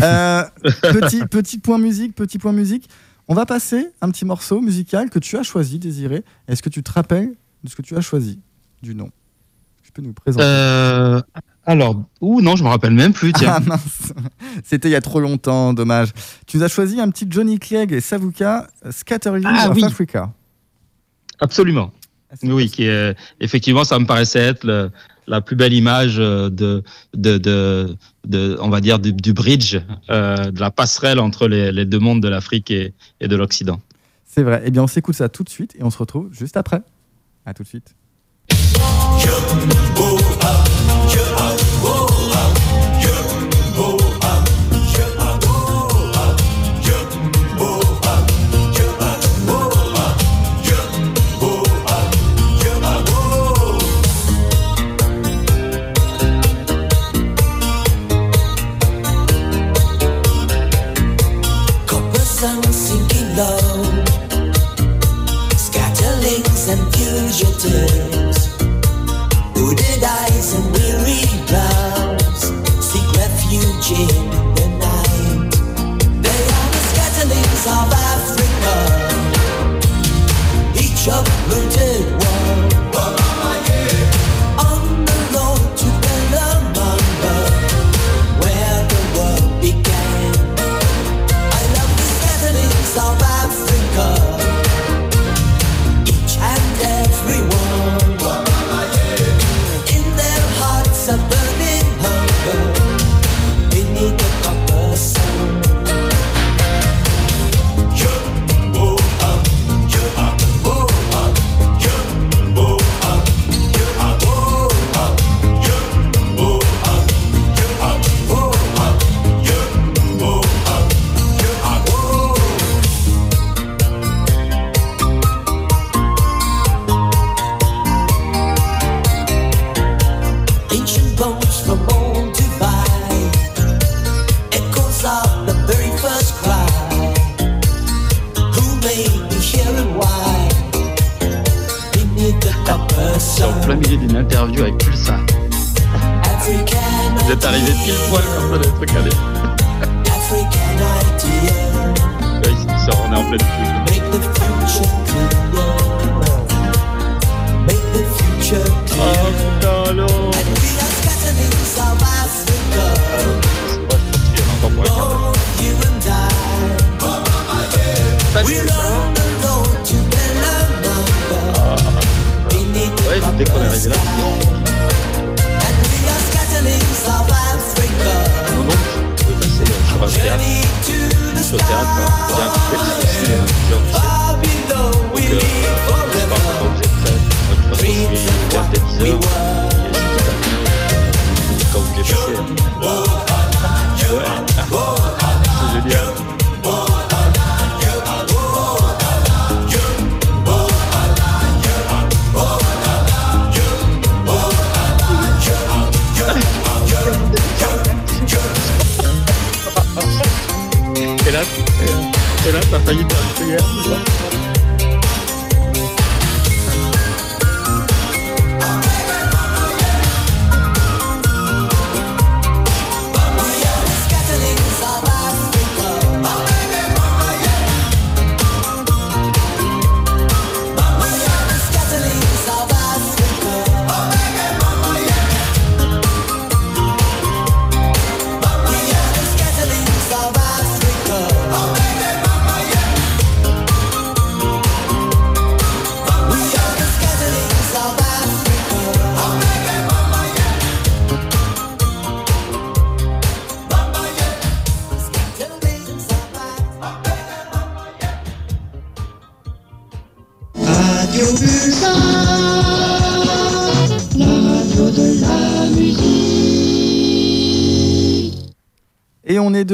Euh, 0.02 0.42
petit, 0.83 1.24
petit 1.24 1.59
point 1.59 1.78
musique, 1.78 2.14
petit 2.14 2.38
point 2.38 2.52
musique. 2.52 2.90
On 3.26 3.35
va 3.35 3.46
passer 3.46 3.87
un 4.02 4.11
petit 4.11 4.26
morceau 4.26 4.61
musical 4.61 5.09
que 5.09 5.18
tu 5.18 5.37
as 5.38 5.42
choisi, 5.42 5.78
Désiré. 5.78 6.24
Est-ce 6.46 6.62
que 6.62 6.68
tu 6.68 6.83
te 6.83 6.92
rappelles 6.92 7.33
de 7.64 7.70
ce 7.70 7.76
que 7.76 7.83
tu 7.83 7.96
as 7.96 8.00
choisi 8.02 8.40
Du 8.83 8.94
nom? 8.94 9.11
Tu 9.88 9.92
peux 9.92 10.03
nous 10.03 10.12
présenter 10.12 10.44
Euh, 10.46 11.18
alors, 11.64 12.05
ou 12.20 12.42
non, 12.42 12.57
je 12.57 12.62
me 12.62 12.68
rappelle 12.68 12.92
même 12.92 13.14
plus. 13.14 13.33
Tiens. 13.33 13.55
Ah 13.57 13.61
mince, 13.61 14.12
c'était 14.64 14.88
il 14.88 14.92
y 14.92 14.94
a 14.96 15.01
trop 15.01 15.18
longtemps, 15.18 15.72
dommage. 15.72 16.11
Tu 16.46 16.59
nous 16.59 16.62
as 16.62 16.68
choisi 16.68 17.01
un 17.01 17.09
petit 17.09 17.27
Johnny 17.31 17.59
Clegg 17.59 17.92
et 17.92 18.03
Savuka, 18.03 18.68
euh, 18.85 18.92
Scatterling 18.92 19.46
Ah 19.48 19.70
of 19.70 19.77
oui. 19.77 19.85
Africa. 19.85 20.31
Absolument. 21.40 21.90
Ah, 22.31 22.35
Oui, 22.42 22.68
qui 22.68 22.85
est, 22.85 23.16
effectivement, 23.40 23.83
ça 23.85 23.98
me 23.98 24.05
paraissait 24.05 24.40
être 24.40 24.64
le- 24.64 24.90
la 25.27 25.40
plus 25.40 25.57
belle 25.57 25.72
image 25.72 26.16
euh, 26.18 26.51
de, 26.51 26.83
de, 27.14 27.38
de, 27.38 27.96
de- 28.27 28.59
on 28.61 28.68
va 28.68 28.83
dire, 28.83 28.98
du, 28.98 29.14
du 29.14 29.33
bridge, 29.33 29.79
euh, 30.11 30.51
de 30.51 30.61
la 30.61 30.70
passerelle 30.70 31.18
entre 31.18 31.48
les, 31.48 31.72
les 31.72 31.87
deux 31.87 31.98
mondes 31.98 32.22
de 32.22 32.29
l'Afrique 32.29 32.70
et, 32.70 32.92
et 33.20 33.29
de 33.29 33.37
l'Occident. 33.37 33.81
C'est 34.27 34.42
vrai. 34.42 34.61
Eh 34.66 34.70
bien, 34.70 34.83
on 34.83 34.87
s'écoute 34.87 35.14
ça 35.14 35.31
tout 35.31 35.44
de 35.44 35.48
suite 35.48 35.74
et 35.79 35.83
on 35.83 35.88
se 35.90 35.96
retrouve 35.96 36.29
juste 36.31 36.59
après. 36.59 36.83
À 37.46 37.55
tout 37.55 37.62
de 37.62 37.68
suite. 37.68 37.94
Je, 39.18 39.30
oh, 40.00 40.18
ah, 40.42 40.64
oh. 41.84 42.17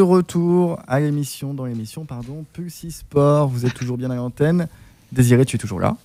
Retour 0.05 0.79
à 0.87 1.01
l'émission, 1.01 1.55
dans 1.55 1.65
l'émission, 1.67 2.05
pardon, 2.05 2.45
Pulsi 2.53 2.93
Sport. 2.93 3.49
Vous 3.49 3.67
êtes 3.67 3.75
toujours 3.75 3.97
bien 3.99 4.11
à 4.11 4.15
l'antenne. 4.17 4.69
Désiré, 5.13 5.45
tu 5.45 5.57
es 5.57 5.59
toujours 5.59 5.81
là 5.81 5.97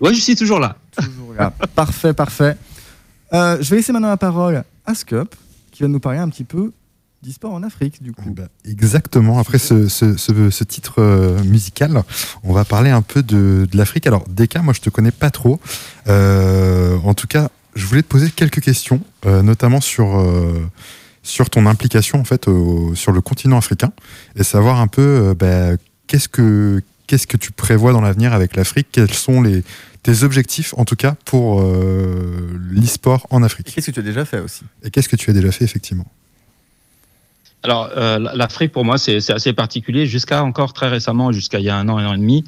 Ouais, 0.00 0.12
je 0.14 0.20
suis 0.20 0.34
toujours 0.34 0.58
là. 0.58 0.76
Toujours 0.96 1.34
là. 1.34 1.50
parfait, 1.74 2.12
parfait. 2.12 2.56
Euh, 3.32 3.56
je 3.60 3.70
vais 3.70 3.76
laisser 3.76 3.92
maintenant 3.92 4.08
la 4.08 4.16
parole 4.16 4.64
à 4.84 4.94
Scup, 4.94 5.34
qui 5.70 5.82
va 5.82 5.88
nous 5.88 6.00
parler 6.00 6.18
un 6.18 6.28
petit 6.28 6.44
peu 6.44 6.72
d'e-sport 7.22 7.52
en 7.54 7.62
Afrique, 7.62 8.02
du 8.02 8.12
coup. 8.12 8.30
Bah, 8.30 8.48
exactement. 8.64 9.38
Après 9.38 9.58
ce, 9.58 9.86
ce- 9.88 10.16
ce- 10.16 10.50
ce 10.50 10.64
titre 10.64 10.94
euh, 10.98 11.42
musical, 11.44 12.02
on 12.42 12.52
va 12.52 12.64
parler 12.64 12.90
un 12.90 13.02
peu 13.02 13.22
de, 13.22 13.68
de 13.70 13.76
l'Afrique. 13.76 14.06
Alors, 14.08 14.24
Deka, 14.28 14.60
moi, 14.62 14.74
je 14.74 14.80
te 14.80 14.90
connais 14.90 15.12
pas 15.12 15.30
trop. 15.30 15.60
Euh, 16.08 16.98
en 17.04 17.14
tout 17.14 17.28
cas, 17.28 17.48
je 17.76 17.86
voulais 17.86 18.02
te 18.02 18.08
poser 18.08 18.30
quelques 18.30 18.60
questions, 18.60 19.00
euh, 19.24 19.42
notamment 19.42 19.80
sur, 19.80 20.18
euh, 20.18 20.60
sur 21.22 21.50
ton 21.50 21.66
implication 21.66 22.18
en 22.20 22.24
fait 22.24 22.48
au- 22.48 22.94
sur 22.94 23.12
le 23.12 23.20
continent 23.20 23.58
africain 23.58 23.92
et 24.36 24.42
savoir 24.42 24.80
un 24.80 24.88
peu 24.88 25.02
euh, 25.02 25.34
bah, 25.34 25.76
qu'est-ce 26.06 26.28
que 26.28 26.82
qu'est-ce 27.06 27.26
que 27.26 27.36
tu 27.36 27.52
prévois 27.52 27.92
dans 27.92 28.00
l'avenir 28.00 28.32
avec 28.32 28.56
l'Afrique? 28.56 28.88
Quels 28.92 29.12
sont 29.12 29.42
les 29.42 29.62
tes 30.02 30.24
objectifs, 30.24 30.74
en 30.76 30.84
tout 30.84 30.96
cas, 30.96 31.14
pour 31.24 31.60
euh, 31.62 32.58
l'e-sport 32.70 33.26
en 33.30 33.44
Afrique? 33.44 33.72
Qu'est-ce 33.72 33.86
que 33.86 33.92
tu 33.92 34.00
as 34.00 34.02
déjà 34.02 34.24
fait 34.24 34.40
aussi? 34.40 34.62
Et 34.82 34.90
qu'est-ce 34.90 35.08
que 35.08 35.14
tu 35.14 35.30
as 35.30 35.32
déjà 35.32 35.52
fait 35.52 35.64
effectivement? 35.64 36.06
Alors, 37.62 37.90
euh, 37.96 38.18
l'Afrique, 38.34 38.72
pour 38.72 38.84
moi, 38.84 38.98
c'est 38.98 39.20
c'est 39.20 39.32
assez 39.32 39.52
particulier. 39.52 40.06
Jusqu'à 40.06 40.42
encore 40.42 40.72
très 40.72 40.88
récemment, 40.88 41.30
jusqu'à 41.30 41.60
il 41.60 41.66
y 41.66 41.70
a 41.70 41.76
un 41.76 41.88
an, 41.88 41.98
un 41.98 42.06
an 42.08 42.14
et 42.14 42.18
demi, 42.18 42.44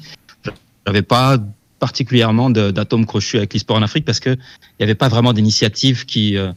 j'avais 0.85 1.01
pas 1.01 1.37
particulièrement 1.79 2.49
d'atomes 2.49 3.05
crochus 3.05 3.37
avec 3.37 3.53
l'e-sport 3.53 3.77
en 3.77 3.81
Afrique 3.83 4.03
parce 4.03 4.19
que 4.19 4.31
il 4.31 4.75
n'y 4.79 4.83
avait 4.83 4.95
pas 4.95 5.07
vraiment 5.07 5.31
d'initiative 5.31 6.05
qui, 6.05 6.35
euh, 6.37 6.51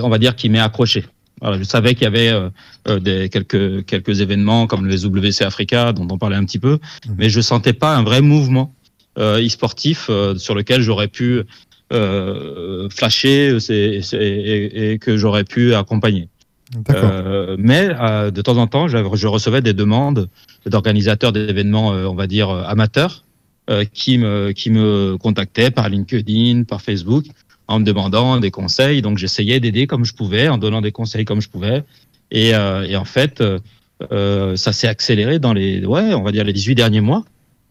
on 0.00 0.08
va 0.08 0.18
dire, 0.18 0.36
qui 0.36 0.48
m'ait 0.48 0.60
accroché. 0.60 1.04
Voilà, 1.40 1.58
je 1.58 1.64
savais 1.64 1.94
qu'il 1.94 2.04
y 2.04 2.06
avait 2.06 2.28
euh, 2.28 2.50
euh, 2.88 3.00
des, 3.00 3.28
quelques, 3.28 3.84
quelques 3.84 4.20
événements 4.20 4.66
comme 4.66 4.86
le 4.86 4.94
WC 4.94 5.42
Africa, 5.44 5.92
dont 5.92 6.06
on 6.10 6.18
parlait 6.18 6.36
un 6.36 6.44
petit 6.44 6.60
peu, 6.60 6.78
Mhm. 7.08 7.14
mais 7.18 7.28
je 7.30 7.40
sentais 7.40 7.72
pas 7.72 7.96
un 7.96 8.02
vrai 8.04 8.20
mouvement 8.20 8.74
euh, 9.18 9.44
e-sportif 9.44 10.06
euh, 10.08 10.36
sur 10.36 10.54
lequel 10.54 10.82
j'aurais 10.82 11.08
pu 11.08 11.42
flasher 12.90 13.58
et, 13.68 14.92
et 14.92 14.98
que 14.98 15.18
j'aurais 15.18 15.44
pu 15.44 15.74
accompagner. 15.74 16.28
Euh, 16.90 17.56
mais 17.58 17.90
euh, 18.00 18.30
de 18.30 18.40
temps 18.40 18.56
en 18.56 18.66
temps, 18.66 18.88
je 18.88 19.26
recevais 19.26 19.60
des 19.60 19.74
demandes 19.74 20.28
d'organisateurs 20.66 21.32
d'événements, 21.32 21.92
euh, 21.92 22.06
on 22.06 22.14
va 22.14 22.26
dire, 22.26 22.48
amateurs, 22.50 23.24
qui, 23.92 24.18
me, 24.18 24.52
qui 24.52 24.70
me 24.70 25.16
contactaient 25.18 25.70
par 25.70 25.88
LinkedIn, 25.88 26.64
par 26.64 26.82
Facebook, 26.82 27.24
en 27.68 27.80
me 27.80 27.84
demandant 27.84 28.38
des 28.40 28.50
conseils. 28.50 29.02
Donc 29.02 29.18
j'essayais 29.18 29.60
d'aider 29.60 29.86
comme 29.86 30.04
je 30.04 30.14
pouvais, 30.14 30.48
en 30.48 30.58
donnant 30.58 30.80
des 30.80 30.92
conseils 30.92 31.24
comme 31.24 31.40
je 31.40 31.48
pouvais. 31.48 31.84
Et, 32.30 32.54
euh, 32.54 32.84
et 32.84 32.96
en 32.96 33.04
fait, 33.04 33.40
euh, 33.40 33.58
euh, 34.10 34.56
ça 34.56 34.72
s'est 34.72 34.88
accéléré 34.88 35.38
dans 35.38 35.52
les, 35.52 35.84
ouais, 35.84 36.14
on 36.14 36.22
va 36.22 36.32
dire 36.32 36.44
les 36.44 36.52
18 36.52 36.74
derniers 36.74 37.00
mois, 37.00 37.24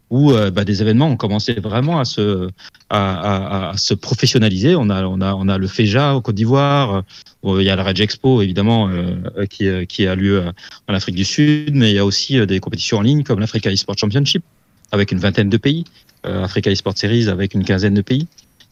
où 0.10 0.32
euh, 0.34 0.52
bah, 0.52 0.66
des 0.66 0.82
événements 0.82 1.08
ont 1.08 1.16
commencé 1.18 1.54
vraiment 1.54 2.00
à 2.00 2.06
se, 2.06 2.50
à, 2.90 3.70
à- 3.70 3.70
à 3.72 3.78
se 3.78 3.94
professionnaliser. 3.94 4.76
On 4.76 4.90
a, 4.90 5.06
on 5.06 5.20
a, 5.22 5.34
on 5.34 5.48
a 5.48 5.58
le 5.58 5.68
FEJA 5.68 6.16
au 6.16 6.22
Côte 6.22 6.36
d'Ivoire. 6.36 7.04
Il 7.44 7.64
y 7.64 7.70
a 7.70 7.76
la 7.76 7.84
Rage 7.84 8.02
Expo, 8.02 8.42
évidemment, 8.42 8.90
euh, 8.90 9.46
qui, 9.50 9.68
euh, 9.68 9.86
qui 9.86 10.06
a 10.08 10.16
lieu 10.16 10.44
en 10.88 10.94
Afrique 10.94 11.16
du 11.16 11.26
Sud, 11.26 11.74
mais 11.76 11.90
il 11.92 11.96
y 11.96 12.00
a 12.00 12.06
aussi 12.06 12.46
des 12.46 12.60
compétitions 12.60 12.98
en 13.00 13.02
ligne 13.02 13.24
comme 13.24 13.40
l'Africa 13.40 13.72
eSport 13.72 13.98
Championship, 13.98 14.44
avec 14.92 15.12
une 15.12 15.18
vingtaine 15.20 15.50
de 15.50 15.58
pays, 15.58 15.86
Africa 16.24 16.70
eSport 16.70 16.96
Series 16.98 17.30
avec 17.30 17.54
une 17.56 17.64
quinzaine 17.64 17.96
de 17.96 18.02
pays. 18.02 18.28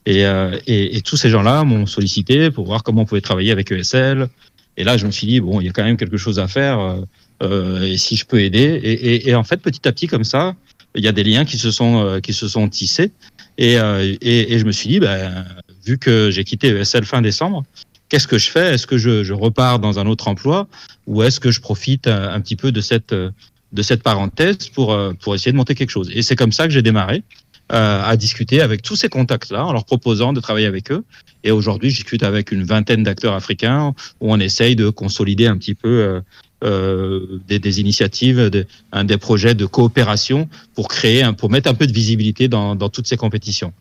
Et, 0.05 0.25
euh, 0.25 0.57
et, 0.65 1.01
tous 1.01 1.17
ces 1.17 1.29
gens-là 1.29 1.63
m'ont 1.63 1.85
sollicité 1.85 2.51
pour 2.51 2.65
voir 2.65 2.83
comment 2.83 3.01
on 3.01 3.05
pouvait 3.05 3.21
travailler 3.21 3.51
avec 3.51 3.71
ESL. 3.71 4.29
Et 4.77 4.83
là, 4.83 4.97
je 4.97 5.05
me 5.05 5.11
suis 5.11 5.27
dit, 5.27 5.39
bon, 5.39 5.59
il 5.59 5.67
y 5.67 5.69
a 5.69 5.73
quand 5.73 5.83
même 5.83 5.97
quelque 5.97 6.17
chose 6.17 6.39
à 6.39 6.47
faire, 6.47 6.79
euh, 6.79 7.01
euh, 7.43 7.83
et 7.83 7.97
si 7.97 8.15
je 8.15 8.25
peux 8.25 8.41
aider. 8.41 8.79
Et, 9.25 9.35
en 9.35 9.43
fait, 9.43 9.57
petit 9.57 9.87
à 9.87 9.91
petit, 9.91 10.07
comme 10.07 10.23
ça, 10.23 10.55
il 10.95 11.03
y 11.03 11.07
a 11.07 11.11
des 11.11 11.23
liens 11.23 11.45
qui 11.45 11.57
se 11.57 11.69
sont, 11.69 12.19
qui 12.23 12.33
se 12.33 12.47
sont 12.47 12.67
tissés. 12.69 13.11
Et, 13.57 13.75
je 13.75 14.63
me 14.63 14.71
suis 14.71 14.89
dit, 14.89 14.99
ben, 14.99 15.45
vu 15.85 15.97
que 15.97 16.31
j'ai 16.31 16.43
quitté 16.43 16.69
ESL 16.69 17.03
fin 17.03 17.21
décembre, 17.21 17.65
qu'est-ce 18.07 18.27
que 18.27 18.37
je 18.37 18.49
fais? 18.49 18.73
Est-ce 18.73 18.87
que 18.87 18.97
je, 18.97 19.33
repars 19.33 19.79
dans 19.79 19.99
un 19.99 20.07
autre 20.07 20.27
emploi? 20.27 20.67
Ou 21.07 21.23
est-ce 21.23 21.39
que 21.39 21.51
je 21.51 21.59
profite 21.59 22.07
un, 22.07 22.33
un 22.33 22.39
petit 22.39 22.55
peu 22.55 22.71
de 22.71 22.81
cette, 22.81 23.13
de 23.13 23.81
cette 23.81 24.01
parenthèse 24.01 24.69
pour, 24.69 24.97
pour 25.19 25.35
essayer 25.35 25.51
de 25.51 25.57
monter 25.57 25.75
quelque 25.75 25.91
chose? 25.91 26.09
Et 26.13 26.21
c'est 26.21 26.37
comme 26.37 26.53
ça 26.53 26.67
que 26.67 26.73
j'ai 26.73 26.81
démarré 26.81 27.23
à 27.69 28.15
discuter 28.17 28.61
avec 28.61 28.81
tous 28.81 28.95
ces 28.95 29.09
contacts-là 29.09 29.65
en 29.65 29.73
leur 29.73 29.85
proposant 29.85 30.33
de 30.33 30.39
travailler 30.39 30.65
avec 30.65 30.91
eux. 30.91 31.03
Et 31.43 31.51
aujourd'hui, 31.51 31.89
je 31.91 31.97
discute 31.97 32.23
avec 32.23 32.51
une 32.51 32.63
vingtaine 32.63 33.03
d'acteurs 33.03 33.33
africains 33.33 33.93
où 34.19 34.33
on 34.33 34.39
essaye 34.39 34.75
de 34.75 34.89
consolider 34.89 35.47
un 35.47 35.57
petit 35.57 35.75
peu 35.75 35.87
euh, 35.89 36.21
euh, 36.63 37.39
des, 37.47 37.59
des 37.59 37.79
initiatives, 37.79 38.49
des, 38.49 38.65
un 38.91 39.05
des 39.05 39.17
projets 39.17 39.55
de 39.55 39.65
coopération 39.65 40.49
pour 40.75 40.87
créer, 40.87 41.23
pour 41.37 41.49
mettre 41.49 41.69
un 41.69 41.75
peu 41.75 41.87
de 41.87 41.93
visibilité 41.93 42.47
dans, 42.47 42.75
dans 42.75 42.89
toutes 42.89 43.07
ces 43.07 43.17
compétitions. 43.17 43.71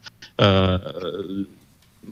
Euh, 0.40 0.78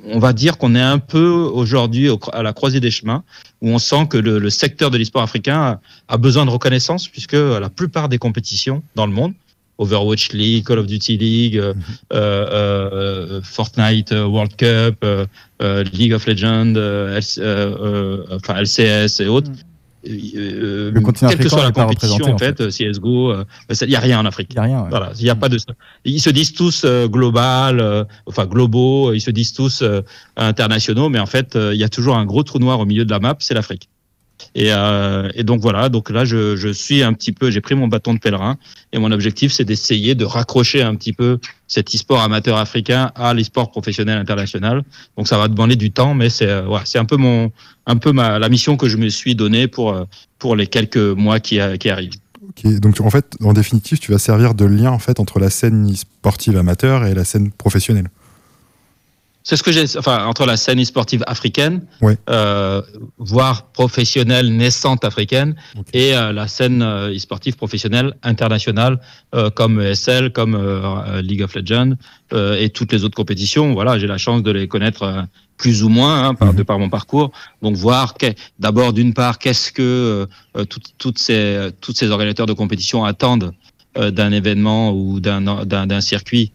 on 0.04 0.18
va 0.18 0.32
dire 0.32 0.58
qu'on 0.58 0.74
est 0.74 0.80
un 0.80 0.98
peu 0.98 1.28
aujourd'hui 1.28 2.08
au- 2.08 2.20
à 2.32 2.42
la 2.42 2.52
croisée 2.52 2.80
des 2.80 2.90
chemins, 2.90 3.22
où 3.60 3.70
on 3.70 3.78
sent 3.78 4.06
que 4.08 4.18
le, 4.18 4.38
le 4.38 4.50
secteur 4.50 4.90
de 4.90 4.98
l'e-sport 4.98 5.22
africain 5.22 5.78
a 6.08 6.16
besoin 6.16 6.44
de 6.44 6.50
reconnaissance, 6.50 7.08
puisque 7.08 7.32
la 7.34 7.70
plupart 7.70 8.08
des 8.08 8.18
compétitions 8.18 8.82
dans 8.94 9.06
le 9.06 9.12
monde, 9.12 9.32
Overwatch 9.78 10.32
League, 10.32 10.64
Call 10.64 10.78
of 10.78 10.86
Duty 10.86 11.16
League, 11.16 11.58
euh, 11.58 11.74
euh, 12.12 12.90
euh, 12.92 13.40
Fortnite 13.42 14.12
euh, 14.12 14.26
World 14.26 14.56
Cup, 14.56 14.96
euh, 15.04 15.26
euh, 15.62 15.84
League 15.92 16.12
of 16.12 16.26
Legends, 16.26 16.74
euh, 16.76 17.18
LC, 17.18 17.38
euh, 17.38 17.76
euh, 17.80 18.36
enfin 18.36 18.60
LCS 18.60 19.20
et 19.20 19.26
autres. 19.26 19.50
Mm. 19.50 19.54
Le 20.08 21.00
continent 21.00 21.30
quelle 21.30 21.40
que 21.40 21.48
soit 21.48 21.64
la 21.64 21.72
compétition, 21.72 22.26
en 22.26 22.34
en 22.34 22.38
fait, 22.38 22.68
CSGO, 22.68 23.32
euh, 23.32 23.44
il 23.82 23.88
n'y 23.88 23.96
a 23.96 24.00
rien 24.00 24.20
en 24.20 24.24
Afrique. 24.24 24.52
Il 24.52 24.54
n'y 24.54 24.60
a 24.60 24.62
rien. 24.62 24.82
ouais. 24.82 24.90
Voilà, 24.90 25.10
il 25.18 25.24
n'y 25.24 25.30
a 25.30 25.34
pas 25.34 25.48
de. 25.48 25.58
Ils 26.04 26.20
se 26.20 26.30
disent 26.30 26.52
tous 26.52 26.82
euh, 26.84 27.08
global, 27.08 27.80
euh, 27.80 28.04
enfin 28.26 28.46
globaux, 28.46 29.12
ils 29.12 29.20
se 29.20 29.32
disent 29.32 29.52
tous 29.52 29.82
euh, 29.82 30.02
internationaux, 30.36 31.08
mais 31.08 31.18
en 31.18 31.26
fait, 31.26 31.56
euh, 31.56 31.74
il 31.74 31.80
y 31.80 31.84
a 31.84 31.88
toujours 31.88 32.16
un 32.16 32.24
gros 32.24 32.44
trou 32.44 32.58
noir 32.60 32.78
au 32.78 32.84
milieu 32.84 33.04
de 33.04 33.10
la 33.10 33.18
map, 33.18 33.36
c'est 33.40 33.54
l'Afrique. 33.54 33.88
Et, 34.54 34.68
euh, 34.72 35.28
et 35.34 35.44
donc 35.44 35.60
voilà, 35.60 35.88
donc 35.88 36.10
là, 36.10 36.24
je, 36.24 36.72
suis 36.72 37.02
un 37.02 37.12
petit 37.12 37.32
peu, 37.32 37.50
j'ai 37.50 37.60
pris 37.60 37.74
mon 37.74 37.88
bâton 37.88 38.14
de 38.14 38.18
pèlerin, 38.18 38.56
et 38.92 38.98
mon 38.98 39.12
objectif, 39.12 39.52
c'est 39.52 39.64
d'essayer 39.64 40.14
de 40.14 40.24
raccrocher 40.24 40.82
un 40.82 40.94
petit 40.94 41.12
peu 41.12 41.38
cet 41.68 41.94
e-sport 41.94 42.20
amateur 42.20 42.56
africain 42.56 43.12
à 43.14 43.34
l'e-sport 43.34 43.70
professionnel 43.70 44.18
international. 44.18 44.82
Donc 45.16 45.28
ça 45.28 45.36
va 45.36 45.48
demander 45.48 45.76
du 45.76 45.90
temps, 45.90 46.14
mais 46.14 46.30
c'est 46.30 46.48
euh, 46.48 46.78
un 46.94 47.04
peu 47.04 47.16
mon, 47.16 47.52
un 47.86 47.96
peu 47.96 48.12
ma 48.12 48.38
la 48.38 48.48
mission 48.48 48.76
que 48.76 48.88
je 48.88 48.96
me 48.96 49.08
suis 49.08 49.34
donnée 49.34 49.68
pour 49.68 49.92
euh, 49.92 50.04
pour 50.38 50.56
les 50.56 50.66
quelques 50.66 50.96
mois 50.96 51.40
qui, 51.40 51.58
qui 51.78 51.90
arrivent. 51.90 52.12
Donc 52.64 53.00
en 53.00 53.10
fait, 53.10 53.36
en 53.42 53.52
définitive, 53.52 53.98
tu 53.98 54.12
vas 54.12 54.18
servir 54.18 54.54
de 54.54 54.64
lien 54.64 54.90
en 54.90 54.98
fait 54.98 55.20
entre 55.20 55.38
la 55.38 55.50
scène 55.50 55.94
sportive 55.94 56.56
amateur 56.56 57.04
et 57.04 57.14
la 57.14 57.24
scène 57.24 57.50
professionnelle. 57.50 58.08
C'est 59.48 59.56
ce 59.56 59.62
que 59.62 59.70
j'ai, 59.70 59.84
enfin, 59.96 60.26
entre 60.26 60.44
la 60.44 60.56
scène 60.56 60.80
e-sportive 60.82 61.22
africaine, 61.28 61.82
euh, 62.28 62.82
voire 63.18 63.70
professionnelle 63.70 64.48
naissante 64.56 65.04
africaine, 65.04 65.54
et 65.92 66.16
euh, 66.16 66.32
la 66.32 66.48
scène 66.48 66.82
euh, 66.82 67.14
e-sportive 67.14 67.54
professionnelle 67.54 68.14
internationale, 68.24 68.98
euh, 69.36 69.48
comme 69.50 69.80
ESL, 69.80 70.32
comme 70.32 70.54
League 71.22 71.42
of 71.42 71.54
Legends, 71.54 71.92
et 72.34 72.70
toutes 72.70 72.92
les 72.92 73.04
autres 73.04 73.14
compétitions. 73.14 73.72
Voilà, 73.72 74.00
j'ai 74.00 74.08
la 74.08 74.18
chance 74.18 74.42
de 74.42 74.50
les 74.50 74.66
connaître 74.66 75.26
plus 75.56 75.84
ou 75.84 75.88
moins 75.88 76.24
hein, 76.24 76.34
par, 76.34 76.48
Mhm. 76.48 76.56
de 76.56 76.62
par 76.64 76.78
mon 76.80 76.90
parcours. 76.90 77.30
Donc 77.62 77.76
voir 77.76 78.14
d'abord 78.58 78.92
d'une 78.92 79.14
part 79.14 79.38
qu'est-ce 79.38 79.70
que 79.70 80.26
euh, 80.56 80.64
toutes, 80.64 80.94
toutes 80.98 81.20
ces 81.20 81.70
toutes 81.80 81.96
ces 81.96 82.10
organisateurs 82.10 82.46
de 82.46 82.52
compétition 82.52 83.04
attendent 83.04 83.52
euh, 83.96 84.10
d'un 84.10 84.32
événement 84.32 84.92
ou 84.92 85.20
d'un 85.20 85.40
d'un 85.64 86.00
circuit 86.00 86.52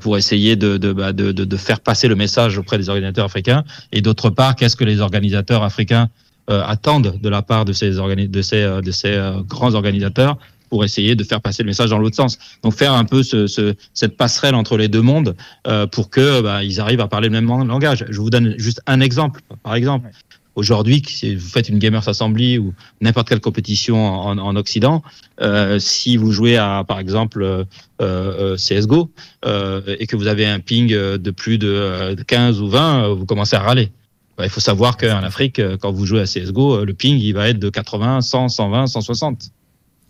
pour 0.00 0.16
essayer 0.16 0.56
de, 0.56 0.76
de, 0.78 0.92
bah, 0.92 1.12
de, 1.12 1.32
de, 1.32 1.56
faire 1.56 1.80
passer 1.80 2.08
le 2.08 2.16
message 2.16 2.58
auprès 2.58 2.78
des 2.78 2.88
organisateurs 2.88 3.26
africains 3.26 3.64
et 3.92 4.00
d'autre 4.00 4.30
part 4.30 4.56
qu'est-ce 4.56 4.76
que 4.76 4.84
les 4.84 5.00
organisateurs 5.00 5.62
africains 5.62 6.08
euh, 6.50 6.62
attendent 6.64 7.18
de 7.20 7.28
la 7.28 7.42
part 7.42 7.64
de 7.64 7.72
ces 7.72 7.90
de 7.90 8.42
ces 8.42 8.62
euh, 8.62 8.80
de 8.80 8.90
ces 8.90 9.12
euh, 9.12 9.40
grands 9.42 9.74
organisateurs 9.74 10.38
pour 10.68 10.84
essayer 10.84 11.14
de 11.14 11.24
faire 11.24 11.40
passer 11.40 11.62
le 11.62 11.68
message 11.68 11.90
dans 11.90 11.98
l'autre 11.98 12.16
sens? 12.16 12.38
Donc 12.62 12.74
faire 12.74 12.92
un 12.92 13.04
peu 13.04 13.22
ce, 13.22 13.46
ce, 13.46 13.74
cette 13.92 14.16
passerelle 14.16 14.54
entre 14.54 14.76
les 14.76 14.88
deux 14.88 15.02
mondes 15.02 15.36
euh, 15.66 15.86
pour 15.86 16.10
que 16.10 16.40
bah, 16.40 16.64
ils 16.64 16.80
arrivent 16.80 17.00
à 17.00 17.08
parler 17.08 17.28
le 17.28 17.32
même 17.32 17.46
langage. 17.46 18.04
Je 18.08 18.20
vous 18.20 18.30
donne 18.30 18.54
juste 18.58 18.80
un 18.86 19.00
exemple. 19.00 19.40
Par 19.62 19.74
exemple, 19.74 20.08
aujourd'hui, 20.54 21.02
si 21.06 21.34
vous 21.34 21.48
faites 21.48 21.68
une 21.68 21.78
Gamers 21.78 22.08
Assembly 22.08 22.58
ou 22.58 22.74
n'importe 23.00 23.28
quelle 23.28 23.40
compétition 23.40 24.06
en, 24.06 24.38
en 24.38 24.56
Occident, 24.56 25.02
euh, 25.40 25.78
si 25.78 26.16
vous 26.16 26.32
jouez 26.32 26.56
à, 26.56 26.84
par 26.86 26.98
exemple, 26.98 27.42
euh, 27.42 27.64
euh, 28.00 28.56
CSGO 28.56 29.10
euh, 29.44 29.80
et 29.98 30.06
que 30.06 30.16
vous 30.16 30.26
avez 30.26 30.46
un 30.46 30.60
ping 30.60 30.92
euh, 30.92 31.18
de 31.18 31.30
plus 31.30 31.58
de 31.58 31.68
euh, 31.68 32.14
de 32.14 32.22
15 32.22 32.60
ou 32.60 32.68
20, 32.68 33.04
euh, 33.04 33.14
vous 33.14 33.26
commencez 33.26 33.56
à 33.56 33.60
râler. 33.60 33.90
Bah, 34.36 34.44
il 34.44 34.50
faut 34.50 34.60
savoir 34.60 34.96
qu'en 34.96 35.22
Afrique, 35.22 35.58
euh, 35.58 35.76
quand 35.76 35.92
vous 35.92 36.06
jouez 36.06 36.20
à 36.20 36.24
CSGO, 36.24 36.80
euh, 36.80 36.84
le 36.84 36.94
ping, 36.94 37.18
il 37.18 37.32
va 37.32 37.48
être 37.48 37.58
de 37.58 37.68
80, 37.68 38.20
100, 38.20 38.48
120, 38.48 38.86
160. 38.88 39.50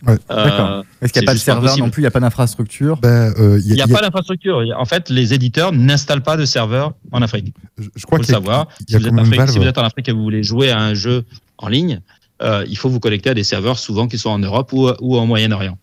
Ouais. 0.07 0.19
Euh, 0.31 0.45
D'accord. 0.45 0.85
Est-ce 1.01 1.13
qu'il 1.13 1.23
n'y 1.23 1.27
a 1.27 1.31
pas 1.31 1.35
de 1.35 1.39
serveur 1.39 1.79
non 1.79 1.91
plus 1.91 2.01
Il 2.01 2.05
n'y 2.05 2.09
a 2.09 2.11
pas 2.11 2.21
d'infrastructure 2.21 2.99
Ben, 2.99 3.33
euh, 3.39 3.61
il 3.65 3.73
n'y 3.73 3.81
a, 3.81 3.87
pas 3.87 4.03
d'infrastructure. 4.03 4.63
En 4.77 4.85
fait, 4.85 5.09
les 5.09 5.35
éditeurs 5.35 5.73
n'installent 5.73 6.23
pas 6.23 6.37
de 6.37 6.45
serveur 6.45 6.93
en 7.13 7.23
Afrique. 7.23 7.55
je, 7.79 7.89
je 7.95 8.07
crois 8.07 8.19
faut 8.19 8.23
le 8.23 8.29
savoir. 8.29 8.69
Si 8.89 8.97
vous, 8.97 9.03
êtes 9.03 9.09
quand 9.09 9.15
même 9.15 9.25
Afrique- 9.25 9.39
Valve. 9.39 9.51
si 9.51 9.59
vous 9.59 9.67
êtes 9.67 9.79
en 9.79 9.85
Afrique 9.85 10.09
et 10.09 10.13
vous 10.13 10.23
voulez 10.23 10.43
jouer 10.43 10.71
à 10.71 10.81
un 10.81 10.95
jeu 10.95 11.25
en 11.59 11.69
ligne, 11.69 12.01
euh, 12.43 12.65
il 12.69 12.77
faut 12.77 12.89
vous 12.89 13.01
connecter 13.01 13.31
à 13.31 13.35
des 13.35 13.45
serveurs 13.45 13.79
souvent 13.79 14.09
qui 14.09 14.19
sont 14.19 14.31
en 14.31 14.39
Europe 14.39 14.73
ou, 14.73 14.91
ou 15.01 15.17
en 15.17 15.27
Moyen-Orient. 15.27 15.79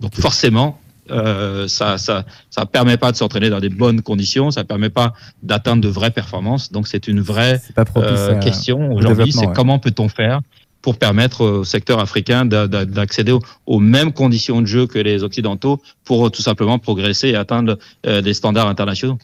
Donc 0.00 0.14
forcément, 0.16 0.80
euh, 1.10 1.68
ça, 1.68 1.98
ça, 1.98 2.24
ça 2.50 2.66
permet 2.66 2.96
pas 2.96 3.12
de 3.12 3.16
s'entraîner 3.16 3.50
dans 3.50 3.60
des 3.60 3.68
bonnes 3.68 4.02
conditions, 4.02 4.50
ça 4.50 4.64
permet 4.64 4.90
pas 4.90 5.14
d'atteindre 5.42 5.82
de 5.82 5.88
vraies 5.88 6.10
performances. 6.10 6.72
Donc 6.72 6.88
c'est 6.88 7.08
une 7.08 7.20
vraie 7.20 7.60
euh, 7.96 8.38
question 8.40 8.92
au 8.92 8.98
aujourd'hui, 8.98 9.32
c'est 9.32 9.46
ouais. 9.46 9.52
comment 9.54 9.78
peut-on 9.78 10.08
faire 10.08 10.40
pour 10.82 10.98
permettre 10.98 11.40
au 11.44 11.64
secteur 11.64 12.00
africain 12.00 12.44
d'a- 12.44 12.66
d'a- 12.66 12.84
d'accéder 12.84 13.32
aux, 13.66 13.78
mêmes 13.80 14.12
conditions 14.12 14.60
de 14.60 14.66
jeu 14.66 14.86
que 14.88 14.98
les 14.98 15.22
occidentaux 15.22 15.80
pour 16.04 16.26
euh, 16.26 16.30
tout 16.30 16.42
simplement 16.42 16.78
progresser 16.80 17.28
et 17.28 17.36
atteindre 17.36 17.78
euh, 18.06 18.20
des 18.20 18.34
standards 18.34 18.66
internationaux. 18.66 19.18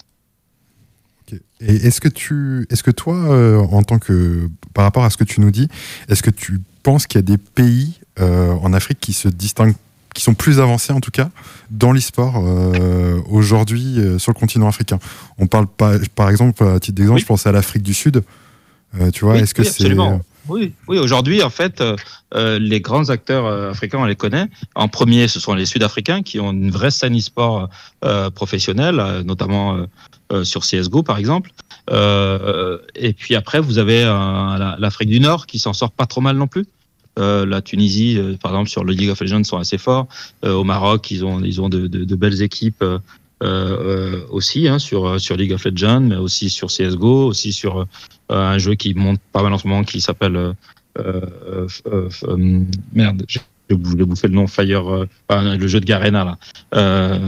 Et 1.60 1.74
est-ce 1.74 2.00
que 2.00 2.08
tu, 2.08 2.66
est-ce 2.70 2.82
que 2.82 2.90
toi, 2.92 3.14
euh, 3.16 3.58
en 3.58 3.82
tant 3.82 3.98
que, 3.98 4.48
par 4.72 4.84
rapport 4.84 5.04
à 5.04 5.10
ce 5.10 5.16
que 5.18 5.24
tu 5.24 5.40
nous 5.40 5.50
dis, 5.50 5.68
est-ce 6.08 6.22
que 6.22 6.30
tu 6.30 6.60
penses 6.82 7.06
qu'il 7.06 7.18
y 7.18 7.18
a 7.18 7.22
des 7.22 7.36
pays 7.36 7.98
euh, 8.20 8.52
en 8.62 8.72
Afrique 8.72 8.98
qui 9.00 9.12
se 9.12 9.28
distinguent, 9.28 9.74
qui 10.14 10.22
sont 10.22 10.34
plus 10.34 10.58
avancés 10.60 10.92
en 10.92 11.00
tout 11.00 11.10
cas 11.10 11.30
dans 11.70 11.92
l'e-sport 11.92 12.36
euh, 12.38 13.20
aujourd'hui 13.28 13.96
sur 14.18 14.32
le 14.32 14.38
continent 14.38 14.68
africain? 14.68 14.98
On 15.38 15.46
parle 15.48 15.66
pas, 15.66 15.98
par 16.14 16.30
exemple, 16.30 16.62
à 16.64 16.78
titre 16.80 16.96
d'exemple, 16.96 17.16
Oui. 17.16 17.22
je 17.22 17.26
pense 17.26 17.46
à 17.46 17.52
l'Afrique 17.52 17.82
du 17.82 17.92
Sud. 17.94 18.22
Tu 19.12 19.24
vois, 19.24 19.34
Oui, 19.34 19.40
est-ce 19.40 19.52
que 19.52 19.60
oui, 19.62 19.66
c'est 19.68 19.82
absolument. 19.82 20.22
Oui, 20.48 20.72
oui. 20.88 20.98
Aujourd'hui, 20.98 21.42
en 21.42 21.50
fait, 21.50 21.80
euh, 21.80 21.96
euh, 22.34 22.58
les 22.58 22.80
grands 22.80 23.10
acteurs 23.10 23.46
euh, 23.46 23.70
africains, 23.70 23.98
on 23.98 24.04
les 24.04 24.16
connaît. 24.16 24.46
En 24.74 24.88
premier, 24.88 25.28
ce 25.28 25.40
sont 25.40 25.54
les 25.54 25.66
Sud-Africains 25.66 26.22
qui 26.22 26.40
ont 26.40 26.52
une 26.52 26.70
vraie 26.70 26.90
scène 26.90 27.16
e-sport 27.16 27.68
euh, 28.04 28.30
professionnelle, 28.30 29.02
notamment 29.24 29.86
sur 30.42 30.62
CS:GO, 30.62 31.02
par 31.02 31.18
exemple. 31.18 31.50
Et 31.90 33.12
puis 33.14 33.34
après, 33.34 33.60
vous 33.60 33.78
avez 33.78 34.04
la- 34.04 34.76
l'Afrique 34.78 35.08
du 35.08 35.20
Nord 35.20 35.46
qui 35.46 35.58
s'en 35.58 35.72
sort 35.72 35.90
pas 35.90 36.06
trop 36.06 36.20
mal 36.20 36.36
non 36.36 36.46
plus. 36.46 36.66
La 37.16 37.62
Tunisie, 37.62 38.18
par 38.42 38.52
exemple, 38.52 38.68
sur 38.70 38.84
le 38.84 38.92
League 38.92 39.10
of 39.10 39.20
Legends, 39.20 39.44
sont 39.44 39.56
assez 39.56 39.78
forts. 39.78 40.06
Au 40.44 40.64
Maroc, 40.64 41.10
ils 41.10 41.24
ont, 41.24 41.42
ils 41.42 41.60
ont 41.60 41.68
de, 41.68 42.14
belles 42.14 42.42
équipes 42.42 42.84
aussi 44.30 44.68
hein, 44.68 44.78
sur, 44.78 45.18
sur 45.20 45.36
League 45.36 45.52
of 45.52 45.64
Legends, 45.64 46.00
mais 46.00 46.16
aussi 46.16 46.50
sur 46.50 46.68
CSGO, 46.68 47.26
aussi 47.26 47.52
sur 47.52 47.86
un 48.28 48.58
jeu 48.58 48.74
qui 48.74 48.94
monte 48.94 49.20
pas 49.32 49.42
mal 49.42 49.52
en 49.52 49.58
ce 49.58 49.66
moment 49.66 49.84
qui 49.84 50.00
s'appelle. 50.00 50.36
Euh, 50.36 50.52
euh, 50.98 51.68
euh, 51.86 52.08
euh, 52.24 52.64
merde, 52.92 53.24
j'ai 53.28 53.40
j'ai 53.70 53.76
bouffé 53.76 54.28
le 54.28 54.34
nom 54.34 54.46
Fire, 54.46 54.90
euh, 54.90 55.08
enfin, 55.28 55.54
le 55.56 55.66
jeu 55.68 55.78
de 55.78 55.84
Garena 55.84 56.24
là. 56.24 56.38
Euh, 56.74 57.18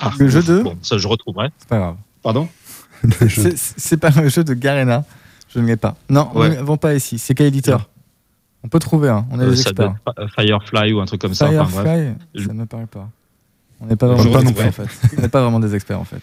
ah, 0.00 0.12
Le 0.18 0.28
jeu 0.28 0.42
de 0.42 0.62
Bon, 0.62 0.76
ça 0.82 0.96
je 0.98 1.06
retrouverai. 1.06 1.50
C'est 1.58 1.68
pas 1.68 1.78
grave. 1.78 1.96
Pardon? 2.22 2.48
Le 3.02 3.28
C'est- 3.28 3.56
C'est 3.76 3.96
pas 3.98 4.10
un 4.18 4.26
jeu 4.28 4.42
de 4.42 4.54
Garena. 4.54 5.04
Je 5.54 5.60
ne 5.60 5.66
l'ai 5.66 5.76
pas. 5.76 5.96
Non, 6.08 6.30
on 6.34 6.40
Ouais. 6.40 6.56
ne 6.56 6.62
vend 6.62 6.78
pas 6.78 6.94
ici. 6.94 7.18
C'est 7.18 7.34
quel 7.34 7.46
éditeur? 7.48 7.88
On 8.64 8.68
peut 8.68 8.78
trouver, 8.78 9.10
hein. 9.10 9.26
on 9.30 9.38
est 9.38 9.42
Euh, 9.42 9.46
doit 9.48 9.54
experts. 9.54 9.94
Firefly 10.34 10.92
ou 10.94 11.00
un 11.00 11.04
truc 11.04 11.20
comme 11.20 11.34
ça. 11.34 11.48
enfin, 11.60 11.82
bref. 11.82 12.14
Ça 12.46 12.52
me 12.54 12.64
parle 12.64 12.86
pas. 12.86 13.08
On 13.84 13.86
n'est 13.88 13.96
pas 13.96 14.06
vraiment 14.08 14.32
pas 14.32 14.40
des 14.42 14.48
experts 14.50 14.66
en 14.68 14.86
fait. 14.86 15.16
On 15.18 15.20
n'est 15.22 15.28
pas 15.28 15.42
vraiment 15.42 15.60
des 15.60 15.74
experts 15.74 16.00
en 16.00 16.04
fait. 16.04 16.22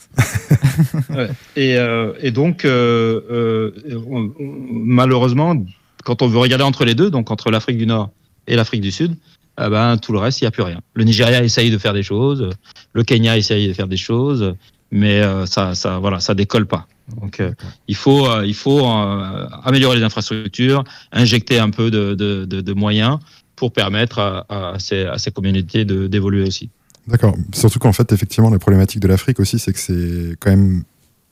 Et, 1.55 1.78
euh, 1.78 2.14
et 2.22 2.32
donc, 2.32 2.66
euh, 2.66 3.22
euh, 3.32 3.72
on- 4.09 4.32
malheureusement, 4.39 5.55
quand 6.03 6.22
on 6.22 6.28
veut 6.28 6.39
regarder 6.39 6.64
entre 6.64 6.86
les 6.86 6.95
deux, 6.95 7.09
donc 7.12 7.30
entre 7.32 7.51
l'Afrique 7.51 7.78
du 7.78 7.86
Nord 7.86 8.09
et 8.47 8.55
l'Afrique 8.55 8.82
du 8.82 8.91
Sud, 8.91 9.16
eh 9.64 9.70
ben, 9.70 9.97
tout 9.97 10.12
le 10.14 10.20
reste, 10.20 10.41
il 10.41 10.45
n'y 10.45 10.47
a 10.47 10.51
plus 10.51 10.64
rien. 10.64 10.80
Le 10.95 11.03
Nigeria 11.03 11.43
essaye 11.43 11.70
de 11.70 11.78
faire 11.78 11.93
des 11.93 12.03
choses, 12.03 12.49
le 12.93 13.03
Kenya 13.03 13.38
essaye 13.38 13.68
de 13.68 13.74
faire 13.74 13.88
des 13.88 13.97
choses, 13.97 14.55
mais 14.91 15.22
euh, 15.22 15.45
ça, 15.45 15.76
ça, 15.76 15.99
voilà, 15.99 16.20
ça 16.20 16.34
décolle 16.34 16.66
pas. 16.66 16.88
Donc, 17.22 17.39
euh, 17.39 17.51
il 17.88 17.95
faut, 17.95 18.26
euh, 18.28 18.45
il 18.45 18.55
faut 18.55 18.80
euh, 18.88 19.47
améliorer 19.64 19.97
les 19.97 20.03
infrastructures, 20.03 20.84
injecter 21.12 21.59
un 21.59 21.70
peu 21.70 21.91
de, 21.91 22.16
de, 22.16 22.45
de, 22.45 22.62
de 22.62 22.74
moyens 22.74 23.20
pour 23.55 23.72
permettre 23.74 24.20
à, 24.20 24.45
à 24.74 24.80
ces, 24.80 25.05
à 25.05 25.18
ces 25.18 25.30
communautés 25.32 25.86
de- 25.86 26.07
d'évoluer 26.07 26.47
aussi. 26.47 26.70
D'accord. 27.12 27.36
Surtout 27.53 27.80
qu'en 27.80 27.91
fait, 27.93 28.12
effectivement, 28.14 28.49
la 28.49 28.57
problématique 28.59 29.01
de 29.01 29.07
l'Afrique 29.07 29.39
aussi, 29.39 29.59
c'est 29.59 29.74
que 29.74 29.80
c'est 29.80 30.36
quand 30.39 30.49
même, 30.49 30.84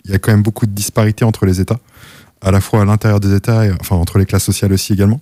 il 0.05 0.11
y 0.11 0.13
a 0.13 0.19
quand 0.19 0.31
même 0.31 0.43
beaucoup 0.43 0.65
de 0.65 0.71
disparités 0.71 1.23
entre 1.23 1.45
les 1.45 1.61
États, 1.61 1.79
à 2.41 2.51
la 2.51 2.59
fois 2.59 2.81
à 2.81 2.85
l'intérieur 2.85 3.19
des 3.21 3.33
États, 3.33 3.65
et, 3.65 3.71
enfin 3.79 3.95
entre 3.95 4.17
les 4.17 4.25
classes 4.25 4.43
sociales 4.43 4.73
aussi 4.73 4.91
également. 4.93 5.21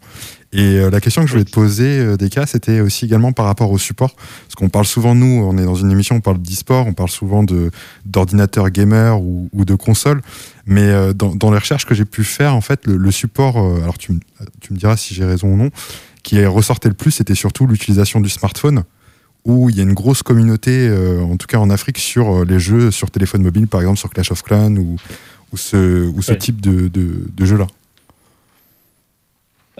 Et 0.54 0.78
euh, 0.80 0.90
la 0.90 1.00
question 1.00 1.22
que 1.22 1.28
je 1.28 1.34
voulais 1.34 1.46
te 1.46 1.52
poser, 1.52 2.00
euh, 2.00 2.18
des 2.18 2.30
cas, 2.30 2.48
c'était 2.48 2.80
aussi 2.80 3.06
également 3.06 3.34
par 3.34 3.46
rapport 3.46 3.70
au 3.72 3.78
support, 3.78 4.16
parce 4.16 4.56
qu'on 4.56 4.70
parle 4.70 4.86
souvent 4.86 5.14
nous, 5.14 5.44
on 5.44 5.58
est 5.60 5.64
dans 5.66 5.76
une 5.76 5.92
émission, 5.92 6.16
on 6.16 6.22
parle 6.22 6.40
d'e-sport, 6.40 6.88
on 6.88 6.94
parle 6.94 7.10
souvent 7.10 7.44
de 7.44 7.70
d'ordinateurs 8.06 8.70
gamers 8.72 9.22
ou, 9.22 9.50
ou 9.54 9.64
de 9.66 9.76
consoles, 9.76 10.22
mais 10.66 10.82
euh, 10.88 11.14
dans, 11.14 11.36
dans 11.36 11.52
les 11.52 11.60
recherches 11.60 11.86
que 11.86 11.94
j'ai 11.94 12.06
pu 12.06 12.24
faire, 12.24 12.56
en 12.56 12.62
fait, 12.62 12.88
le, 12.88 12.98
le 12.98 13.12
support, 13.12 13.58
euh, 13.60 13.82
alors 13.84 13.98
tu, 14.00 14.14
me- 14.14 14.20
tu 14.62 14.74
me 14.74 14.78
diras 14.80 14.98
si 14.98 15.14
j'ai 15.14 15.26
raison 15.26 15.50
ou 15.50 15.58
non, 15.58 15.70
qui 16.24 16.38
est 16.40 16.48
ressortait 16.48 16.90
le 16.90 16.96
plus, 16.96 17.12
c'était 17.12 17.36
surtout 17.36 17.68
l'utilisation 17.68 18.22
du 18.22 18.30
smartphone 18.30 18.84
où 19.48 19.70
il 19.70 19.78
y 19.78 19.80
a 19.80 19.84
une 19.84 19.94
grosse 19.94 20.22
communauté, 20.24 20.88
euh, 20.88 21.22
en 21.24 21.38
tout 21.38 21.48
cas 21.48 21.58
en 21.58 21.70
Afrique, 21.72 21.98
sur 21.98 22.42
euh, 22.42 22.46
les 22.46 22.60
jeux 22.60 22.92
sur 22.92 23.10
téléphone 23.10 23.42
mobile, 23.42 23.68
par 23.68 23.80
exemple 23.82 23.98
sur 23.98 24.10
Clash 24.12 24.30
of 24.32 24.44
Clans 24.44 24.76
ou, 24.76 24.98
ou 25.54 25.58
ce, 25.58 26.06
ou 26.10 26.22
ce 26.22 26.34
Ouais. 26.34 26.38
type 26.38 26.60
de, 26.62 26.88
de, 26.90 27.26
de 27.36 27.46
jeu-là. 27.46 27.68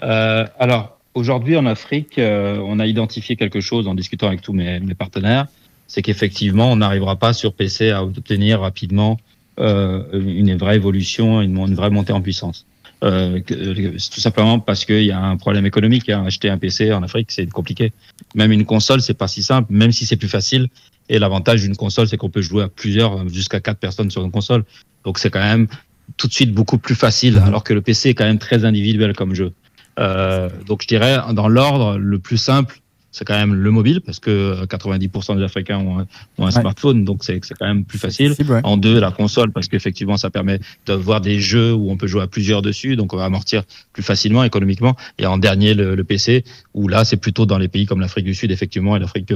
Euh, 0.02 0.46
alors, 0.58 0.98
aujourd'hui 1.14 1.56
en 1.56 1.66
Afrique, 1.66 2.18
euh, 2.18 2.58
on 2.64 2.78
a 2.78 2.86
identifié 2.86 3.36
quelque 3.36 3.60
chose 3.60 3.86
en 3.88 3.94
discutant 3.94 4.28
avec 4.28 4.40
tous 4.42 4.52
mes, 4.52 4.80
mes 4.80 4.94
partenaires, 4.94 5.46
c'est 5.86 6.02
qu'effectivement, 6.02 6.70
on 6.72 6.76
n'arrivera 6.76 7.16
pas 7.16 7.32
sur 7.32 7.52
PC 7.52 7.90
à 7.90 8.04
obtenir 8.04 8.60
rapidement 8.60 9.18
euh, 9.58 10.02
une 10.12 10.56
vraie 10.56 10.76
évolution, 10.76 11.40
une, 11.42 11.56
une 11.58 11.74
vraie 11.74 11.90
montée 11.90 12.12
en 12.12 12.20
puissance. 12.20 12.64
Euh, 13.04 13.40
euh, 13.52 13.92
tout 13.92 14.20
simplement 14.20 14.58
parce 14.58 14.84
qu'il 14.84 15.04
y 15.04 15.12
a 15.12 15.20
un 15.20 15.36
problème 15.36 15.66
économique. 15.66 16.08
Hein. 16.08 16.24
Acheter 16.26 16.50
un 16.50 16.58
PC 16.58 16.92
en 16.92 17.02
Afrique, 17.02 17.30
c'est 17.30 17.46
compliqué. 17.46 17.92
Même 18.34 18.50
une 18.52 18.64
console, 18.64 19.00
c'est 19.00 19.14
pas 19.14 19.28
si 19.28 19.42
simple, 19.42 19.72
même 19.72 19.92
si 19.92 20.04
c'est 20.04 20.16
plus 20.16 20.28
facile. 20.28 20.68
Et 21.08 21.18
l'avantage 21.18 21.62
d'une 21.62 21.76
console, 21.76 22.08
c'est 22.08 22.16
qu'on 22.16 22.28
peut 22.28 22.42
jouer 22.42 22.64
à 22.64 22.68
plusieurs, 22.68 23.28
jusqu'à 23.28 23.60
quatre 23.60 23.78
personnes 23.78 24.10
sur 24.10 24.24
une 24.24 24.32
console. 24.32 24.64
Donc 25.04 25.18
c'est 25.18 25.30
quand 25.30 25.40
même 25.40 25.68
tout 26.16 26.26
de 26.26 26.32
suite 26.32 26.52
beaucoup 26.52 26.78
plus 26.78 26.94
facile, 26.94 27.34
Mhm. 27.34 27.42
alors 27.42 27.64
que 27.64 27.72
le 27.72 27.80
PC 27.82 28.10
est 28.10 28.14
quand 28.14 28.24
même 28.24 28.38
très 28.38 28.64
individuel 28.64 29.14
comme 29.14 29.34
jeu. 29.34 29.52
Euh, 29.98 30.48
donc 30.66 30.82
je 30.82 30.88
dirais 30.88 31.18
dans 31.32 31.48
l'ordre 31.48 31.98
le 31.98 32.18
plus 32.18 32.36
simple, 32.36 32.80
c'est 33.10 33.24
quand 33.24 33.34
même 33.38 33.54
le 33.54 33.70
mobile 33.70 34.00
parce 34.00 34.20
que 34.20 34.64
90% 34.66 35.36
des 35.36 35.42
Africains 35.42 35.78
ont 35.78 35.98
un, 36.00 36.06
ont 36.38 36.42
un 36.42 36.46
Ouais. 36.46 36.50
smartphone, 36.52 37.04
donc 37.04 37.24
c'est 37.24 37.40
quand 37.58 37.66
même 37.66 37.84
plus 37.84 37.98
facile. 37.98 38.34
En 38.64 38.76
deux, 38.76 39.00
la 39.00 39.10
console 39.10 39.50
parce 39.52 39.68
qu'effectivement 39.68 40.16
ça 40.16 40.30
permet 40.30 40.60
d'avoir 40.86 41.20
des 41.20 41.40
jeux 41.40 41.72
où 41.72 41.90
on 41.90 41.96
peut 41.96 42.06
jouer 42.06 42.22
à 42.22 42.26
plusieurs 42.26 42.62
dessus, 42.62 42.96
donc 42.96 43.12
on 43.12 43.16
va 43.16 43.24
amortir 43.24 43.62
plus 43.92 44.02
facilement 44.02 44.44
économiquement. 44.44 44.94
Et 45.18 45.26
en 45.26 45.38
dernier 45.38 45.74
le, 45.74 45.94
le 45.94 46.04
PC 46.04 46.44
où 46.74 46.86
là 46.88 47.04
c'est 47.04 47.16
plutôt 47.16 47.46
dans 47.46 47.58
les 47.58 47.68
pays 47.68 47.86
comme 47.86 48.00
l'Afrique 48.00 48.24
du 48.26 48.34
Sud 48.34 48.50
effectivement 48.50 48.96
et 48.96 48.98
l'Afrique 48.98 49.32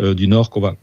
euh, 0.00 0.14
du 0.14 0.28
Nord 0.28 0.50
qu'on 0.50 0.60
va 0.60 0.74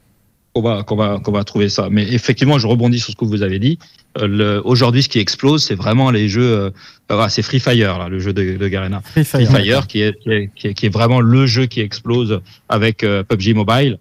qu'on 0.54 0.62
va 0.62 0.84
qu'on 0.84 0.96
va 0.96 1.20
qu'on 1.20 1.32
va 1.32 1.44
trouver 1.44 1.70
ça. 1.70 1.88
Mais 1.90 2.04
effectivement, 2.12 2.60
je 2.60 2.68
rebondis 2.68 3.00
sur 3.00 3.12
ce 3.12 3.16
que 3.18 3.26
vous 3.26 3.44
avez 3.44 3.60
dit. 3.60 3.80
Euh, 4.18 4.62
Aujourd'hui, 4.66 5.04
ce 5.04 5.10
qui 5.10 5.20
explose, 5.20 5.64
c'est 5.64 5.76
vraiment 5.76 6.12
les 6.12 6.28
jeux. 6.28 6.52
Euh, 6.52 6.70
ah, 7.10 7.30
c'est 7.30 7.42
Free 7.42 7.60
Fire, 7.60 7.98
là, 7.98 8.10
le 8.10 8.20
jeu 8.20 8.34
de, 8.34 8.58
de 8.58 8.68
Garena. 8.68 9.02
Free 9.02 9.24
Free 9.24 9.46
Fire. 9.46 9.62
Fire, 9.64 9.88
qui 9.88 10.02
est, 10.02 10.18
qui 10.56 10.68
est, 10.68 10.74
qui 10.74 10.86
est, 10.86 10.90
vraiment 10.90 11.22
le 11.22 11.46
jeu 11.46 11.66
qui 11.66 11.80
explose 11.82 12.42
avec 12.70 13.04
euh, 13.04 13.24
PUBG 13.24 13.54
Mobile. 13.54 13.98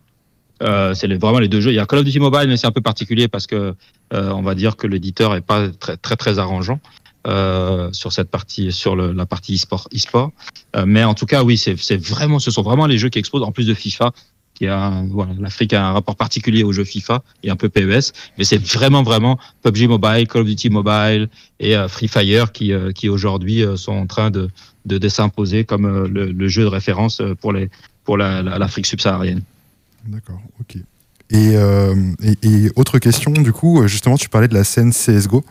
Euh, 0.62 0.92
c'est 0.94 1.06
les- 1.06 1.16
vraiment 1.16 1.38
les 1.38 1.48
deux 1.48 1.60
jeux. 1.60 1.70
Il 1.70 1.76
y 1.76 1.78
a 1.78 1.86
Call 1.86 2.00
of 2.00 2.04
Duty 2.04 2.20
Mobile, 2.20 2.46
mais 2.48 2.56
c'est 2.56 2.66
un 2.66 2.72
peu 2.72 2.82
particulier 2.82 3.28
parce 3.28 3.46
que 3.46 3.74
euh, 4.12 4.30
on 4.32 4.42
va 4.42 4.54
dire 4.54 4.76
que 4.76 4.86
l'éditeur 4.86 5.34
est 5.34 5.40
pas 5.40 5.68
très 5.70 5.96
très 5.96 6.16
très 6.16 6.38
arrangeant 6.38 6.80
euh, 7.26 7.88
sur 7.92 8.12
cette 8.12 8.30
partie, 8.30 8.70
sur 8.72 8.94
le, 8.96 9.12
la 9.12 9.24
partie 9.26 9.54
e-sport. 9.54 9.88
e-sport. 9.94 10.32
Euh, 10.76 10.84
mais 10.86 11.02
en 11.04 11.14
tout 11.14 11.26
cas, 11.26 11.44
oui, 11.44 11.56
c'est 11.56 11.76
c'est 11.78 11.96
vraiment, 11.96 12.38
ce 12.40 12.50
sont 12.50 12.62
vraiment 12.62 12.86
les 12.86 12.98
jeux 12.98 13.08
qui 13.08 13.18
explosent. 13.18 13.42
En 13.42 13.52
plus 13.52 13.66
de 13.66 13.74
FIFA, 13.74 14.12
qui 14.60 14.66
a 14.66 15.02
l'Afrique 15.40 15.72
a 15.72 15.88
un 15.88 15.92
rapport 15.92 16.16
particulier 16.16 16.64
aux 16.64 16.72
jeux 16.72 16.84
FIFA 16.84 17.22
et 17.42 17.48
un 17.50 17.56
peu 17.56 17.70
PES, 17.70 18.12
mais 18.36 18.44
c'est 18.44 18.62
vraiment 18.62 19.02
vraiment 19.02 19.38
PUBG 19.62 19.88
Mobile, 19.88 20.28
Call 20.28 20.42
of 20.42 20.48
Duty 20.48 20.68
Mobile 20.68 21.30
et 21.60 21.74
euh, 21.74 21.88
Free 21.88 22.08
Fire 22.08 22.52
qui 22.52 22.74
euh, 22.74 22.92
qui 22.92 23.08
aujourd'hui 23.08 23.64
euh, 23.64 23.76
sont 23.76 23.92
en 23.92 24.06
train 24.06 24.30
de 24.30 24.50
de, 24.84 25.08
s'imposer 25.08 25.64
comme 25.64 25.86
le, 26.06 26.48
jeu 26.48 26.62
de 26.62 26.68
référence 26.68 27.22
pour 27.40 27.54
les 27.54 27.70
pour 28.04 28.18
la- 28.18 28.42
la- 28.42 28.58
l'Afrique 28.58 28.86
subsaharienne. 28.86 29.42
D'accord, 30.06 30.40
ok. 30.60 30.76
Et, 31.30 31.52
euh, 31.56 31.94
et, 32.22 32.36
et 32.42 32.70
autre 32.76 32.98
question, 32.98 33.30
du 33.30 33.52
coup, 33.52 33.86
justement, 33.86 34.16
tu 34.16 34.28
parlais 34.28 34.48
de 34.48 34.54
la 34.54 34.64
scène 34.64 34.92
CSGO. 34.92 35.44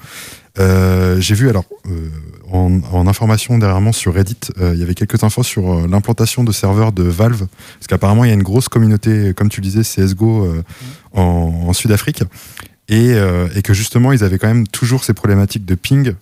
Euh, 0.60 1.22
J'ai 1.22 1.36
vu, 1.36 1.48
alors, 1.50 1.64
euh, 1.86 2.10
en, 2.52 2.82
en 2.92 3.08
information 3.08 3.58
dernièrement 3.58 3.94
sur 3.94 4.14
Reddit, 4.14 4.36
euh, 4.60 4.72
il 4.74 4.80
y 4.80 4.84
avait 4.84 4.96
quelques 4.96 5.24
infos 5.24 5.44
sur 5.44 5.72
euh, 5.72 5.88
l'implantation 5.88 6.44
de 6.44 6.52
serveurs 6.52 6.92
de 6.92 7.04
Valve, 7.04 7.48
parce 7.76 7.88
qu'apparemment, 7.88 8.26
il 8.26 8.28
y 8.28 8.32
a 8.32 8.34
une 8.34 8.44
grosse 8.44 8.68
communauté, 8.68 9.34
comme 9.36 9.48
tu 9.50 9.62
disais, 9.62 9.84
CSGO 9.84 10.46
euh, 10.46 10.64
en, 11.14 11.22
en 11.68 11.74
Sud-Afrique, 11.74 12.24
et, 12.90 13.14
euh, 13.14 13.48
et 13.56 13.62
que 13.62 13.74
justement, 13.74 14.12
ils 14.12 14.24
avaient 14.24 14.40
quand 14.40 14.48
même 14.48 14.68
toujours 14.68 15.04
ces 15.06 15.14
problématiques 15.14 15.64
de 15.66 15.76
ping, 15.76 16.14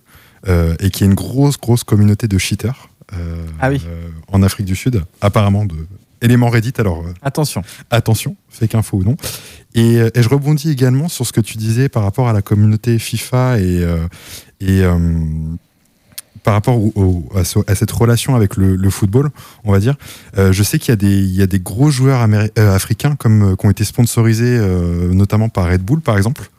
euh, 0.46 0.76
et 0.78 0.90
qu'il 0.90 1.04
y 1.04 1.08
a 1.08 1.10
une 1.10 1.16
grosse, 1.16 1.58
grosse 1.58 1.82
communauté 1.82 2.28
de 2.28 2.38
cheaters 2.38 2.90
euh, 3.14 3.44
Ah 3.60 3.70
oui. 3.70 3.80
euh, 3.88 4.08
en 4.30 4.42
Afrique 4.44 4.66
du 4.66 4.76
Sud, 4.76 5.02
apparemment, 5.20 5.64
de 5.64 5.74
éléments 6.22 6.48
Reddit. 6.50 6.72
Alors, 6.78 7.00
euh, 7.06 7.12
Attention. 7.22 7.62
attention, 7.90 8.36
fake 8.48 8.74
info 8.74 8.98
ou 8.98 9.04
non. 9.04 9.16
Et, 9.74 9.96
euh, 9.98 10.10
et 10.14 10.22
je 10.22 10.28
rebondis 10.28 10.70
également 10.70 11.08
sur 11.08 11.26
ce 11.26 11.32
que 11.32 11.40
tu 11.40 11.56
disais 11.58 11.88
par 11.88 12.02
rapport 12.02 12.28
à 12.28 12.32
la 12.32 12.42
communauté 12.42 12.98
FIFA 12.98 13.58
et, 13.60 13.82
euh, 13.82 14.06
et 14.60 14.82
par 16.44 16.54
rapport 16.54 16.76
au- 16.78 16.92
au- 16.96 17.28
à, 17.38 17.44
ce- 17.44 17.58
à 17.66 17.74
cette 17.74 17.90
relation 17.90 18.34
avec 18.34 18.56
le, 18.56 18.76
le 18.76 18.90
football, 18.90 19.30
on 19.64 19.72
va 19.72 19.80
dire. 19.80 19.96
Euh, 20.38 20.52
je 20.52 20.62
sais 20.62 20.78
qu'il 20.78 20.90
y 20.90 20.92
a 20.92 20.96
des, 20.96 21.18
il 21.18 21.34
y 21.34 21.42
a 21.42 21.46
des 21.46 21.58
gros 21.58 21.90
joueurs 21.90 22.20
améri- 22.26 22.50
euh, 22.58 22.74
africains 22.74 23.16
comme, 23.16 23.52
euh, 23.52 23.56
qui 23.56 23.66
ont 23.66 23.70
été 23.70 23.84
sponsorisés 23.84 24.58
notamment 25.12 25.48
par 25.48 25.68
Red 25.68 25.82
Bull, 25.82 26.00
par 26.00 26.16
exemple. 26.16 26.50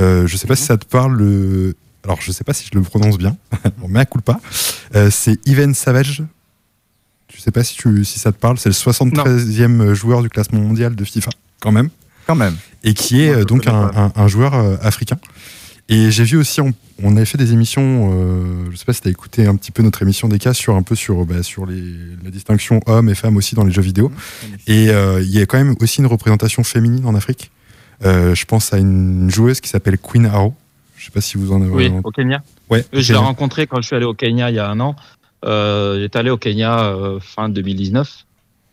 Je 0.00 0.36
sais 0.36 0.46
pas 0.46 0.56
si 0.56 0.64
ça 0.64 0.76
te 0.76 0.86
parle. 0.86 1.16
Le... 1.18 1.74
Alors, 2.04 2.20
je 2.20 2.30
sais 2.32 2.44
pas 2.44 2.52
si 2.54 2.68
je 2.72 2.78
le 2.78 2.82
prononce 2.84 3.18
bien. 3.18 3.36
bon, 3.78 3.88
mais 3.88 4.00
à 4.00 4.04
coup 4.06 4.20
pas. 4.20 4.40
C'est 5.10 5.38
Even 5.46 5.74
Savage. 5.74 6.22
Je 7.38 7.42
sais 7.44 7.52
pas 7.52 7.62
si, 7.62 7.76
tu, 7.76 8.04
si 8.04 8.18
ça 8.18 8.32
te 8.32 8.36
parle. 8.36 8.58
C'est 8.58 8.68
le 8.68 8.74
73e 8.74 9.94
joueur 9.94 10.22
du 10.22 10.28
classement 10.28 10.60
mondial 10.60 10.96
de 10.96 11.04
FIFA, 11.04 11.30
quand 11.60 11.70
même 11.70 11.88
Quand 12.26 12.34
même. 12.34 12.56
et 12.82 12.94
qui 12.94 13.22
est 13.22 13.28
Moi, 13.30 13.36
euh, 13.38 13.44
donc 13.44 13.66
un, 13.68 13.86
pas. 13.88 14.00
un- 14.16 14.22
un 14.24 14.26
joueur 14.28 14.54
euh, 14.54 14.76
africain. 14.82 15.18
Et 15.88 16.10
j'ai 16.10 16.24
vu 16.24 16.36
aussi, 16.36 16.60
on, 16.60 16.74
on 17.02 17.16
avait 17.16 17.24
fait 17.24 17.38
des 17.38 17.52
émissions, 17.52 18.10
euh, 18.12 18.68
je 18.72 18.76
sais 18.76 18.84
pas 18.84 18.92
si 18.92 19.00
tu 19.02 19.08
as 19.08 19.10
écouté 19.12 19.46
un 19.46 19.54
petit 19.54 19.70
peu 19.70 19.82
notre 19.84 20.02
émission 20.02 20.26
des 20.28 20.38
cas 20.40 20.52
sur 20.52 20.74
un 20.74 20.82
peu 20.82 20.96
sur, 20.96 21.24
bah, 21.24 21.42
sur 21.44 21.64
les, 21.64 21.80
la 22.24 22.30
distinction 22.30 22.80
hommes 22.86 23.08
et 23.08 23.14
femmes 23.14 23.36
aussi 23.36 23.54
dans 23.54 23.64
les 23.64 23.70
jeux 23.72 23.82
vidéo. 23.82 24.10
Et 24.66 24.90
euh, 24.90 25.22
il 25.22 25.30
y 25.30 25.40
a 25.40 25.46
quand 25.46 25.58
même 25.58 25.76
aussi 25.80 26.00
une 26.00 26.06
représentation 26.06 26.64
féminine 26.64 27.06
en 27.06 27.14
Afrique. 27.14 27.50
Euh, 28.04 28.34
je 28.34 28.44
pense 28.46 28.72
à 28.74 28.78
une 28.78 29.30
joueuse 29.30 29.60
qui 29.60 29.68
s'appelle 29.70 29.96
Queen 29.98 30.26
Arrow. 30.26 30.54
Je 30.96 31.04
sais 31.04 31.10
pas 31.12 31.20
si 31.20 31.38
vous 31.38 31.52
en 31.52 31.62
avez. 31.62 31.70
Oui, 31.70 31.92
au 32.02 32.10
Kenya? 32.10 32.42
Ouais, 32.68 32.84
Je 32.92 32.98
l'ai 32.98 33.04
Kenya. 33.06 33.20
rencontré 33.20 33.66
quand 33.68 33.80
je 33.80 33.86
suis 33.86 33.94
allé 33.96 34.04
au 34.04 34.14
Kenya 34.14 34.50
il 34.50 34.56
y 34.56 34.58
a 34.58 34.68
un 34.68 34.80
an. 34.80 34.96
Euh, 35.44 36.00
j'étais 36.00 36.18
allé 36.18 36.30
au 36.30 36.36
Kenya 36.36 36.84
euh, 36.86 37.20
fin 37.20 37.48
2019 37.48 38.24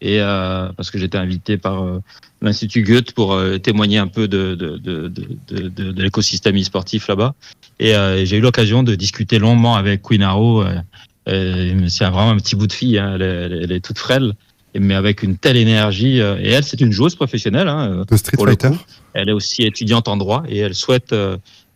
et 0.01 0.19
euh, 0.19 0.69
parce 0.75 0.91
que 0.91 0.97
j'étais 0.97 1.17
invité 1.17 1.57
par 1.57 1.83
euh, 1.83 1.99
l'Institut 2.41 2.83
Goethe 2.83 3.13
pour 3.13 3.33
euh, 3.33 3.57
témoigner 3.59 3.97
un 3.97 4.07
peu 4.07 4.27
de, 4.27 4.55
de, 4.55 4.77
de, 4.77 5.07
de, 5.47 5.69
de, 5.69 6.01
l'écosystème 6.01 6.57
e-sportif 6.57 7.07
là-bas. 7.07 7.33
Et 7.79 7.95
euh, 7.95 8.25
j'ai 8.25 8.37
eu 8.37 8.41
l'occasion 8.41 8.83
de 8.83 8.95
discuter 8.95 9.39
longuement 9.39 9.75
avec 9.75 10.01
Queen 10.01 10.21
Arrow. 10.23 10.63
C'est 11.27 12.03
vraiment 12.05 12.31
un 12.31 12.37
petit 12.37 12.55
bout 12.55 12.67
de 12.67 12.73
fille, 12.73 12.99
hein, 12.99 13.13
elle, 13.15 13.21
est, 13.21 13.63
elle 13.63 13.71
est- 13.71 13.79
toute 13.79 13.97
frêle, 13.97 14.33
mais 14.77 14.93
avec 14.95 15.23
une 15.23 15.37
telle 15.37 15.57
énergie. 15.57 16.21
euh, 16.21 16.37
et 16.39 16.49
elle, 16.49 16.63
c'est 16.63 16.81
une 16.81 16.91
joueuse 16.91 17.15
professionnelle. 17.15 17.67
Hein, 17.67 18.03
Street 18.15 18.31
pour 18.35 18.45
le 18.45 18.51
Fighter. 18.51 18.69
coup. 18.69 18.77
Elle 19.13 19.29
est 19.29 19.33
aussi 19.33 19.63
étudiante 19.63 20.07
en 20.07 20.17
droit 20.17 20.43
et 20.49 20.57
elle 20.59 20.75
souhaite 20.75 21.13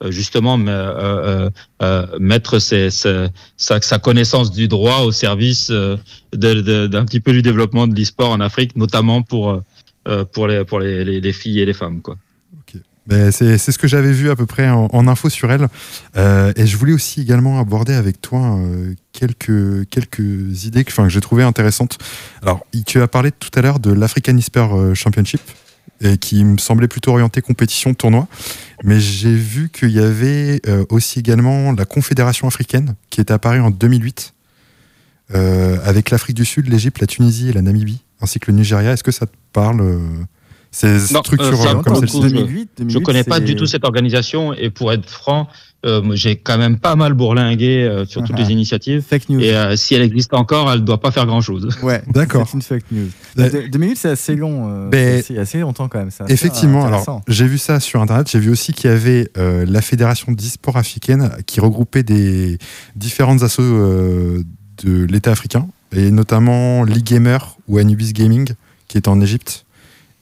justement 0.08 0.58
euh, 0.60 0.68
euh, 0.68 1.50
euh, 1.82 2.06
mettre 2.20 2.60
sa, 2.60 2.90
sa 3.58 4.00
connaissance 4.00 4.52
du 4.52 4.68
droit 4.68 5.00
au 5.00 5.12
service 5.12 5.70
euh, 5.72 5.98
d'un 6.34 7.06
petit 7.06 7.20
peu 7.20 7.34
du 7.34 7.42
développement 7.42 7.88
de 7.88 7.96
l'e-sport 7.96 8.32
en 8.32 8.40
Afrique, 8.40 8.76
notamment 8.76 9.22
pour, 9.22 9.50
euh, 9.50 9.64
euh, 10.08 10.26
pour, 10.26 10.48
les, 10.48 10.64
pour 10.66 10.80
les, 10.80 11.04
les, 11.04 11.22
les 11.22 11.34
filles 11.34 11.60
et 11.60 11.66
les 11.66 11.74
femmes. 11.74 12.02
Quoi. 12.02 12.16
Ben, 13.10 13.32
c'est 13.32 13.58
ce 13.58 13.78
que 13.80 13.88
j'avais 13.88 14.12
vu 14.12 14.30
à 14.30 14.36
peu 14.36 14.46
près 14.46 14.70
en, 14.70 15.08
info 15.08 15.30
sur 15.30 15.52
elle. 15.52 15.68
Euh, 16.16 16.54
et 16.56 16.68
je 16.68 16.78
voulais 16.78 16.94
aussi 16.94 17.22
également 17.22 17.60
aborder 17.60 17.94
avec 17.94 18.22
toi 18.22 18.56
euh, 18.56 18.94
quelques, 19.14 19.90
quelques 19.90 20.66
idées 20.66 20.84
que, 20.84 21.10
j'ai 21.10 21.20
trouvées 21.20 21.42
intéressantes. 21.42 21.98
Alors, 22.44 22.64
tu 22.86 23.02
as 23.02 23.08
parlé 23.08 23.32
tout 23.32 23.50
à 23.56 23.64
l'heure 23.64 23.80
de 23.80 23.92
l'African 23.92 24.38
euh, 24.38 24.94
Championship, 24.94 25.42
et 26.02 26.18
qui 26.18 26.44
me 26.44 26.58
semblait 26.58 26.88
plutôt 26.88 27.12
orienté 27.12 27.42
compétition 27.42 27.94
tournoi. 27.94 28.28
Mais 28.84 29.00
j'ai 29.00 29.34
vu 29.34 29.70
qu'il 29.70 29.92
y 29.92 30.00
avait 30.00 30.62
euh, 30.68 30.86
aussi 30.90 31.20
également 31.20 31.72
la 31.74 31.86
Confédération 31.86 32.48
africaine 32.48 32.96
qui 33.10 33.20
est 33.20 33.32
apparue 33.32 33.60
en 33.60 33.72
2008 33.72 34.34
euh, 35.36 35.78
avec 35.84 36.10
l'Afrique 36.10 36.36
du 36.36 36.46
Sud, 36.46 36.68
l'Égypte, 36.68 37.00
la 37.00 37.08
Tunisie 37.08 37.50
et 37.50 37.54
la 37.54 37.62
Namibie, 37.62 38.02
ainsi 38.22 38.40
que 38.40 38.52
le 38.52 38.58
Nigeria. 38.58 38.94
Est-ce 38.94 39.04
que 39.04 39.12
ça 39.12 39.26
te 39.28 39.36
parle 39.54 39.82
euh, 39.82 40.00
ces 40.72 41.14
Non, 41.14 41.22
structures 41.24 41.48
euh, 41.48 41.56
ça 41.56 41.70
euh, 41.72 41.76
me 41.76 41.84
comme 41.84 41.96
celle-ci 41.96 42.18
beaucoup. 42.18 42.30
2008, 42.30 42.70
2008, 42.78 42.94
Je 42.94 43.00
connais 43.00 43.24
pas 43.24 43.40
du 43.40 43.56
tout 43.56 43.66
cette 43.66 43.84
organisation 43.86 44.54
et 44.54 44.70
pour 44.70 44.92
être 44.94 45.10
franc, 45.10 45.48
euh, 45.86 46.02
j'ai 46.14 46.36
quand 46.36 46.58
même 46.58 46.78
pas 46.78 46.96
mal 46.96 47.14
bourlingué 47.14 47.84
euh, 47.84 48.06
sur 48.06 48.22
toutes 48.24 48.36
Ah. 48.38 48.42
les 48.44 48.52
initiatives. 48.52 49.02
Fake 49.02 49.30
news. 49.30 49.40
Et 49.40 49.56
euh, 49.56 49.76
si 49.78 49.96
elle 49.96 50.02
existe 50.04 50.34
encore, 50.34 50.72
elle 50.72 50.84
doit 50.84 51.00
pas 51.00 51.10
faire 51.12 51.26
grand 51.26 51.42
chose. 51.42 51.70
Ouais, 51.82 52.04
D'accord. 52.14 52.46
C'est 52.48 52.54
une 52.58 52.62
fake 52.62 52.84
news. 52.92 53.08
Euh, 53.40 53.50
De- 53.64 53.68
2008, 53.70 53.96
c'est 53.96 54.10
assez 54.10 54.36
long. 54.36 54.70
euh, 54.70 54.90
Ben, 54.90 55.24
c'est 55.26 55.38
assez 55.38 55.60
longtemps 55.60 55.88
quand 55.88 56.00
même. 56.00 56.10
assez 56.10 56.32
Effectivement, 56.32 56.82
alors 56.86 57.00
intéressant. 57.02 57.24
j'ai 57.28 57.48
vu 57.48 57.58
ça 57.58 57.80
sur 57.80 58.02
internet. 58.02 58.30
J'ai 58.30 58.40
vu 58.40 58.52
aussi 58.52 58.74
qu'il 58.74 58.90
y 58.90 58.94
avait 58.94 59.30
euh, 59.38 59.66
la 59.68 59.82
fédération 59.82 60.32
d'e-sport 60.34 60.78
africaine 60.78 61.32
qui 61.48 61.62
regroupait 61.62 62.04
des 62.04 62.58
différentes 62.96 63.42
assos 63.42 63.64
euh, 63.64 64.44
de 64.84 65.06
l'État 65.06 65.32
africain 65.32 65.68
et 65.96 66.12
notamment 66.12 66.84
League 66.84 67.06
Gamer 67.06 67.58
ou 67.68 67.78
Anubis 67.80 68.14
Gaming 68.14 68.50
qui 68.88 68.98
est 68.98 69.08
en 69.08 69.20
Égypte 69.22 69.66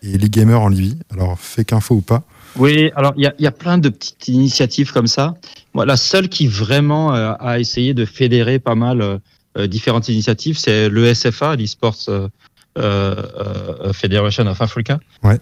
et 0.04 0.18
League 0.18 0.32
Gamer 0.32 0.60
en 0.62 0.70
Libye. 0.70 0.98
Alors 1.12 1.38
fake 1.40 1.74
info 1.74 1.96
ou 1.96 2.02
pas 2.02 2.24
Oui, 2.56 2.92
alors 2.96 3.14
il 3.18 3.24
y 3.40 3.44
y 3.44 3.48
a 3.48 3.52
plein 3.52 3.78
de 3.78 3.90
petites 3.90 4.28
initiatives 4.28 4.92
comme 4.92 5.08
ça. 5.08 5.36
Moi, 5.74 5.86
la 5.86 5.98
seule 5.98 6.30
qui 6.30 6.48
vraiment 6.48 7.14
euh, 7.16 7.34
a 7.40 7.60
essayé 7.60 7.94
de 7.94 8.06
fédérer 8.06 8.60
pas 8.60 8.76
mal 8.76 9.02
euh, 9.02 9.18
euh, 9.58 9.68
différentes 9.68 10.08
initiatives, 10.10 10.58
c'est 10.58 10.90
le 10.90 11.14
SFA, 11.14 11.56
l'eSports 11.56 11.98
euh, 12.10 13.92
Federation 13.94 14.46
of 14.48 14.62
Africa, 14.62 15.00
Ouais. 15.24 15.40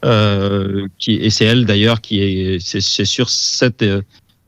qui 0.98 1.16
et 1.16 1.30
c'est 1.30 1.46
elle 1.46 1.66
d'ailleurs 1.66 2.00
qui 2.02 2.22
est 2.22 2.60
c'est 2.60 3.04
sur 3.06 3.30
cette 3.30 3.84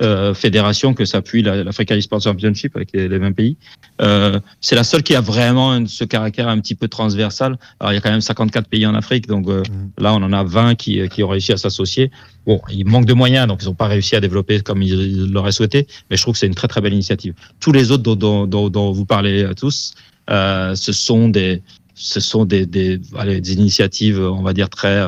euh, 0.04 0.34
fédération 0.34 0.94
que 0.94 1.06
s'appuie 1.06 1.42
la- 1.42 1.64
l'Africa 1.64 1.96
eSports 1.96 2.22
Championship 2.22 2.76
avec 2.76 2.90
les, 2.94 3.08
les 3.08 3.20
mêmes 3.20 3.34
pays. 3.34 3.58
Euh, 4.02 4.40
c'est 4.62 4.76
la 4.76 4.84
seule 4.84 5.02
qui 5.02 5.16
a 5.16 5.22
vraiment 5.22 5.86
ce 5.88 6.04
caractère 6.04 6.48
un 6.48 6.60
petit 6.60 6.76
peu 6.76 6.88
transversal. 6.88 7.58
Alors 7.80 7.92
il 7.94 7.96
y 7.96 7.98
a 7.98 8.02
quand 8.02 8.12
même 8.12 8.22
54 8.22 8.68
pays 8.68 8.86
en 8.86 8.94
Afrique, 8.94 9.28
donc 9.28 9.48
euh, 9.48 9.64
Mhm. 9.70 9.90
là 9.98 10.14
on 10.14 10.22
en 10.22 10.34
a 10.34 10.44
20 10.44 10.76
qui, 10.76 11.08
qui 11.10 11.24
ont 11.24 11.28
réussi 11.30 11.52
à 11.52 11.58
s'associer. 11.58 12.12
Bon, 12.46 12.62
il 12.72 12.86
manque 12.86 13.06
de 13.06 13.14
moyens, 13.14 13.48
donc 13.48 13.60
ils 13.64 13.66
n'ont 13.66 13.74
pas 13.74 13.88
réussi 13.88 14.16
à 14.16 14.20
développer 14.22 14.60
comme 14.62 14.82
ils 14.84 15.32
l'auraient 15.32 15.52
souhaité, 15.52 15.88
mais 16.10 16.18
je 16.18 16.22
trouve 16.22 16.34
que 16.34 16.40
c'est 16.40 16.48
une 16.48 16.56
très 16.56 16.68
très 16.68 16.80
belle 16.82 16.94
initiative. 16.94 17.34
Tous 17.60 17.72
les 17.72 17.92
autres 17.92 18.04
dont, 18.04 18.16
dont, 18.16 18.46
dont, 18.48 18.70
dont 18.70 18.92
vous 18.92 19.06
parlez 19.06 19.44
euh, 19.44 19.54
tous, 19.54 19.96
euh, 20.30 20.76
ce 20.76 20.92
sont 20.94 21.28
des 21.30 21.62
ce 22.00 22.20
sont 22.20 22.46
des, 22.46 22.68
des, 22.68 23.02
allez, 23.18 23.42
des 23.42 23.54
initiatives, 23.54 24.20
on 24.22 24.44
va 24.44 24.54
dire 24.54 24.70
très 24.70 25.08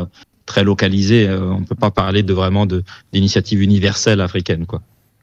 très 0.49 0.63
localisées. 0.65 1.27
Euh, 1.29 1.53
On 1.53 1.63
peut 1.63 1.75
pas 1.75 1.91
parler 1.91 2.23
de 2.23 2.33
vraiment 2.33 2.65
de 2.65 2.83
d'initiatives 3.13 3.61
universelles 3.61 4.19
africaines, 4.19 4.65
quoi. 4.65 4.81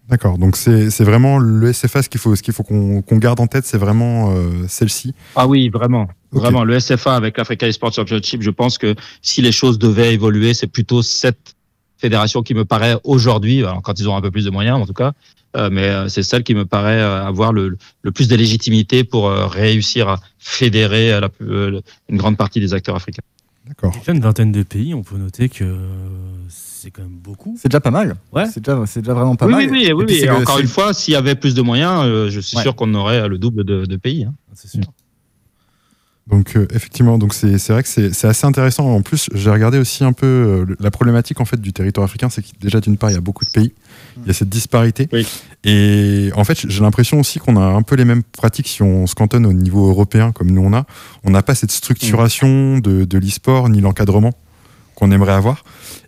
D'accord, 0.09 0.39
donc 0.39 0.55
c'est 0.55 1.03
vraiment 1.03 1.37
le 1.39 1.73
SFA 1.73 2.01
ce 2.01 2.09
qu'il 2.09 2.21
faut, 2.21 2.63
qu'on 2.63 3.03
qu'on 3.03 3.17
garde 3.17 3.41
en 3.41 3.49
tête, 3.49 3.67
c'est 3.67 3.77
vraiment 3.87 4.31
euh, 4.31 4.65
celle-ci. 4.69 5.15
Ah 5.35 5.49
oui, 5.49 5.69
vraiment. 5.69 6.09
Vraiment, 6.31 6.63
le 6.63 6.79
SFA 6.79 7.17
avec 7.17 7.39
l'Africa 7.39 7.67
Esports 7.67 7.93
Championship, 7.93 8.41
je 8.41 8.51
pense 8.51 8.79
que 8.79 8.95
si 9.21 9.43
les 9.43 9.51
choses 9.51 9.79
devaient 9.81 10.15
évoluer, 10.15 10.55
c'est 10.55 10.69
plutôt 10.69 11.03
cette 11.03 11.57
fédération 11.99 12.43
qui 12.43 12.55
me 12.55 12.65
paraît 12.65 12.97
aujourd'hui, 13.03 13.65
quand 13.83 13.99
ils 13.99 14.09
ont 14.09 14.15
un 14.15 14.21
peu 14.21 14.31
plus 14.31 14.45
de 14.45 14.51
moyens 14.51 14.79
en 14.81 14.87
tout 14.87 14.93
cas, 14.93 15.13
euh, 15.57 15.71
mais 15.73 16.09
c'est 16.09 16.23
celle 16.23 16.45
qui 16.45 16.55
me 16.55 16.67
paraît 16.67 17.01
avoir 17.01 17.53
le, 17.53 17.77
le 18.03 18.13
plus 18.13 18.29
de 18.29 18.37
légitimité 18.37 19.03
pour 19.03 19.27
euh, 19.27 19.47
réussir 19.47 20.09
à 20.09 20.21
fédérer 20.39 21.19
la, 21.21 21.31
une 21.41 22.17
grande 22.17 22.37
partie 22.37 22.61
des 22.61 22.75
acteurs 22.75 22.95
africains. 22.95 23.23
D'accord. 23.67 23.93
Déjà 23.99 24.13
une 24.13 24.21
vingtaine 24.21 24.53
de 24.53 24.63
pays, 24.63 24.95
on 24.95 25.03
peut 25.03 25.17
noter 25.19 25.49
que 25.49 25.65
c'est 26.49 26.91
quand 26.93 27.03
même 27.03 27.19
beaucoup. 27.19 27.57
C'est 27.61 27.69
déjà 27.69 27.81
pas 27.81 27.91
mal. 27.91 28.17
Ouais. 28.33 28.47
C'est 28.47 28.61
déjà, 28.65 28.85
c'est 28.87 29.01
déjà 29.01 29.15
vraiment 29.15 29.35
pas 29.35 29.47
oui, 29.47 29.53
mal. 29.53 29.63
oui, 29.65 29.69
oui, 29.73 29.85
Et 29.89 29.93
oui, 29.93 30.05
Et 30.23 30.31
encore 30.31 30.57
c'est- 30.57 30.63
une 30.63 30.69
fois, 30.69 30.95
s'il 30.95 31.15
y 31.15 31.17
avait 31.17 31.35
plus 31.35 31.55
de 31.55 31.63
moyens, 31.63 32.05
euh, 32.05 32.31
je 32.31 32.39
suis 32.41 32.57
Ouais. 32.57 32.63
sûr 32.63 32.77
qu'on 32.77 32.95
aurait 32.95 33.29
le 33.29 33.39
double 33.39 33.65
de, 33.65 33.85
de 33.85 33.97
pays. 33.97 34.25
hein. 34.25 34.35
C'est 34.55 34.69
sûr. 34.69 34.83
Donc 36.29 36.57
euh, 36.57 36.67
effectivement, 36.75 37.19
donc 37.19 37.35
c'est 37.35 37.57
vrai 37.69 37.85
que 37.85 37.89
c'est 37.89 38.25
assez 38.27 38.47
intéressant. 38.47 38.91
En 38.91 39.01
plus, 39.01 39.29
j'ai 39.33 39.49
regardé 39.51 39.79
aussi 39.79 40.03
un 40.03 40.13
peu 40.13 40.27
euh, 40.27 40.77
la 40.81 40.91
problématique 40.91 41.41
en 41.41 41.45
fait 41.45 41.61
du 41.61 41.73
territoire 41.73 42.05
africain, 42.05 42.29
c'est 42.31 42.43
que 42.43 42.49
déjà 42.61 42.81
d'une 42.81 42.97
part 42.97 43.11
il 43.11 43.15
y 43.15 43.17
a 43.17 43.21
beaucoup 43.21 43.45
de 43.45 43.51
pays, 43.51 43.73
il 44.19 44.27
y 44.27 44.31
a 44.31 44.33
cette 44.33 44.49
disparité, 44.49 45.09
Oui. 45.13 45.25
et 45.63 46.31
en 46.35 46.43
fait 46.43 46.69
j'ai 46.69 46.81
l'impression 46.83 47.21
aussi 47.21 47.39
qu'on 47.39 47.57
a 47.57 47.65
un 47.65 47.83
peu 47.83 47.95
les 47.95 48.05
mêmes 48.05 48.25
pratiques 48.25 48.67
si 48.67 48.83
on 48.83 49.07
se 49.07 49.15
cantonne 49.15 49.47
au 49.47 49.53
niveau 49.53 49.89
européen 49.89 50.33
comme 50.33 50.51
nous 50.51 50.63
on 50.63 50.73
a. 50.73 50.85
On 51.23 51.31
n'a 51.31 51.45
pas 51.45 51.55
cette 51.55 51.71
structuration 51.71 52.79
de, 52.79 53.05
de 53.05 53.19
l'e-sport 53.19 53.69
ni 53.69 53.81
l'encadrement 53.81 54.33
qu'on 54.97 55.13
aimerait 55.13 55.33
avoir. 55.35 55.63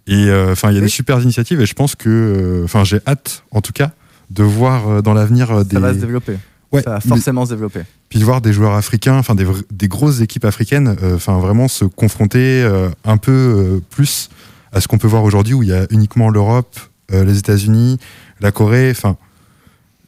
Et 0.08 0.14
euh, 0.14 0.50
enfin 0.52 0.70
il 0.72 0.74
y 0.74 0.78
a 0.78 0.80
des 0.80 0.88
super 0.88 1.20
initiatives 1.22 1.60
et 1.60 1.66
je 1.66 1.74
pense 1.74 1.94
que, 1.94 2.62
enfin 2.64 2.82
j'ai 2.82 2.98
hâte 3.06 3.44
en 3.52 3.60
tout 3.60 3.72
cas 3.72 3.92
de 4.30 4.42
voir 4.42 5.00
dans 5.02 5.14
l'avenir 5.14 5.64
des 5.64 5.74
Ça 5.76 5.80
va 5.80 5.94
se 5.94 5.98
développer. 6.00 6.36
Ouais, 6.72 6.82
ça 6.82 6.90
va 6.90 6.98
mais- 7.04 7.08
forcément 7.08 7.44
se 7.46 7.50
développer. 7.50 7.80
puis 8.10 8.18
de 8.18 8.24
voir 8.24 8.40
des 8.40 8.52
joueurs 8.52 8.74
africains, 8.74 9.16
enfin 9.16 9.34
des, 9.34 9.46
des 9.70 9.88
grosses 9.88 10.20
équipes 10.20 10.44
africaines, 10.44 10.96
euh, 11.02 11.16
enfin 11.16 11.38
vraiment 11.38 11.66
se 11.68 11.84
confronter 11.86 12.62
euh, 12.62 12.90
un 13.04 13.16
peu 13.16 13.32
euh, 13.32 13.80
plus 13.90 14.28
à 14.72 14.80
ce 14.82 14.88
qu'on 14.88 14.98
peut 14.98 15.08
voir 15.08 15.24
aujourd'hui 15.24 15.54
où 15.54 15.62
il 15.62 15.70
y 15.70 15.72
a 15.72 15.86
uniquement 15.90 16.28
l'Europe, 16.28 16.78
euh, 17.12 17.24
les 17.24 17.38
États-Unis, 17.38 17.98
la 18.40 18.52
Corée, 18.52 18.90
enfin 18.90 19.16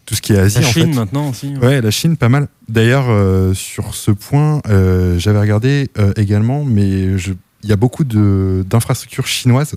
tout 0.06 0.14
ce 0.14 0.20
qui 0.22 0.32
est 0.34 0.38
Asie 0.38 0.60
La 0.60 0.66
en 0.66 0.70
Chine 0.70 0.92
fait. 0.92 0.98
maintenant 0.98 1.30
aussi. 1.30 1.54
ouais. 1.56 1.66
Ouais, 1.66 1.80
la 1.80 1.90
Chine, 1.90 2.16
pas 2.16 2.28
mal. 2.28 2.48
D'ailleurs, 2.68 3.06
euh, 3.08 3.54
sur 3.54 3.94
ce 3.94 4.10
point, 4.10 4.60
euh, 4.68 5.18
j'avais 5.18 5.38
regardé 5.40 5.88
euh, 5.98 6.12
également, 6.16 6.64
mais 6.64 7.16
je- 7.16 7.32
il 7.62 7.68
y 7.68 7.72
a 7.72 7.76
beaucoup 7.76 8.04
de- 8.04 8.64
d'infrastructures 8.68 9.26
chinoises 9.26 9.76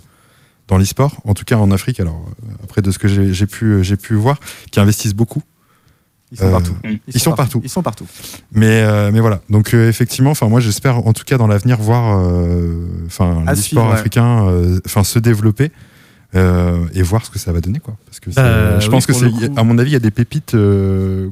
dans 0.67 0.77
l'e-sport, 0.77 1.17
en 1.25 1.33
tout 1.33 1.43
cas 1.45 1.57
en 1.57 1.69
Afrique, 1.71 1.99
alors 1.99 2.25
après 2.63 2.81
de 2.81 2.89
ce 2.91 2.97
que 2.97 3.07
j'ai 3.07 3.33
j'ai 3.33 3.45
pu, 3.47 3.83
j'ai 3.83 3.95
pu 3.97 4.15
voir, 4.15 4.39
qui 4.71 4.79
investissent 4.79 5.13
beaucoup. 5.13 5.43
Ils 6.33 6.39
sont 6.39 6.45
Euh, 6.45 6.51
partout. 6.51 6.75
ils 7.07 7.19
sont 7.21 7.31
partout. 7.33 7.61
Ils 7.63 7.69
sont 7.69 7.83
partout. 7.83 8.07
Mais, 8.51 8.81
euh, 8.81 9.11
mais 9.13 9.19
voilà, 9.19 9.39
donc 9.49 9.73
euh, 9.73 9.87
effectivement, 9.87 10.31
enfin 10.31 10.47
moi 10.49 10.59
j'espère 10.59 11.05
en 11.05 11.13
tout 11.13 11.23
cas 11.25 11.37
dans 11.37 11.47
l'avenir 11.47 11.77
voir 11.77 12.17
euh, 12.19 12.87
enfin 13.05 13.43
suivre, 13.55 13.85
ouais. 13.85 13.93
africain 13.93 14.47
euh, 14.47 14.79
enfin 14.85 15.03
se 15.03 15.19
développer. 15.19 15.71
euh, 16.35 16.87
et 16.95 17.03
voir 17.03 17.23
ce 17.23 17.29
que 17.29 17.37
ça 17.37 17.51
va 17.51 17.61
donner 17.61 17.77
quoi. 17.79 17.95
Parce 18.07 18.19
que 18.19 18.31
Bah, 18.31 18.79
je 18.79 18.85
oui, 18.87 18.91
pense 18.91 19.05
que 19.05 19.13
c'est, 19.13 19.25
le 19.25 19.49
coup. 19.49 19.53
à 19.55 19.63
mon 19.63 19.77
avis, 19.77 19.91
il 19.91 19.93
y 19.93 19.95
a 19.95 19.99
des 19.99 20.09
pépites 20.09 20.55
euh, 20.55 21.29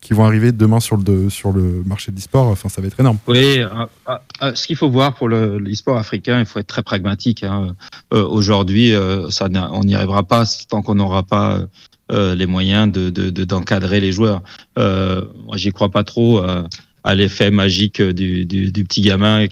qui 0.00 0.12
vont 0.12 0.24
arriver 0.24 0.50
demain 0.50 0.80
sur 0.80 0.96
le 0.96 1.04
de- 1.04 1.28
sur 1.28 1.52
le 1.52 1.84
marché 1.86 2.10
de 2.10 2.16
l'e-sport. 2.16 2.48
Enfin, 2.48 2.68
ça 2.68 2.80
va 2.80 2.88
être 2.88 2.98
énorme. 2.98 3.18
Oui, 3.28 3.60
euh, 3.60 3.68
euh, 4.08 4.16
euh, 4.42 4.52
ce 4.56 4.66
qu'il 4.66 4.74
faut 4.74 4.90
voir 4.90 5.14
pour 5.14 5.28
le- 5.28 5.60
l'e-sport 5.60 5.96
africain, 5.96 6.40
il 6.40 6.46
faut 6.46 6.58
être 6.58 6.66
très 6.66 6.82
pragmatique. 6.82 7.44
hein. 7.44 7.76
Euh, 8.12 8.24
Aujourd'hui, 8.26 8.92
euh, 8.92 9.30
ça 9.30 9.46
on 9.72 9.84
n'y 9.84 9.94
arrivera 9.94 10.24
pas 10.24 10.42
tant 10.68 10.82
qu'on 10.82 10.96
n'aura 10.96 11.22
pas 11.22 11.52
euh, 11.52 11.66
les 12.10 12.46
moyens 12.46 12.90
de 12.90 13.10
de- 13.10 13.30
de- 13.30 13.44
d'encadrer 13.44 14.00
les 14.00 14.12
joueurs. 14.12 14.42
Euh, 14.78 15.22
moi, 15.46 15.56
j'y 15.56 15.72
crois 15.72 15.90
pas 15.90 16.04
trop 16.04 16.38
euh, 16.38 16.62
à 17.04 17.14
l'effet 17.14 17.50
magique 17.50 18.02
du, 18.02 18.44
du, 18.44 18.70
petit 18.84 19.00
gamin 19.00 19.46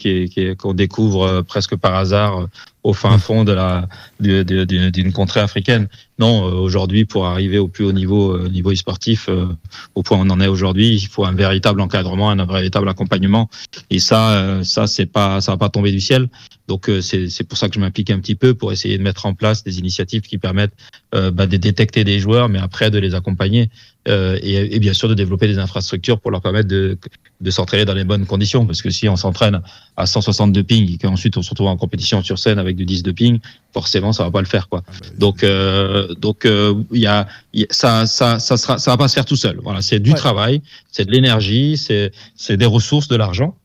qu'on 0.58 0.74
découvre 0.74 1.22
euh, 1.26 1.42
presque 1.42 1.76
par 1.76 1.94
hasard 1.94 2.40
euh, 2.42 2.46
au 2.88 2.92
fin 2.92 3.18
fond 3.18 3.42
de 3.44 3.52
la 3.52 3.88
du- 4.20 4.44
du- 4.44 4.64
du- 4.66 4.90
d'une 4.92 5.12
contrée 5.12 5.40
africaine. 5.40 5.88
Non, 6.18 6.34
euh, 6.48 6.52
aujourd'hui, 6.66 7.04
pour 7.04 7.26
arriver 7.26 7.58
au 7.58 7.68
plus 7.68 7.84
haut 7.84 7.92
niveau 7.92 8.22
euh, 8.32 8.48
niveau 8.48 8.72
e-sportif, 8.72 9.28
euh, 9.28 9.46
au 9.96 10.02
point 10.04 10.16
où 10.18 10.22
on 10.26 10.30
en 10.30 10.40
est 10.40 10.46
aujourd'hui, 10.46 10.88
il 10.94 11.06
faut 11.08 11.24
un 11.24 11.32
véritable 11.34 11.80
encadrement, 11.80 12.30
un 12.30 12.46
véritable 12.46 12.88
accompagnement. 12.88 13.50
Et 13.90 13.98
ça, 13.98 14.60
ça 14.62 14.86
c'est 14.86 15.06
pas, 15.06 15.40
ça 15.40 15.52
va 15.52 15.58
pas 15.58 15.68
tomber 15.68 15.92
du 15.92 16.00
ciel. 16.00 16.28
Donc 16.68 16.90
c'est 17.00 17.28
c'est 17.28 17.44
pour 17.44 17.58
ça 17.58 17.68
que 17.68 17.74
je 17.76 17.80
m'implique 17.80 18.10
un 18.10 18.18
petit 18.20 18.34
peu 18.34 18.54
pour 18.54 18.72
essayer 18.72 18.96
de 18.98 19.02
mettre 19.02 19.26
en 19.26 19.34
place 19.34 19.62
des 19.64 19.78
initiatives 19.78 20.22
qui 20.22 20.38
permettent 20.38 20.74
euh, 21.14 21.30
bah, 21.30 21.46
de 21.46 21.56
détecter 21.56 22.02
des 22.04 22.18
joueurs, 22.18 22.48
mais 22.48 22.58
après 22.58 22.90
de 22.90 22.98
les 22.98 23.14
accompagner 23.14 23.68
euh, 24.08 24.38
et, 24.42 24.74
et 24.74 24.78
bien 24.80 24.92
sûr 24.92 25.08
de 25.08 25.14
développer 25.14 25.46
des 25.48 25.58
infrastructures 25.58 26.18
pour 26.20 26.30
leur 26.32 26.40
permettre 26.40 26.68
de, 26.68 26.98
de 27.40 27.50
s'entraîner 27.50 27.84
dans 27.84 27.94
les 27.94 28.04
bonnes 28.04 28.26
conditions. 28.26 28.66
Parce 28.66 28.82
que 28.82 28.90
si 28.90 29.08
on 29.08 29.16
s'entraîne 29.16 29.60
à 29.96 30.06
162 30.06 30.62
ping 30.64 30.92
et 30.94 30.98
qu'ensuite 30.98 31.36
on 31.36 31.42
se 31.42 31.50
retrouve 31.50 31.68
en 31.68 31.76
compétition 31.76 32.22
sur 32.22 32.38
scène 32.38 32.58
avec 32.58 32.75
du 32.76 32.84
10 32.84 33.02
de 33.02 33.10
ping, 33.12 33.38
forcément 33.72 34.12
ça 34.12 34.22
va 34.24 34.30
pas 34.30 34.40
le 34.40 34.46
faire 34.46 34.68
quoi. 34.68 34.82
Donc 35.18 35.42
euh, 35.42 36.14
donc 36.14 36.44
euh, 36.44 36.74
il 36.92 37.00
y 37.00 37.06
a, 37.06 37.26
il 37.52 37.60
y 37.62 37.64
a- 37.64 37.66
ça 37.70 38.06
ça 38.06 38.38
ça 38.38 38.56
sera 38.56 38.78
ça 38.78 38.90
va 38.92 38.96
pas 38.96 39.08
se 39.08 39.14
faire 39.14 39.24
tout 39.24 39.36
seul. 39.36 39.58
Voilà, 39.62 39.82
c'est 39.82 39.98
du 39.98 40.10
Ouais. 40.12 40.16
travail, 40.16 40.62
c'est 40.92 41.04
de 41.04 41.10
l'énergie, 41.12 41.76
c'est 41.76 42.12
c'est 42.36 42.56
des 42.56 42.66
ressources, 42.66 43.08
de 43.08 43.16
l'argent. 43.16 43.56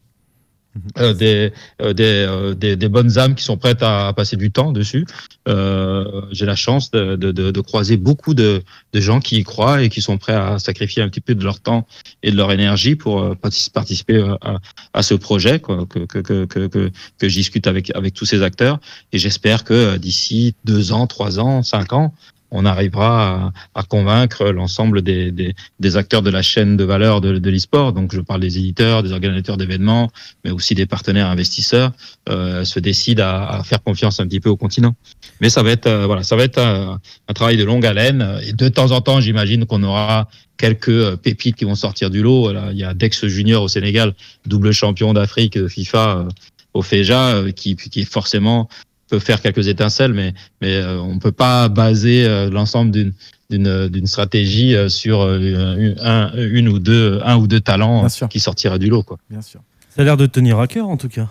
Euh, 1.00 1.14
des, 1.14 1.52
euh, 1.82 1.92
des, 1.92 2.26
euh, 2.30 2.54
des, 2.54 2.78
des 2.78 2.88
bonnes 2.88 3.18
âmes 3.18 3.36
qui 3.36 3.44
sont 3.44 3.58
prêtes 3.58 3.84
à, 3.84 4.08
à 4.08 4.14
passer 4.14 4.38
du 4.38 4.52
temps 4.52 4.72
dessus. 4.72 5.06
Euh, 5.50 6.22
J'ai 6.32 6.46
la 6.46 6.56
chance 6.56 6.92
de, 6.92 7.18
de, 7.18 7.34
de, 7.34 7.52
de 7.52 7.62
croiser 7.62 7.98
beaucoup 7.98 8.34
de, 8.34 8.64
gens 8.94 9.20
qui 9.20 9.36
y 9.38 9.44
croient 9.44 9.84
et 9.84 9.90
qui 9.90 10.02
sont 10.02 10.18
prêts 10.18 10.34
à 10.34 10.60
sacrifier 10.60 11.04
un 11.04 11.10
petit 11.10 11.20
peu 11.20 11.36
de 11.36 11.44
leur 11.44 11.60
temps 11.60 11.86
et 12.24 12.32
de 12.32 12.38
leur 12.38 12.54
énergie 12.54 12.96
pour 12.96 13.20
euh, 13.22 13.36
partic- 13.36 13.72
participer 13.74 14.16
euh, 14.16 14.36
à, 14.42 14.60
à 14.94 15.04
ce 15.04 15.14
projet 15.14 15.60
quoi, 15.60 15.86
que, 15.90 16.00
que, 16.06 16.20
que, 16.20 16.46
que, 16.46 16.68
que, 16.68 16.92
je 17.28 17.36
discute 17.36 17.68
avec, 17.68 17.94
avec 17.94 18.14
tous 18.14 18.26
ces 18.26 18.42
acteurs. 18.42 18.80
Et 19.12 19.20
j'espère 19.20 19.66
que 19.66 19.98
d'ici 19.98 20.56
deux 20.64 20.94
ans, 20.94 21.06
trois 21.06 21.38
ans, 21.38 21.64
cinq 21.64 21.92
ans, 21.92 22.14
on 22.52 22.66
arrivera 22.66 23.52
à, 23.76 23.80
à 23.80 23.84
convaincre 23.84 24.46
l'ensemble 24.50 25.02
des, 25.02 25.32
des, 25.32 25.56
des 25.80 25.98
acteurs 25.98 26.22
de 26.22 26.30
la 26.30 26.42
chaîne 26.42 26.78
de 26.78 26.84
valeur 26.84 27.22
de, 27.22 27.40
de 27.40 27.50
l'e-sport. 27.50 27.94
Donc, 27.94 28.14
je 28.14 28.22
parle 28.22 28.42
des 28.42 28.58
éditeurs, 28.58 29.04
des 29.04 29.14
organisateurs 29.14 29.58
d'événements, 29.58 30.12
mais 30.44 30.52
aussi 30.52 30.76
des 30.76 30.86
partenaires 30.86 31.28
investisseurs, 31.28 31.92
euh, 32.30 32.64
se 32.66 32.80
décident 32.80 33.24
à, 33.24 33.60
à 33.60 33.64
faire 33.64 33.82
confiance 33.82 34.20
un 34.20 34.28
petit 34.28 34.40
peu 34.42 34.50
au 34.50 34.58
continent. 34.58 34.96
Mais 35.40 35.50
ça 35.50 35.64
va 35.64 35.72
être, 35.72 35.88
euh, 35.88 36.06
voilà, 36.06 36.24
ça 36.24 36.36
va 36.36 36.44
être 36.44 36.60
un, 36.60 37.00
un 37.28 37.34
travail 37.34 37.58
de 37.58 37.64
longue 37.64 37.86
haleine. 37.86 38.40
Et 38.46 38.54
de 38.54 38.68
temps 38.70 38.92
en 38.92 39.02
temps, 39.02 39.22
j'imagine 39.22 39.66
qu'on 39.66 39.84
aura 39.84 40.28
quelques 40.58 40.90
euh, 40.90 41.16
pépites 41.16 41.56
qui 41.56 41.66
vont 41.66 41.76
sortir 41.76 42.10
du 42.10 42.22
lot. 42.22 42.52
Il 42.72 42.78
y 42.78 42.84
a 42.84 42.94
Dex 42.94 43.26
Junior 43.28 43.64
au 43.64 43.68
Sénégal, 43.68 44.14
double 44.46 44.74
champion 44.74 45.14
d'Afrique 45.14 45.58
euh, 45.58 45.68
FIFA 45.68 46.28
au 46.74 46.82
FEJA, 46.82 47.52
qui, 47.54 47.76
qui 47.76 48.06
forcément 48.06 48.70
peut 49.12 49.20
faire 49.20 49.42
quelques 49.42 49.68
étincelles, 49.68 50.14
mais, 50.14 50.34
mais 50.62 50.76
euh, 50.78 51.00
on 51.00 51.20
peut 51.20 51.34
pas 51.34 51.68
baser 51.68 52.26
euh, 52.26 52.50
l'ensemble 52.50 52.92
d'une 52.92 53.14
d'une 53.50 53.90
d'une 53.90 54.08
stratégie 54.08 54.74
euh, 54.76 54.88
sur 54.88 55.20
euh, 55.20 55.76
une, 55.78 55.96
un, 56.02 56.32
une 56.36 56.70
ou 56.70 56.80
deux 56.80 57.20
un 57.26 57.36
ou 57.36 57.46
deux 57.46 57.60
talents 57.60 58.06
euh, 58.06 58.28
qui 58.28 58.40
sortiraient 58.40 58.80
du 58.80 58.88
lot 58.88 59.04
quoi. 59.04 59.18
Bien 59.30 59.42
sûr. 59.42 59.60
Ça 59.90 60.02
a 60.02 60.06
l'air 60.06 60.16
de 60.16 60.26
te 60.26 60.32
tenir 60.32 60.58
à 60.60 60.68
cœur 60.68 60.88
en 60.88 60.96
tout 60.96 61.10
cas. 61.10 61.28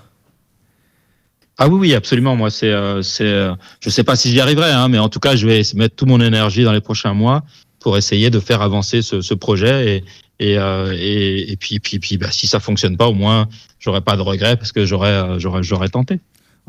Ah 1.56 1.68
oui, 1.68 1.78
oui, 1.78 1.94
absolument. 1.94 2.36
Moi, 2.36 2.50
c'est, 2.50 2.72
euh, 2.72 3.02
c'est, 3.02 3.24
euh, 3.24 3.54
je 3.80 3.90
sais 3.90 4.04
pas 4.04 4.16
si 4.16 4.30
j'y 4.30 4.40
arriverai, 4.40 4.70
hein, 4.70 4.88
mais 4.88 4.98
en 4.98 5.10
tout 5.10 5.20
cas, 5.20 5.36
je 5.36 5.46
vais 5.46 5.60
mettre 5.74 5.94
toute 5.94 6.08
mon 6.08 6.20
énergie 6.20 6.64
dans 6.64 6.72
les 6.72 6.80
prochains 6.80 7.12
mois 7.12 7.42
pour 7.80 7.98
essayer 7.98 8.30
de 8.30 8.40
faire 8.40 8.62
avancer 8.62 9.02
ce, 9.02 9.20
ce 9.22 9.34
projet 9.34 9.96
et 9.96 10.04
et, 10.38 10.58
euh, 10.58 10.94
et 10.98 11.52
et 11.52 11.56
puis 11.56 11.78
puis 11.80 11.98
puis 11.98 12.16
bah, 12.18 12.30
si 12.30 12.46
ça 12.46 12.60
fonctionne 12.60 12.96
pas, 12.96 13.08
au 13.08 13.14
moins 13.14 13.46
j'aurai 13.78 14.00
pas 14.00 14.16
de 14.16 14.22
regrets 14.22 14.56
parce 14.56 14.72
que 14.72 14.84
j'aurais 14.86 15.08
euh, 15.08 15.38
j'aurais 15.38 15.62
j'aurais 15.62 15.88
tenté. 15.88 16.20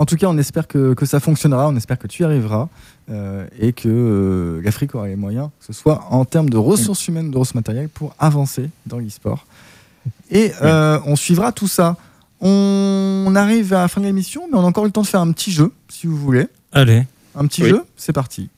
En 0.01 0.05
tout 0.05 0.15
cas, 0.15 0.25
on 0.25 0.37
espère 0.39 0.67
que, 0.67 0.95
que 0.95 1.05
ça 1.05 1.19
fonctionnera, 1.19 1.67
on 1.67 1.75
espère 1.75 1.99
que 1.99 2.07
tu 2.07 2.23
y 2.23 2.25
arriveras 2.25 2.69
euh, 3.11 3.45
et 3.59 3.71
que 3.71 3.87
euh, 3.87 4.59
l'Afrique 4.63 4.95
aura 4.95 5.07
les 5.07 5.15
moyens, 5.15 5.49
que 5.59 5.65
ce 5.67 5.73
soit 5.73 6.07
en 6.09 6.25
termes 6.25 6.49
de 6.49 6.57
ressources 6.57 7.07
humaines, 7.07 7.29
de 7.29 7.37
ressources 7.37 7.53
matérielles, 7.53 7.87
pour 7.87 8.15
avancer 8.17 8.71
dans 8.87 8.97
l'e-sport. 8.97 9.45
Et 10.31 10.53
euh, 10.63 10.99
on 11.05 11.15
suivra 11.15 11.51
tout 11.51 11.67
ça. 11.67 11.97
On 12.39 13.31
arrive 13.35 13.73
à 13.73 13.81
la 13.81 13.87
fin 13.87 14.01
de 14.01 14.07
l'émission, 14.07 14.47
mais 14.51 14.57
on 14.57 14.61
a 14.61 14.65
encore 14.65 14.85
eu 14.85 14.87
le 14.87 14.91
temps 14.91 15.03
de 15.03 15.07
faire 15.07 15.21
un 15.21 15.31
petit 15.33 15.51
jeu, 15.51 15.71
si 15.87 16.07
vous 16.07 16.17
voulez. 16.17 16.47
Allez. 16.71 17.05
Un 17.35 17.45
petit 17.45 17.61
Oui. 17.61 17.69
jeu, 17.69 17.83
c'est 17.95 18.11
parti. 18.11 18.49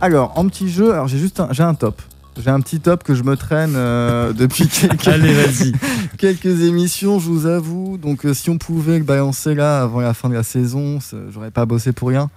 Alors, 0.00 0.32
en 0.36 0.48
petit 0.48 0.70
jeu, 0.70 0.94
alors 0.94 1.08
j'ai 1.08 1.18
juste 1.18 1.40
un, 1.40 1.48
j'ai 1.52 1.62
un 1.62 1.74
top. 1.74 2.00
J'ai 2.38 2.50
un 2.50 2.60
petit 2.60 2.80
top 2.80 3.04
que 3.04 3.14
je 3.14 3.22
me 3.22 3.36
traîne 3.36 3.74
euh, 3.76 4.32
depuis 4.32 4.66
quelques, 4.68 5.06
Allez, 5.08 5.34
quelques 6.16 6.62
émissions, 6.62 7.18
je 7.18 7.28
vous 7.28 7.46
avoue. 7.46 7.98
Donc, 7.98 8.24
euh, 8.24 8.32
si 8.34 8.48
on 8.50 8.56
pouvait 8.58 8.98
le 8.98 9.04
balancer 9.04 9.54
là 9.54 9.82
avant 9.82 10.00
la 10.00 10.14
fin 10.14 10.28
de 10.28 10.34
la 10.34 10.42
saison, 10.42 10.98
j'aurais 11.30 11.50
pas 11.50 11.66
bossé 11.66 11.92
pour 11.92 12.08
rien. 12.08 12.30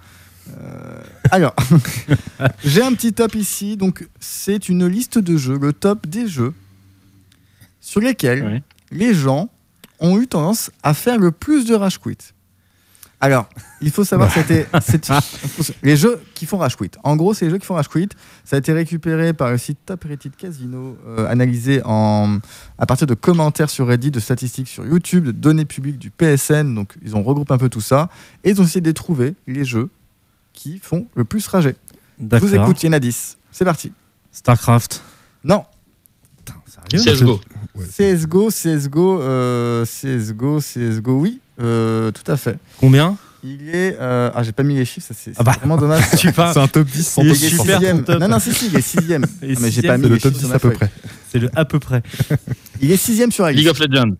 Euh, 0.60 1.00
alors, 1.30 1.54
j'ai 2.64 2.82
un 2.82 2.92
petit 2.92 3.12
top 3.14 3.34
ici. 3.34 3.76
Donc, 3.76 4.06
c'est 4.20 4.68
une 4.68 4.86
liste 4.86 5.18
de 5.18 5.36
jeux, 5.36 5.58
le 5.58 5.72
top 5.72 6.06
des 6.06 6.28
jeux 6.28 6.52
sur 7.80 8.00
lesquels 8.00 8.44
Ouais. 8.44 8.62
les 8.90 9.14
gens 9.14 9.48
ont 9.98 10.20
eu 10.20 10.26
tendance 10.26 10.70
à 10.82 10.92
faire 10.92 11.18
le 11.18 11.30
plus 11.32 11.64
de 11.64 11.74
rage 11.74 11.98
quit. 11.98 12.18
Alors, 13.20 13.48
il 13.80 13.90
faut 13.90 14.04
savoir 14.04 14.32
que 14.32 14.40
c'était 14.80 15.12
les 15.82 15.96
jeux 15.96 16.20
qui 16.34 16.44
font 16.44 16.58
rage 16.58 16.76
quit. 16.76 16.90
En 17.02 17.16
gros, 17.16 17.32
c'est 17.32 17.46
les 17.46 17.50
jeux 17.50 17.58
qui 17.58 17.66
font 17.66 17.74
rage 17.74 17.88
quit. 17.88 18.08
Ça 18.44 18.56
a 18.56 18.58
été 18.58 18.72
récupéré 18.72 19.32
par 19.32 19.50
le 19.50 19.58
site 19.58 19.78
Top 19.86 20.04
Rated 20.08 20.36
Casino, 20.36 20.98
euh, 21.06 21.26
analysé 21.26 21.80
en, 21.84 22.38
à 22.78 22.86
partir 22.86 23.06
de 23.06 23.14
commentaires 23.14 23.70
sur 23.70 23.86
Reddit, 23.86 24.10
de 24.10 24.20
statistiques 24.20 24.68
sur 24.68 24.86
YouTube, 24.86 25.24
de 25.24 25.32
données 25.32 25.64
publiques 25.64 25.98
du 25.98 26.10
PSN. 26.10 26.74
Donc, 26.74 26.94
ils 27.02 27.16
ont 27.16 27.22
regroupé 27.22 27.54
un 27.54 27.58
peu 27.58 27.68
tout 27.68 27.80
ça 27.80 28.10
et 28.44 28.50
ils 28.50 28.60
ont 28.60 28.64
essayé 28.64 28.82
de 28.82 28.92
trouver 28.92 29.34
les 29.46 29.64
jeux 29.64 29.88
qui 30.52 30.78
font 30.78 31.06
le 31.14 31.24
plus 31.24 31.46
rager. 31.46 31.76
Vous 32.18 32.54
écoute, 32.54 32.82
il 32.82 32.86
y 32.86 32.88
en 32.88 32.92
a 32.92 33.00
10. 33.00 33.38
C'est 33.50 33.64
parti. 33.64 33.92
Starcraft. 34.32 35.02
Non, 35.44 35.64
CSGO. 36.90 37.40
CSGO, 37.90 38.48
CSGO, 38.50 39.20
euh, 39.20 39.84
CSGO, 39.84 40.60
CSGO, 40.60 41.12
oui, 41.20 41.40
euh, 41.60 42.10
tout 42.10 42.30
à 42.30 42.36
fait. 42.36 42.58
Combien 42.78 43.16
Il 43.44 43.68
est. 43.74 43.96
euh, 44.00 44.30
ah, 44.34 44.42
j'ai 44.42 44.52
pas 44.52 44.62
mis 44.62 44.74
les 44.76 44.84
chiffres, 44.84 45.06
ça 45.08 45.14
c'est 45.14 45.30
c'est 45.34 45.36
Ah 45.40 45.42
bah. 45.42 45.52
vraiment 45.58 45.76
dommage. 45.76 46.02
Tu 46.18 46.32
parles. 46.32 46.54
C'est 46.54 46.60
un 46.60 46.68
top 46.68 46.86
10 46.86 47.06
sans 47.06 47.22
Il 47.22 47.28
est 47.30 47.32
top 47.34 47.38
Il 47.42 47.44
est 47.44 47.50
10. 47.50 47.56
super, 47.58 47.74
sixième. 47.78 47.98
ton 48.04 48.12
top. 48.12 48.20
Non, 48.22 48.28
non, 48.28 48.38
si, 48.38 48.52
si, 48.54 48.66
il 48.68 48.76
est 48.76 48.80
sixième. 48.80 49.26
Il 49.42 49.50
est 49.50 49.54
Non, 49.54 49.60
mais 49.60 49.70
j'ai 49.70 49.72
sixième, 49.82 49.92
pas 49.92 49.98
mis 49.98 50.02
C'est 50.04 50.08
le 50.08 50.14
les 50.14 50.20
top 50.20 50.32
chiffres 50.32 50.42
10 50.42 50.46
sur 50.46 50.54
à 50.54 50.58
peu 50.58 50.68
feuille. 50.70 50.76
près. 50.78 50.90
C'est 51.30 51.38
le 51.38 51.50
à 51.54 51.64
peu 51.64 51.78
près. 51.78 52.02
Il 52.80 52.90
est 52.90 52.96
sixième 52.96 53.30
sur 53.32 53.44
la 53.44 53.52
League 53.52 53.66
liste. 53.66 53.80
of 53.80 53.86
Legends, 53.88 54.14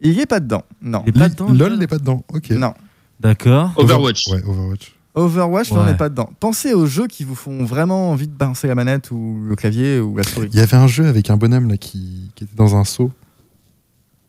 Il 0.00 0.12
y 0.12 0.20
est 0.20 0.26
pas 0.26 0.40
dedans. 0.40 0.62
Non. 0.80 1.02
Il 1.06 1.10
est 1.10 1.18
pas 1.18 1.28
dedans, 1.28 1.48
LOL 1.48 1.56
LOL 1.70 1.78
n'est 1.78 1.86
pas 1.86 1.98
dedans. 1.98 2.24
Ok. 2.32 2.50
Non. 2.50 2.72
D'accord. 3.20 3.72
Overwatch. 3.76 4.26
Ouais, 4.28 4.42
Overwatch. 4.46 4.92
Overwatch, 5.14 5.72
n'en 5.72 5.84
Ouais. 5.84 5.90
est 5.92 5.96
pas 5.96 6.08
dedans. 6.08 6.30
Pensez 6.38 6.72
aux 6.72 6.86
jeux 6.86 7.06
qui 7.08 7.24
vous 7.24 7.34
font 7.34 7.64
vraiment 7.64 8.10
envie 8.10 8.28
de 8.28 8.32
balancer 8.32 8.68
la 8.68 8.74
manette 8.76 9.10
ou 9.10 9.40
le 9.44 9.56
clavier 9.56 9.98
ou 9.98 10.16
la 10.16 10.22
souris. 10.22 10.48
Il 10.52 10.58
y 10.58 10.62
avait 10.62 10.76
un 10.76 10.86
jeu 10.86 11.06
avec 11.06 11.30
un 11.30 11.36
bonhomme 11.36 11.68
là 11.68 11.76
qui, 11.76 12.30
qui 12.36 12.44
était 12.44 12.54
dans 12.56 12.76
un 12.76 12.84
seau. 12.84 13.10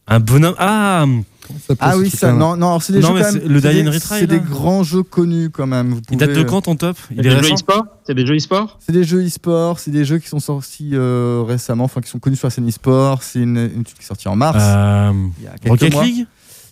Un 0.07 0.19
bonhomme. 0.19 0.55
Ah 0.57 1.05
Comment 1.47 1.59
ça 1.67 1.73
Ah 1.79 1.97
oui, 1.97 2.09
ça, 2.09 2.27
là 2.27 2.33
non, 2.33 2.55
non, 2.57 2.79
c'est 2.79 2.93
des 2.93 2.99
Non, 2.99 3.09
jeux 3.09 3.13
mais 3.15 3.21
quand 3.21 3.33
même. 3.33 3.83
le 3.85 3.89
Retry, 3.91 4.19
C'est 4.19 4.27
des 4.27 4.37
là. 4.37 4.41
grands 4.43 4.83
jeux 4.83 5.03
connus 5.03 5.49
quand 5.51 5.67
même. 5.67 5.93
Vous 5.93 6.01
Il 6.11 6.17
date 6.17 6.29
de 6.29 6.33
pouvez- 6.35 6.45
quand 6.47 6.61
ton 6.61 6.75
top? 6.75 6.97
Il 7.11 7.17
C'est 7.17 7.19
est 7.19 7.35
des 7.35 7.43
jeux 7.47 7.53
e-sport? 7.53 7.85
C'est 8.05 8.13
des 8.15 8.25
jeux 8.25 8.35
e-sport? 8.35 8.77
C'est 8.79 8.91
des 8.91 9.03
jeux 9.03 9.23
e-sport, 9.25 9.79
c'est 9.79 9.91
des 9.91 10.05
jeux 10.05 10.17
qui 10.19 10.27
sont 10.29 10.39
sortis 10.39 10.91
euh, 10.93 11.43
récemment, 11.47 11.83
enfin 11.85 12.01
qui 12.01 12.09
sont 12.09 12.19
connus 12.19 12.35
sur 12.37 12.47
la 12.47 12.51
scène 12.51 12.67
e-sport. 12.67 13.21
C'est 13.23 13.39
une, 13.39 13.57
une 13.57 13.81
étude 13.81 13.97
qui 13.97 14.03
est 14.03 14.05
sortie 14.07 14.27
en 14.27 14.35
mars. 14.35 14.57
Euh, 14.59 15.11
il 15.39 15.43
y 15.43 15.47
a 15.47 15.51
quelques 15.51 15.69
Rocket 15.69 15.93
mois. 15.93 16.03
League? 16.03 16.25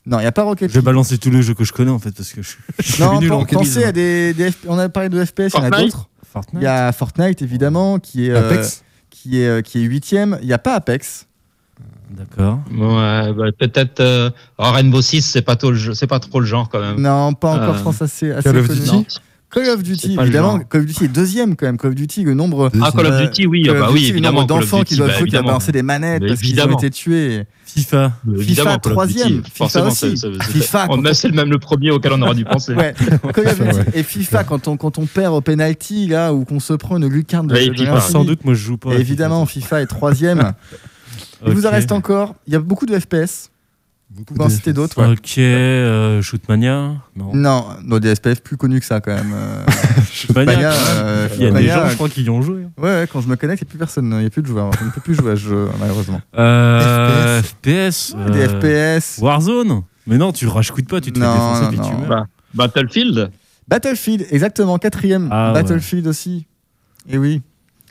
Non, 0.09 0.17
il 0.17 0.21
n'y 0.21 0.27
a 0.27 0.31
pas 0.31 0.43
Rocket 0.43 0.69
Je 0.69 0.73
vais 0.73 0.79
League. 0.79 0.85
balancer 0.85 1.17
tous 1.17 1.29
les 1.29 1.41
jeux 1.43 1.53
que 1.53 1.63
je 1.63 1.71
connais 1.71 1.91
en 1.91 1.99
fait 1.99 2.11
parce 2.11 2.31
que 2.33 2.41
je, 2.41 2.55
je 2.79 2.91
suis 2.93 3.03
Non, 3.03 3.19
nul 3.19 3.31
en 3.31 3.45
pensez 3.45 3.83
à 3.83 3.91
des, 3.91 4.33
des 4.33 4.49
F- 4.49 4.55
On 4.67 4.77
a 4.79 4.89
parlé 4.89 5.09
de 5.09 5.23
FPS, 5.23 5.31
il 5.37 5.41
y 5.41 5.57
en 5.57 5.63
a 5.63 5.69
Fortnite 5.69 5.85
d'autres. 5.93 6.09
Il 6.53 6.61
y 6.61 6.65
a 6.65 6.91
Fortnite 6.91 7.41
évidemment, 7.41 7.99
qui 7.99 8.27
est 8.27 8.31
euh, 8.31 8.39
Apex 8.45 8.83
qui 9.11 9.39
est 9.41 9.47
euh, 9.47 9.61
qui 9.61 9.79
est 9.79 9.83
huitième. 9.83 10.37
Il 10.41 10.47
n'y 10.47 10.53
a 10.53 10.57
pas 10.59 10.73
Apex. 10.75 11.27
D'accord. 12.11 12.59
Ouais, 12.71 13.33
bah, 13.33 13.45
peut-être 13.57 13.99
euh, 13.99 14.31
alors, 14.57 14.73
Rainbow 14.73 15.01
Six, 15.01 15.21
c'est 15.21 15.43
pas 15.43 15.55
trop 15.55 15.69
le 15.71 15.77
jeu- 15.77 15.93
c'est 15.93 16.07
pas 16.07 16.19
trop 16.19 16.39
le 16.39 16.45
genre 16.45 16.67
quand 16.69 16.79
même. 16.79 16.99
Non, 16.99 17.33
pas 17.33 17.51
encore. 17.51 17.75
Euh, 17.75 17.77
Je 17.77 17.83
pense 17.83 18.01
assez 18.01 18.31
assez 18.31 18.43
Call 18.49 18.57
of 18.57 18.67
connu. 18.67 18.79
Duty 18.79 18.91
Non. 18.91 19.05
Call 19.51 19.67
of 19.69 19.81
Duty, 19.81 20.15
évidemment. 20.19 20.59
Call 20.59 20.81
of 20.81 20.85
Duty 20.87 21.05
est 21.05 21.07
deuxième 21.07 21.55
quand 21.55 21.65
même. 21.65 21.77
Call 21.77 21.89
of 21.91 21.95
Duty, 21.95 22.23
le 22.23 22.35
nombre. 22.35 22.71
Ah, 22.81 22.91
Call 22.95 23.07
of 23.07 23.21
Duty, 23.21 23.47
oui, 23.47 23.63
Call 23.63 23.77
ah 23.77 23.79
bah 23.79 23.89
oui, 23.91 24.07
évidemment. 24.07 24.43
d'enfants 24.43 24.83
qui 24.83 24.95
doivent 24.95 25.09
bah, 25.09 25.17
jouer, 25.17 25.25
qui 25.25 25.31
doivent 25.31 25.39
évidemment. 25.41 25.47
balancer 25.47 25.71
des 25.71 25.81
manettes 25.81 26.23
parce 26.27 26.39
qu'ils 26.41 26.61
ont 26.61 26.77
été 26.77 26.89
tués. 26.91 27.45
FIFA. 27.65 28.13
FIFA, 28.39 28.77
troisième. 28.77 29.41
FIFA 29.51 29.85
aussi. 29.87 30.15
FIFA, 30.51 30.85
On 30.89 30.97
quand 30.97 31.05
a- 31.05 31.13
c'est 31.13 31.31
même 31.31 31.49
le 31.49 31.57
premier 31.57 31.89
auquel 31.91 32.13
on 32.13 32.21
aurait 32.21 32.35
dû 32.35 32.45
penser. 32.45 32.73
Ouais, 32.73 32.93
Call 33.33 33.47
of 33.47 33.59
Duty 33.59 33.75
Ouais. 33.77 33.85
et 33.95 34.03
FIFA 34.03 34.43
quand 34.43 34.67
on, 34.67 34.77
quand 34.77 34.97
on 34.99 35.05
perd 35.05 35.33
au 35.33 35.41
penalty 35.41 36.07
là 36.07 36.33
ou 36.33 36.45
qu'on 36.45 36.59
se 36.59 36.73
prend 36.73 36.97
une 36.97 37.07
lucarne 37.07 37.47
de. 37.47 37.55
Sans 38.01 38.23
doute, 38.23 38.45
moi 38.45 38.53
je 38.53 38.59
joue 38.59 38.77
pas. 38.77 38.93
évidemment, 38.93 39.45
FIFA 39.45 39.81
est 39.81 39.87
troisième. 39.87 40.53
Il 41.47 41.53
vous 41.53 41.65
en 41.65 41.71
reste 41.71 41.91
encore. 41.91 42.35
Il 42.47 42.53
y 42.53 42.55
a 42.55 42.59
beaucoup 42.59 42.85
de 42.85 42.97
FPS. 42.99 43.49
Vous 44.13 44.23
pouvez 44.23 44.41
en 44.43 44.49
FPS. 44.49 44.69
d'autres. 44.69 45.01
ouais. 45.01 45.11
Ok, 45.13 45.37
euh, 45.37 46.21
Shootmania. 46.21 46.93
Non. 47.15 47.31
Non, 47.83 47.99
des 47.99 48.15
FPS 48.15 48.39
plus 48.43 48.57
connus 48.57 48.79
que 48.79 48.85
ça 48.85 49.01
quand 49.01 49.13
même. 49.13 49.31
Euh, 49.33 49.63
Shootmania. 50.11 50.71
Euh, 50.71 51.27
Il 51.37 51.43
y 51.43 51.45
a 51.47 51.51
des 51.51 51.67
gens, 51.67 51.87
je 51.89 51.95
crois, 51.95 52.09
qui 52.09 52.23
y 52.23 52.29
ont 52.29 52.41
joué. 52.41 52.63
Ouais, 52.77 52.83
ouais, 52.89 53.07
quand 53.11 53.21
je 53.21 53.27
me 53.27 53.35
connecte, 53.35 53.61
il 53.61 53.65
n'y 53.65 53.69
a 53.69 53.71
plus 53.71 53.77
personne, 53.77 54.11
il 54.13 54.19
n'y 54.19 54.25
a 54.25 54.29
plus 54.29 54.41
de 54.41 54.47
joueurs. 54.47 54.71
On 54.81 54.85
ne 54.85 54.89
peut 54.91 55.01
plus 55.01 55.13
jouer 55.15 55.33
à 55.33 55.35
ce 55.35 55.41
jeu, 55.41 55.67
malheureusement. 55.79 56.21
Euh, 56.37 57.41
FPS. 57.43 58.15
Ouais, 58.17 58.31
Des 58.31 58.47
FPS. 58.47 59.19
Warzone. 59.21 59.83
Mais 60.07 60.17
non, 60.17 60.31
tu 60.31 60.47
rage 60.47 60.71
pas, 60.71 60.99
tu 61.01 61.11
te 61.11 61.19
Non, 61.19 61.25
fais 61.27 61.33
défoncer 61.33 61.61
non, 61.61 61.69
puis 61.69 61.79
tu 61.79 61.93
non. 62.01 62.07
meurs. 62.07 62.25
Bah, 62.55 62.67
Battlefield. 62.67 63.31
Battlefield, 63.67 64.25
exactement, 64.31 64.79
quatrième. 64.79 65.27
Ah, 65.31 65.53
ouais. 65.53 65.61
Battlefield 65.61 66.07
aussi. 66.07 66.47
Et 67.07 67.19
oui. 67.19 67.43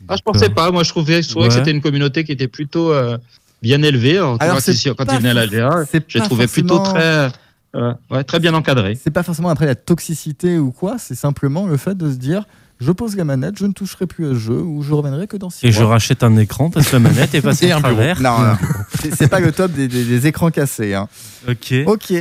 Ah, 0.08 0.16
je 0.16 0.22
pensais 0.22 0.48
pas. 0.50 0.72
Moi, 0.72 0.82
je 0.82 0.88
trouvais, 0.90 1.22
je 1.22 1.28
trouvais 1.28 1.44
Ouais. 1.44 1.48
que 1.50 1.54
c'était 1.54 1.70
une 1.70 1.80
communauté 1.80 2.24
qui 2.24 2.32
était 2.32 2.48
plutôt 2.48 2.92
euh, 2.92 3.16
bien 3.62 3.82
élevée. 3.82 4.16
Alors, 4.18 4.36
Alors, 4.40 4.54
quand, 4.56 4.60
c'est 4.62 4.72
il, 4.84 4.94
quand 4.94 5.04
pas 5.06 5.14
il 5.14 5.18
venait 5.18 5.30
à 5.30 5.34
la 5.34 5.46
GA, 5.46 5.84
c'est 5.90 6.04
je 6.08 6.14
l'ai 6.14 6.20
pas 6.20 6.26
trouvé 6.26 6.46
plutôt 6.46 6.76
forcément- 6.76 6.94
très, 6.98 7.30
euh, 7.76 7.92
ouais, 8.10 8.24
très 8.24 8.40
bien 8.40 8.54
encadré. 8.54 8.98
C'est 9.02 9.10
pas 9.10 9.22
forcément 9.22 9.48
après 9.50 9.66
la 9.66 9.74
toxicité 9.74 10.58
ou 10.58 10.70
quoi, 10.72 10.96
c'est 10.98 11.14
simplement 11.14 11.66
le 11.66 11.76
fait 11.76 11.96
de 11.96 12.10
se 12.10 12.16
dire 12.16 12.44
je 12.80 12.92
pose 12.92 13.16
la 13.16 13.24
manette, 13.24 13.58
je 13.58 13.66
ne 13.66 13.72
toucherai 13.72 14.06
plus 14.06 14.26
à 14.26 14.28
ce 14.30 14.34
jeu 14.38 14.60
ou 14.60 14.82
je 14.84 14.94
reviendrai 14.94 15.26
que 15.26 15.36
dans 15.36 15.50
6 15.50 15.66
Et 15.66 15.70
mois. 15.70 15.78
je 15.78 15.82
rachète 15.84 16.22
un 16.22 16.36
écran, 16.36 16.70
passe 16.70 16.92
la 16.92 17.00
manette 17.00 17.34
et 17.34 17.38
Et 17.38 17.42
en 17.42 17.48
un 17.78 17.80
bureau. 17.80 17.94
travers. 17.94 18.20
Non, 18.20 18.38
non. 18.38 18.56
C'est- 19.00 19.14
c'est 19.16 19.26
pas 19.28 19.40
le 19.40 19.50
top 19.50 19.72
des, 19.72 19.88
des- 19.88 20.04
des 20.04 20.26
écrans 20.28 20.50
cassés. 20.52 20.94
hein. 20.94 21.08
Ok. 21.48 21.74
Ok. 21.86 22.12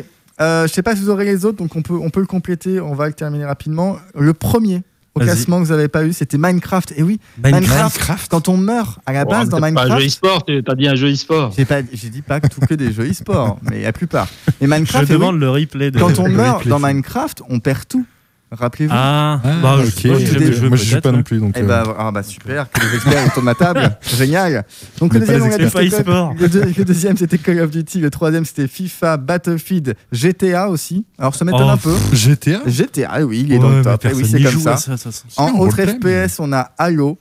Euh, 0.42 0.68
je 0.68 0.74
sais 0.74 0.82
pas 0.84 0.96
si 0.96 1.02
vous 1.04 1.10
aurez 1.10 1.26
les 1.26 1.46
autres, 1.46 1.58
donc 1.58 1.76
on 1.76 1.82
peut, 1.84 1.94
on 1.96 2.10
peut 2.10 2.20
le 2.20 2.26
compléter. 2.28 2.80
On 2.80 2.94
va 2.96 3.08
le 3.08 3.14
terminer 3.14 3.46
rapidement. 3.46 3.98
Le 4.16 4.34
premier 4.34 4.82
classement 5.20 5.60
que 5.62 5.66
vous 5.66 5.72
n'avez 5.74 5.88
pas 5.88 6.04
eu, 6.06 6.14
c'était 6.14 6.38
Minecraft. 6.38 6.94
Et 6.98 7.04
oui, 7.04 7.20
Minecraft. 7.44 8.30
Quand 8.30 8.50
on 8.50 8.58
meurt 8.58 9.00
à 9.06 9.14
la 9.14 9.26
Bon, 9.26 9.32
base 9.32 9.50
dans 9.50 9.58
c'est 9.58 9.74
pas 9.74 9.82
un 9.84 9.88
jeu 9.88 9.90
Minecraft, 9.96 10.06
e-sport, 10.08 10.46
tu 10.46 10.64
as 10.68 10.76
dit 10.76 10.88
un 10.88 10.96
jeu 10.96 11.12
e-sport. 11.12 11.54
j'ai 11.58 11.66
pas, 11.66 11.82
j'ai 11.92 12.10
dit 12.10 12.22
pas 12.22 12.40
que 12.40 12.48
tout 12.48 12.62
que 12.62 12.74
des 12.76 12.92
jeux 12.92 13.10
e-sport, 13.10 13.58
mais 13.64 13.82
la 13.84 13.94
plupart. 13.94 14.28
Mais 14.62 14.68
Je 14.68 14.72
Minecraft, 14.72 15.10
et 15.10 15.14
oui, 15.14 15.20
demande 15.20 15.40
le 15.40 15.50
replay 15.50 15.92
de. 15.92 16.00
quand 16.00 16.20
on 16.20 16.30
meurt 16.30 16.58
replay. 16.60 16.70
dans 16.70 16.80
Minecraft, 16.80 17.42
on 17.50 17.60
perd 17.60 17.88
tout. 17.88 18.06
Rappelez-vous. 18.50 18.94
Ah, 18.96 19.42
Ah, 19.44 19.50
bah, 19.62 19.76
je 19.82 19.88
ok. 19.88 19.92
sais 19.94 20.08
pas, 20.10 20.20
j'ai 20.20 20.40
Moi, 20.40 20.52
je- 20.52 20.66
Moi, 20.68 20.78
je 20.78 20.84
joue 20.86 20.90
peut-être, 20.92 21.04
pas 21.04 21.12
non 21.12 21.18
hein. 21.20 21.22
plus. 21.24 21.40
Donc, 21.40 21.52
Eh 21.58 21.64
euh, 21.64 21.66
bah, 21.68 21.96
ah 22.00 22.12
bah 22.12 22.24
super, 22.24 22.72
que 22.72 22.80
les 22.80 22.96
experts 22.96 23.26
autour 23.28 23.42
de 23.42 23.46
ma 23.46 23.56
table, 23.56 23.98
génial. 24.18 24.64
Donc 25.00 25.14
le 25.14 25.20
deuxième, 25.20 25.44
le, 25.44 26.48
deux- 26.48 26.62
le 26.78 26.86
deuxième 26.86 27.18
c'était 27.18 27.38
Call 27.38 27.60
of 27.60 27.72
Duty, 27.72 28.00
le 28.00 28.10
troisième 28.10 28.46
c'était 28.46 28.68
FIFA, 28.68 29.18
Battlefield, 29.18 29.96
GTA 30.14 30.70
aussi. 30.70 31.06
Alors 31.20 31.36
ça 31.36 31.44
m'étonne 31.46 31.64
Oh, 31.68 31.72
un 31.72 31.78
peu. 31.78 31.94
GTA 32.14 32.62
GTA, 32.66 33.26
oui, 33.26 33.42
il 33.46 33.52
est 33.52 33.56
Ouais, 33.58 33.62
dans 33.62 33.70
le 33.70 33.84
top. 33.84 34.02
Eh 34.10 34.14
oui, 34.14 34.26
c'est 34.26 34.42
comme 34.42 34.60
ça. 34.60 34.74
à 34.74 34.78
ça, 34.78 34.96
ça, 34.98 35.10
ça. 35.12 35.42
En 35.42 35.58
autre 35.60 35.78
FPS, 35.84 36.40
on 36.40 36.54
a 36.54 36.72
Halo, 36.78 37.16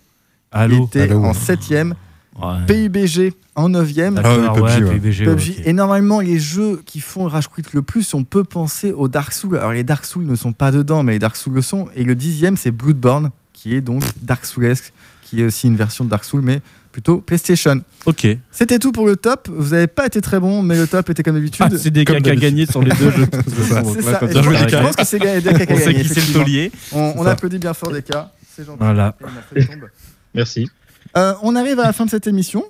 qui 0.52 0.58
Halo. 0.58 0.84
était 0.86 1.02
Halo, 1.02 1.24
en 1.24 1.34
septième, 1.34 1.94
Ouais. 2.40 2.88
PUBG 2.88 3.32
en 3.54 3.68
neuvième. 3.70 4.20
Ah 4.22 4.36
oui, 4.36 4.42
D'accord, 4.42 4.66
PUBG, 4.66 5.26
ouais. 5.26 5.34
PUBG. 5.34 5.62
Et 5.64 5.72
normalement, 5.72 6.20
les 6.20 6.38
jeux 6.38 6.82
qui 6.84 7.00
font 7.00 7.26
Rage 7.28 7.48
Quit 7.48 7.62
le 7.72 7.82
plus, 7.82 8.12
on 8.14 8.24
peut 8.24 8.44
penser 8.44 8.92
aux 8.92 9.08
Dark 9.08 9.32
Souls. 9.32 9.56
Alors, 9.56 9.72
les 9.72 9.84
Dark 9.84 10.04
Souls 10.04 10.26
ne 10.26 10.36
sont 10.36 10.52
pas 10.52 10.70
dedans, 10.70 11.02
mais 11.02 11.12
les 11.12 11.18
Dark 11.18 11.36
Souls 11.36 11.54
le 11.54 11.62
sont. 11.62 11.88
Et 11.94 12.04
le 12.04 12.14
dixième, 12.14 12.56
c'est 12.56 12.70
Bloodborne, 12.70 13.30
qui 13.52 13.74
est 13.74 13.80
donc 13.80 14.02
Dark 14.22 14.44
Soulesque, 14.44 14.92
qui 15.22 15.40
est 15.40 15.44
aussi 15.44 15.66
une 15.66 15.76
version 15.76 16.04
de 16.04 16.10
Dark 16.10 16.24
Souls, 16.24 16.42
mais 16.42 16.60
plutôt 16.92 17.18
PlayStation. 17.20 17.82
Ok. 18.06 18.26
C'était 18.50 18.78
tout 18.78 18.92
pour 18.92 19.06
le 19.06 19.16
top. 19.16 19.48
Vous 19.52 19.70
n'avez 19.72 19.86
pas 19.86 20.06
été 20.06 20.20
très 20.20 20.40
bon, 20.40 20.62
mais 20.62 20.76
le 20.76 20.86
top 20.86 21.10
était 21.10 21.22
comme 21.22 21.34
d'habitude. 21.34 21.66
Ah, 21.66 21.76
c'est 21.76 21.90
des 21.90 22.04
gars 22.04 22.20
qui 22.20 22.30
a 22.30 22.36
gagné 22.36 22.64
sur 22.66 22.82
les 22.82 22.90
deux 22.94 23.10
jeux. 23.10 23.26
c'est 23.46 23.62
ça. 23.62 23.82
Je, 23.82 24.42
joué, 24.42 24.54
pense- 24.54 24.60
je 24.60 24.64
Decca. 24.64 24.80
pense 24.82 24.96
que 24.96 25.04
c'est 25.04 25.18
Gaël 25.18 25.42
qui 25.42 25.48
a 25.48 25.52
On 25.52 25.56
sait 25.56 25.66
gagné. 25.66 26.02
qui 26.02 26.08
c'est 26.08 26.14
le 26.14 26.20
effectivement. 26.20 26.42
taulier. 26.44 26.72
On, 26.92 27.26
applaudit 27.26 27.58
bien 27.58 27.74
fort 27.74 27.90
Decca. 27.90 28.32
C'est 28.54 28.64
gentil. 28.64 28.78
Voilà. 28.80 29.14
Et 29.20 29.24
on 29.24 29.28
a 29.28 29.42
fait 29.42 29.60
le 29.60 29.66
tombe. 29.66 29.88
Merci. 30.34 30.70
Euh, 31.16 31.34
on 31.42 31.56
arrive 31.56 31.80
à 31.80 31.84
la 31.84 31.92
fin 31.92 32.04
de 32.04 32.10
cette 32.10 32.26
émission. 32.26 32.64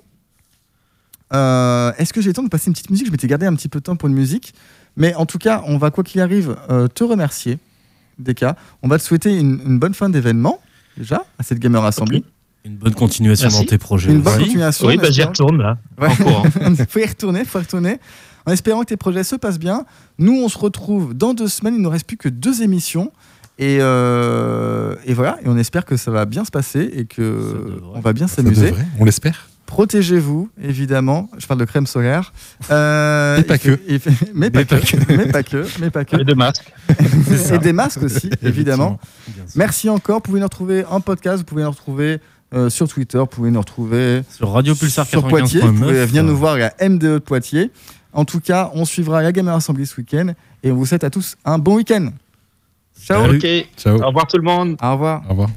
Euh, 1.33 1.91
Est-ce 1.97 2.13
que 2.13 2.21
j'ai 2.21 2.29
le 2.29 2.33
temps 2.33 2.43
de 2.43 2.49
passer 2.49 2.67
une 2.67 2.73
petite 2.73 2.89
musique? 2.89 3.07
Je 3.07 3.11
m'étais 3.11 3.27
gardé 3.27 3.45
un 3.45 3.55
petit 3.55 3.67
peu 3.67 3.79
de 3.79 3.83
temps 3.83 3.95
pour 3.95 4.07
une 4.07 4.15
musique. 4.15 4.53
Mais 4.95 5.13
en 5.15 5.25
tout 5.25 5.37
cas, 5.37 5.61
on 5.65 5.77
va, 5.77 5.91
quoi 5.91 6.03
qu'il 6.03 6.21
arrive, 6.21 6.55
euh, 6.69 6.87
te 6.87 7.03
remercier, 7.03 7.59
Deka. 8.19 8.55
On 8.81 8.87
va 8.87 8.97
te 8.97 9.03
souhaiter 9.03 9.37
une, 9.37 9.59
une 9.65 9.79
bonne 9.79 9.93
fin 9.93 10.09
d'événement, 10.09 10.59
déjà, 10.97 11.25
à 11.37 11.43
cette 11.43 11.59
Gamer 11.59 11.83
Assembly. 11.83 12.23
Une 12.65 12.75
bonne 12.75 12.95
continuation 12.95 13.47
Merci. 13.47 13.59
dans 13.63 13.69
tes 13.69 13.77
projets. 13.77 14.11
Une 14.11 14.21
bonne 14.21 14.33
aussi. 14.35 14.43
continuation. 14.45 14.87
Oui, 14.87 14.97
bah, 14.97 15.11
j'y 15.11 15.23
retourne 15.23 15.57
là. 15.61 15.77
Ouais. 15.99 16.07
En 16.07 16.15
courant. 16.15 16.43
faut 16.89 16.99
y 16.99 17.05
retourner, 17.05 17.45
faut 17.45 17.59
y 17.59 17.61
retourner. 17.61 17.99
En 18.45 18.51
espérant 18.51 18.81
que 18.81 18.87
tes 18.87 18.97
projets 18.97 19.23
se 19.23 19.35
passent 19.35 19.59
bien. 19.59 19.85
Nous, 20.17 20.33
on 20.33 20.49
se 20.49 20.57
retrouve 20.57 21.13
dans 21.13 21.33
deux 21.33 21.47
semaines. 21.47 21.75
Il 21.75 21.79
ne 21.79 21.83
nous 21.83 21.89
reste 21.89 22.07
plus 22.07 22.17
que 22.17 22.29
deux 22.29 22.63
émissions. 22.63 23.11
Et, 23.59 23.77
euh, 23.81 24.95
et 25.05 25.13
voilà. 25.13 25.37
Et 25.43 25.47
on 25.47 25.57
espère 25.57 25.85
que 25.85 25.97
ça 25.97 26.11
va 26.11 26.25
bien 26.25 26.45
se 26.45 26.51
passer 26.51 26.89
et 26.93 27.05
que 27.05 27.81
on 27.93 27.99
va 27.99 28.13
bien 28.13 28.27
s'amuser. 28.27 28.73
On 28.99 29.05
l'espère. 29.05 29.49
Protégez-vous, 29.67 30.49
évidemment. 30.63 31.29
Je 31.37 31.45
parle 31.45 31.59
de 31.59 31.65
crème 31.65 31.87
solaire. 31.87 32.31
Euh, 32.71 33.37
Et 33.37 33.43
pas 33.43 33.57
que. 33.57 33.77
mais, 34.33 34.49
pas 34.49 34.63
que. 34.63 34.75
mais 35.13 35.27
pas 35.27 35.43
que. 35.43 35.65
Mais 35.81 35.89
pas 35.89 36.05
que. 36.05 36.15
Et 36.15 36.23
de 36.23 36.33
masques. 36.33 36.71
Et 37.53 37.57
des 37.57 37.73
masques 37.73 38.01
aussi, 38.01 38.29
évidemment. 38.41 38.97
Merci 39.55 39.89
encore. 39.89 40.17
Vous 40.17 40.21
pouvez 40.21 40.39
nous 40.39 40.45
retrouver 40.45 40.85
en 40.85 41.01
podcast. 41.01 41.39
Vous 41.39 41.43
pouvez 41.43 41.63
nous 41.63 41.69
retrouver 41.69 42.19
euh, 42.53 42.69
sur 42.69 42.87
Twitter. 42.87 43.17
Vous 43.17 43.25
pouvez 43.25 43.51
nous 43.51 43.59
retrouver 43.59 44.21
Sur 44.29 44.53
Radio 44.53 44.73
Pulsar 44.73 45.05
sur 45.05 45.27
Poitiers. 45.27 45.59
Vous 45.59 45.73
pouvez 45.73 45.95
95.9. 45.95 46.05
venir 46.05 46.23
nous 46.23 46.37
voir 46.37 46.53
à 46.53 46.57
la 46.59 46.73
MDE 46.89 46.99
de 46.99 47.17
Poitiers. 47.17 47.69
En 48.13 48.23
tout 48.23 48.39
cas, 48.39 48.71
on 48.73 48.85
suivra 48.85 49.21
la 49.21 49.33
Gamer 49.33 49.53
Assembly 49.53 49.85
ce 49.85 49.97
week-end. 49.97 50.31
Et 50.63 50.71
on 50.71 50.75
vous 50.75 50.85
souhaite 50.85 51.03
à 51.03 51.09
tous 51.09 51.35
un 51.43 51.57
bon 51.59 51.75
week-end. 51.75 52.11
Ciao. 53.05 53.25
Salut. 53.25 53.37
Ok. 53.37 53.67
Ciao. 53.77 54.01
Au 54.01 54.07
revoir 54.07 54.27
tout 54.27 54.37
le 54.37 54.43
monde. 54.43 54.77
Au 54.81 54.91
revoir. 54.93 55.21
Au 55.27 55.29
revoir. 55.29 55.49